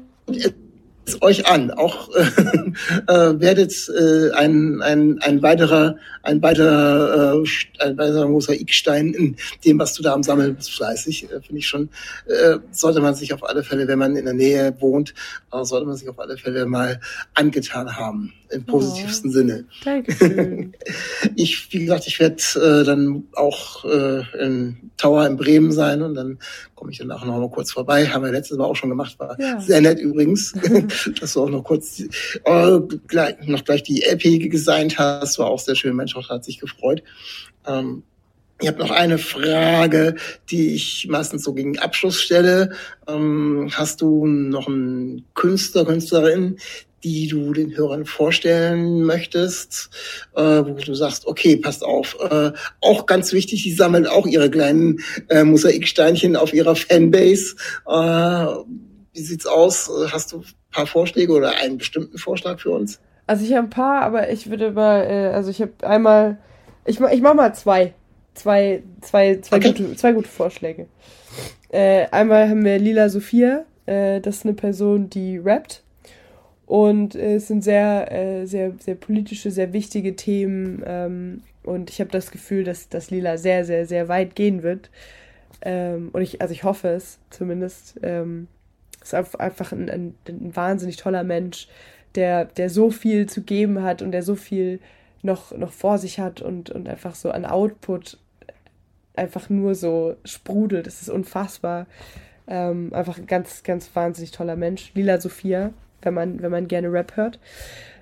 euch 1.20 1.46
an. 1.46 1.70
Auch 1.70 2.08
äh, 2.14 2.22
äh, 3.08 3.40
werdet 3.40 3.72
äh, 3.88 4.30
ein, 4.32 4.80
ein, 4.82 5.18
ein 5.20 5.42
weiterer, 5.42 5.96
ein 6.22 6.42
weiterer, 6.42 7.34
äh, 7.42 7.84
ein 7.84 7.98
weiterer 7.98 8.28
Mosaikstein 8.28 9.12
in 9.14 9.36
dem, 9.64 9.78
was 9.78 9.94
du 9.94 10.02
da 10.02 10.14
am 10.14 10.22
Sammeln 10.22 10.54
bist, 10.54 10.72
fleißig. 10.72 11.24
Äh, 11.24 11.40
Finde 11.40 11.58
ich 11.58 11.66
schon, 11.66 11.88
äh, 12.26 12.58
sollte 12.70 13.00
man 13.00 13.14
sich 13.14 13.32
auf 13.34 13.42
alle 13.48 13.62
Fälle, 13.62 13.88
wenn 13.88 13.98
man 13.98 14.16
in 14.16 14.24
der 14.24 14.34
Nähe 14.34 14.74
wohnt, 14.80 15.14
äh, 15.52 15.64
sollte 15.64 15.86
man 15.86 15.96
sich 15.96 16.08
auf 16.08 16.18
alle 16.18 16.36
Fälle 16.36 16.66
mal 16.66 17.00
angetan 17.34 17.96
haben. 17.96 18.32
Im 18.50 18.66
positivsten 18.66 19.30
oh, 19.30 19.32
Sinne. 19.32 19.64
Dankeschön. 19.84 20.74
Ich, 21.36 21.72
wie 21.72 21.78
gesagt, 21.80 22.06
ich 22.06 22.20
werde 22.20 22.36
äh, 22.56 22.84
dann 22.84 23.24
auch 23.34 23.84
äh, 23.84 24.22
in 24.38 24.90
Tower 24.98 25.26
in 25.26 25.36
Bremen 25.36 25.72
sein 25.72 26.02
und 26.02 26.14
dann 26.14 26.38
komme 26.74 26.90
ich 26.90 26.98
dann 26.98 27.10
auch 27.10 27.24
noch 27.24 27.38
mal 27.38 27.48
kurz 27.48 27.72
vorbei. 27.72 28.06
Haben 28.08 28.24
wir 28.24 28.32
letztes 28.32 28.58
Mal 28.58 28.64
auch 28.64 28.76
schon 28.76 28.90
gemacht, 28.90 29.18
war 29.18 29.38
ja. 29.40 29.60
sehr 29.60 29.80
nett 29.80 29.98
übrigens, 29.98 30.52
dass 31.20 31.34
du 31.34 31.42
auch 31.42 31.50
noch 31.50 31.64
kurz 31.64 32.00
äh, 32.44 32.78
gleich, 33.06 33.36
noch 33.46 33.64
gleich 33.64 33.82
die 33.82 34.02
LP 34.02 34.50
gesigned 34.50 34.98
hast, 34.98 35.38
war 35.38 35.46
auch 35.48 35.58
sehr 35.58 35.74
schön. 35.74 35.96
Mensch, 35.96 36.16
auch 36.16 36.28
hat 36.28 36.44
sich 36.44 36.58
gefreut. 36.58 37.02
Ähm, 37.66 38.02
ich 38.60 38.68
habe 38.68 38.78
noch 38.78 38.92
eine 38.92 39.18
Frage, 39.18 40.14
die 40.50 40.74
ich 40.74 41.08
meistens 41.08 41.42
so 41.42 41.52
gegen 41.52 41.80
Abschluss 41.80 42.22
stelle. 42.22 42.70
Ähm, 43.08 43.68
hast 43.72 44.00
du 44.00 44.26
noch 44.26 44.68
einen 44.68 45.24
Künstler, 45.34 45.84
Künstlerin, 45.84 46.58
die 47.02 47.26
du 47.26 47.52
den 47.52 47.76
Hörern 47.76 48.04
vorstellen 48.04 49.02
möchtest, 49.02 49.90
äh, 50.36 50.40
wo 50.40 50.74
du 50.74 50.94
sagst, 50.94 51.26
okay, 51.26 51.56
passt 51.56 51.82
auf, 51.82 52.16
äh, 52.20 52.52
auch 52.80 53.06
ganz 53.06 53.32
wichtig, 53.32 53.64
die 53.64 53.72
sammeln 53.72 54.06
auch 54.06 54.26
ihre 54.26 54.50
kleinen 54.50 55.00
äh, 55.28 55.42
Mosaiksteinchen 55.42 56.36
auf 56.36 56.54
ihrer 56.54 56.76
Fanbase. 56.76 57.56
Äh, 57.88 58.46
wie 59.14 59.22
sieht's 59.22 59.46
aus? 59.46 59.90
Hast 60.12 60.32
du 60.32 60.44
paar 60.72 60.86
Vorschläge 60.86 61.32
oder 61.32 61.52
einen 61.62 61.78
bestimmten 61.78 62.18
Vorschlag 62.18 62.60
für 62.60 62.70
uns? 62.70 63.00
Also 63.26 63.44
ich 63.44 63.52
habe 63.52 63.66
ein 63.66 63.70
paar, 63.70 64.02
aber 64.02 64.30
ich 64.30 64.50
würde 64.50 64.72
mal, 64.72 65.04
äh, 65.04 65.28
also 65.32 65.50
ich 65.50 65.62
habe 65.62 65.72
einmal, 65.82 66.38
ich, 66.84 67.00
ich 67.00 67.20
mach 67.20 67.34
mal 67.34 67.54
zwei, 67.54 67.94
zwei, 68.34 68.82
zwei, 69.00 69.36
zwei, 69.36 69.56
okay. 69.58 69.72
gute, 69.72 69.96
zwei 69.96 70.12
gute 70.12 70.28
Vorschläge. 70.28 70.86
Äh, 71.70 72.06
einmal 72.10 72.48
haben 72.48 72.64
wir 72.64 72.78
Lila 72.78 73.08
Sophia, 73.08 73.64
äh, 73.86 74.20
das 74.20 74.38
ist 74.38 74.44
eine 74.44 74.54
Person, 74.54 75.08
die 75.08 75.38
rappt 75.38 75.82
und 76.66 77.14
äh, 77.14 77.34
es 77.34 77.48
sind 77.48 77.62
sehr, 77.62 78.10
äh, 78.10 78.46
sehr, 78.46 78.72
sehr 78.78 78.94
politische, 78.94 79.50
sehr 79.50 79.72
wichtige 79.72 80.16
Themen. 80.16 80.82
Ähm, 80.86 81.42
und 81.64 81.90
ich 81.90 82.00
habe 82.00 82.10
das 82.10 82.30
Gefühl, 82.30 82.64
dass 82.64 82.88
das 82.88 83.10
Lila 83.10 83.36
sehr, 83.36 83.66
sehr, 83.66 83.86
sehr 83.86 84.08
weit 84.08 84.34
gehen 84.34 84.62
wird. 84.62 84.90
Ähm, 85.60 86.08
und 86.14 86.22
ich, 86.22 86.40
also 86.40 86.52
ich 86.52 86.64
hoffe 86.64 86.88
es 86.88 87.18
zumindest. 87.28 88.00
Ähm, 88.02 88.48
ist 89.02 89.14
einfach 89.14 89.72
ein, 89.72 89.88
ein, 89.88 90.14
ein, 90.28 90.54
wahnsinnig 90.54 90.96
toller 90.96 91.24
Mensch, 91.24 91.68
der, 92.14 92.44
der 92.44 92.70
so 92.70 92.90
viel 92.90 93.28
zu 93.28 93.42
geben 93.42 93.82
hat 93.82 94.02
und 94.02 94.12
der 94.12 94.22
so 94.22 94.34
viel 94.34 94.80
noch, 95.22 95.56
noch 95.56 95.72
vor 95.72 95.98
sich 95.98 96.18
hat 96.18 96.42
und, 96.42 96.70
und 96.70 96.88
einfach 96.88 97.14
so 97.14 97.30
an 97.30 97.44
Output 97.44 98.18
einfach 99.14 99.48
nur 99.50 99.74
so 99.74 100.16
sprudelt. 100.24 100.86
Das 100.86 101.02
ist 101.02 101.10
unfassbar. 101.10 101.86
Ähm, 102.46 102.92
einfach 102.92 103.18
ein 103.18 103.26
ganz, 103.26 103.62
ganz 103.62 103.94
wahnsinnig 103.94 104.32
toller 104.32 104.56
Mensch. 104.56 104.92
Lila 104.94 105.20
Sophia, 105.20 105.72
wenn 106.02 106.14
man, 106.14 106.42
wenn 106.42 106.50
man 106.50 106.68
gerne 106.68 106.92
Rap 106.92 107.16
hört. 107.16 107.38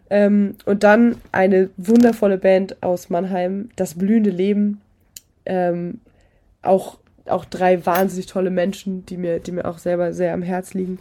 Ähm, 0.09 0.57
und 0.65 0.83
dann 0.83 1.17
eine 1.31 1.71
wundervolle 1.77 2.39
Band 2.39 2.83
aus 2.83 3.11
Mannheim, 3.11 3.71
Das 3.77 3.95
blühende 3.95 4.31
Leben. 4.31 4.81
Ähm, 5.47 6.01
auch, 6.63 6.99
auch 7.31 7.45
drei 7.45 7.85
wahnsinnig 7.87 8.27
tolle 8.27 8.51
Menschen, 8.51 9.07
die 9.07 9.17
mir, 9.17 9.41
die 9.41 9.53
mir 9.53 9.65
auch 9.65 9.79
selber 9.79 10.13
sehr 10.13 10.35
am 10.35 10.43
Herz 10.43 10.75
liegen. 10.75 10.99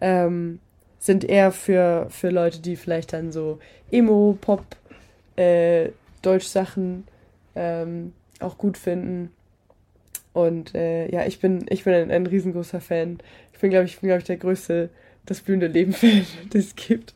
Ähm, 0.00 0.60
sind 0.98 1.24
eher 1.24 1.52
für, 1.52 2.06
für 2.10 2.30
Leute, 2.30 2.60
die 2.60 2.76
vielleicht 2.76 3.12
dann 3.12 3.32
so 3.32 3.58
Emo, 3.90 4.36
Pop, 4.40 4.64
äh, 5.36 5.90
Deutschsachen 6.22 7.04
ähm, 7.54 8.12
auch 8.40 8.58
gut 8.58 8.76
finden. 8.76 9.30
Und 10.32 10.74
äh, 10.74 11.08
ja, 11.10 11.24
ich 11.24 11.40
bin, 11.40 11.64
ich 11.70 11.84
bin 11.84 11.94
ein, 11.94 12.10
ein 12.10 12.26
riesengroßer 12.26 12.80
Fan. 12.80 13.18
Ich 13.52 13.60
bin, 13.60 13.70
glaube 13.70 13.86
ich, 13.86 13.98
bin, 14.00 14.08
glaube 14.08 14.20
ich, 14.20 14.26
der 14.26 14.36
größte 14.36 14.90
das 15.24 15.40
blühende 15.40 15.66
Leben-Fan, 15.66 16.26
das 16.50 16.66
es 16.66 16.76
gibt. 16.76 17.14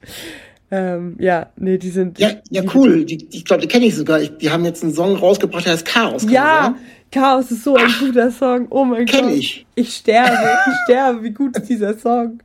Ähm, 0.73 1.17
ja, 1.19 1.51
nee, 1.57 1.79
die 1.79 1.91
sind. 1.91 2.19
Ja, 2.19 2.31
ja, 2.51 2.63
cool. 2.75 3.05
Die, 3.05 3.27
ich 3.33 3.45
glaube, 3.45 3.63
die 3.63 3.69
kenne 3.69 3.87
ich 3.87 3.97
sogar. 3.97 4.21
Ich, 4.21 4.37
die 4.39 4.51
haben 4.51 4.65
jetzt 4.65 4.85
einen 4.85 4.95
Song 4.95 5.17
rausgebracht, 5.17 5.67
der 5.67 5.73
heißt 5.73 5.85
Chaos. 5.85 6.25
Ja, 6.31 6.77
Chaos 7.11 7.51
ist 7.51 7.65
so 7.65 7.75
ein 7.75 7.87
Ach, 7.89 8.01
guter 8.01 8.31
Song. 8.31 8.69
Oh 8.71 8.85
mein 8.85 9.05
kenn 9.07 9.27
Gott. 9.27 9.35
ich. 9.35 9.67
Ich 9.75 9.95
sterbe, 9.97 10.49
ich 10.67 10.75
sterbe. 10.85 11.25
Wie 11.25 11.31
gut 11.31 11.57
ist 11.57 11.69
dieser 11.69 11.99
Song? 11.99 12.41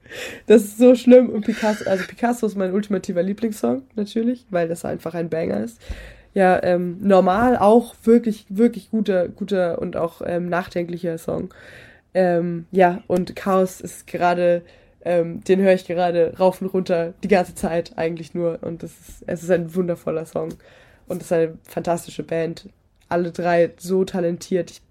Das 0.47 0.63
ist 0.63 0.80
so 0.80 0.95
schlimm. 0.95 1.30
Und 1.30 1.45
Picasso, 1.45 1.88
also 1.88 2.03
Picasso 2.07 2.47
ist 2.47 2.55
mein 2.55 2.73
ultimativer 2.73 3.21
Lieblingssong, 3.21 3.84
natürlich, 3.95 4.45
weil 4.49 4.67
das 4.67 4.86
einfach 4.86 5.13
ein 5.13 5.30
Banger 5.30 5.63
ist. 5.63 5.80
Ja, 6.34 6.61
ähm, 6.63 6.97
normal 7.01 7.57
auch 7.57 7.95
wirklich, 8.03 8.45
wirklich 8.49 8.89
guter, 8.89 9.30
guter 9.30 9.80
und 9.80 9.95
auch 9.95 10.21
ähm, 10.26 10.49
nachdenklicher 10.49 11.17
Song. 11.19 11.53
Ähm, 12.15 12.65
ja, 12.71 13.03
und 13.07 13.36
Chaos 13.36 13.82
ist 13.82 14.07
gerade 14.07 14.63
ähm, 15.06 15.43
den 15.43 15.62
höre 15.62 15.74
ich 15.74 15.86
gerade 15.86 16.34
rauf 16.38 16.62
und 16.62 16.68
runter 16.68 17.14
die 17.24 17.28
ganze 17.28 17.53
Zeit 17.53 17.93
eigentlich 17.95 18.34
nur. 18.34 18.60
Und 18.62 18.84
das 18.84 18.91
ist, 18.91 19.24
es 19.28 19.43
ist 19.43 19.51
ein 19.51 19.76
wundervoller 19.76 20.26
Song. 20.26 20.56
Und 21.08 21.22
es 21.22 21.28
ist 21.28 21.32
eine 21.32 21.58
fantastische 21.64 22.24
Band. 22.24 22.68
Alle 23.08 23.32
drei 23.32 23.72
so 23.78 24.03
talentiert. 24.03 24.72
Ich, 24.72 24.82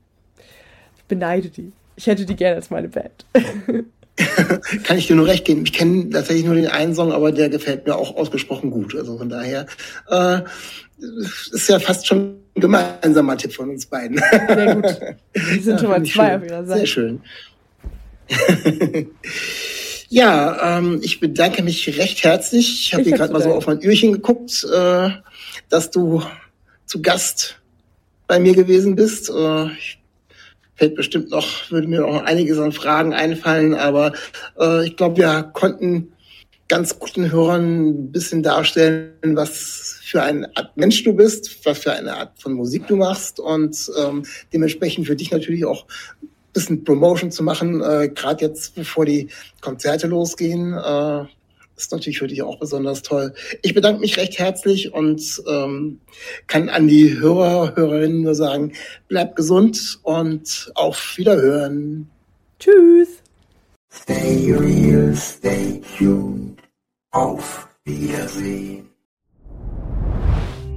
ich 0.97 1.05
beneide 1.09 1.49
die. 1.49 1.73
Ich 1.97 2.07
hätte 2.07 2.25
die 2.25 2.37
gerne 2.37 2.57
als 2.57 2.71
meine 2.71 2.89
Band. 2.89 3.27
Kann 4.85 4.99
ich 4.99 5.09
dir 5.09 5.17
nur 5.17 5.27
recht 5.27 5.45
geben. 5.45 5.65
Ich 5.65 5.73
kenne 5.73 6.09
tatsächlich 6.11 6.47
nur 6.47 6.55
den 6.55 6.69
einen 6.69 6.95
Song, 6.95 7.11
aber 7.11 7.33
der 7.33 7.49
gefällt 7.49 7.85
mir 7.85 7.97
auch 7.97 8.17
ausgesprochen 8.17 8.71
gut. 8.71 8.95
Also 8.95 9.19
von 9.19 9.29
daher 9.29 9.67
äh, 10.09 10.43
ist 11.53 11.69
ja 11.69 11.81
fast 11.81 12.07
schon 12.07 12.37
ein 12.57 12.61
gemeinsamer 12.61 13.37
Tipp 13.37 13.53
von 13.53 13.71
uns 13.71 13.87
beiden. 13.87 14.19
Sehr 14.31 14.75
gut. 14.77 14.85
Wir 15.35 15.62
sind 15.62 15.73
ja, 15.73 15.79
schon 15.79 15.89
mal 15.89 16.05
zwei 16.05 16.07
schön. 16.07 16.37
auf 16.37 16.45
ihrer 16.45 16.65
Seite. 16.65 16.79
Sehr 16.79 16.87
schön. 16.87 17.21
Ja, 20.09 20.79
ähm, 20.79 21.01
ich 21.03 21.21
bedanke 21.21 21.63
mich 21.63 21.99
recht 21.99 22.25
herzlich. 22.25 22.87
Ich 22.87 22.95
habe 22.95 23.05
hier 23.05 23.17
gerade 23.17 23.33
mal 23.33 23.43
so 23.43 23.53
auf 23.53 23.67
mein 23.67 23.83
Öhrchen 23.83 24.13
geguckt, 24.13 24.65
äh, 24.73 25.11
dass 25.69 25.91
du 25.91 26.23
zu 26.87 27.03
Gast 27.03 27.61
bei 28.27 28.39
mir 28.39 28.55
gewesen 28.55 28.97
bist. 28.97 29.31
Äh, 29.31 29.69
fällt 30.77 30.97
bestimmt 30.97 31.31
noch, 31.31 31.71
würde 31.71 31.89
mir 31.89 32.07
auch 32.07 32.23
einiges 32.23 32.59
an 32.59 32.73
Fragen 32.73 33.15
einfallen, 33.15 33.75
aber 33.75 34.13
äh, 34.59 34.87
ich 34.87 34.97
glaube, 34.97 35.19
wir 35.19 35.51
konnten 35.53 36.13
ganz 36.69 36.99
guten 36.99 37.31
Hörern 37.31 37.89
ein 37.89 38.13
bisschen 38.13 38.43
darstellen, 38.43 39.13
was 39.23 40.01
für 40.03 40.23
eine 40.23 40.57
Art 40.57 40.77
Mensch 40.77 41.05
du 41.05 41.13
bist, 41.13 41.65
was 41.65 41.79
für 41.79 41.93
eine 41.93 42.17
Art 42.17 42.41
von 42.41 42.55
Musik 42.55 42.87
du 42.87 42.97
machst 42.97 43.39
und 43.39 43.91
ähm, 43.99 44.25
dementsprechend 44.53 45.07
für 45.07 45.17
dich 45.17 45.31
natürlich 45.31 45.65
auch 45.65 45.87
bisschen 46.55 46.85
Promotion 46.85 47.31
zu 47.31 47.43
machen, 47.43 47.83
äh, 47.83 48.09
gerade 48.09 48.47
jetzt, 48.47 48.75
bevor 48.75 49.05
die 49.05 49.29
Konzerte 49.61 50.07
losgehen, 50.07 50.73
äh, 50.73 51.25
ist 51.77 51.93
natürlich 51.93 52.19
für 52.19 52.29
dich 52.29 52.43
auch 52.43 52.59
besonders 52.59 53.03
toll. 53.03 53.35
Ich 53.63 53.75
bedanke 53.75 54.01
mich 54.01 54.17
recht 54.17 54.39
herzlich 54.39 54.95
und 54.95 55.43
ähm, 55.49 56.01
kann 56.47 56.69
an 56.69 56.89
die 56.89 57.19
Hörer, 57.19 57.75
Hörerinnen 57.77 58.23
nur 58.23 58.35
sagen, 58.35 58.73
bleibt 59.09 59.37
gesund 59.37 59.99
und 60.03 60.71
auf 60.75 61.15
Wiederhören. 61.17 62.09
Tschüss. 62.59 63.09
Stay 63.93 64.53
real, 64.53 65.15
stay 65.15 65.81
tuned. 65.99 66.59
Auf 67.11 67.69
Wiedersehen. 67.85 68.94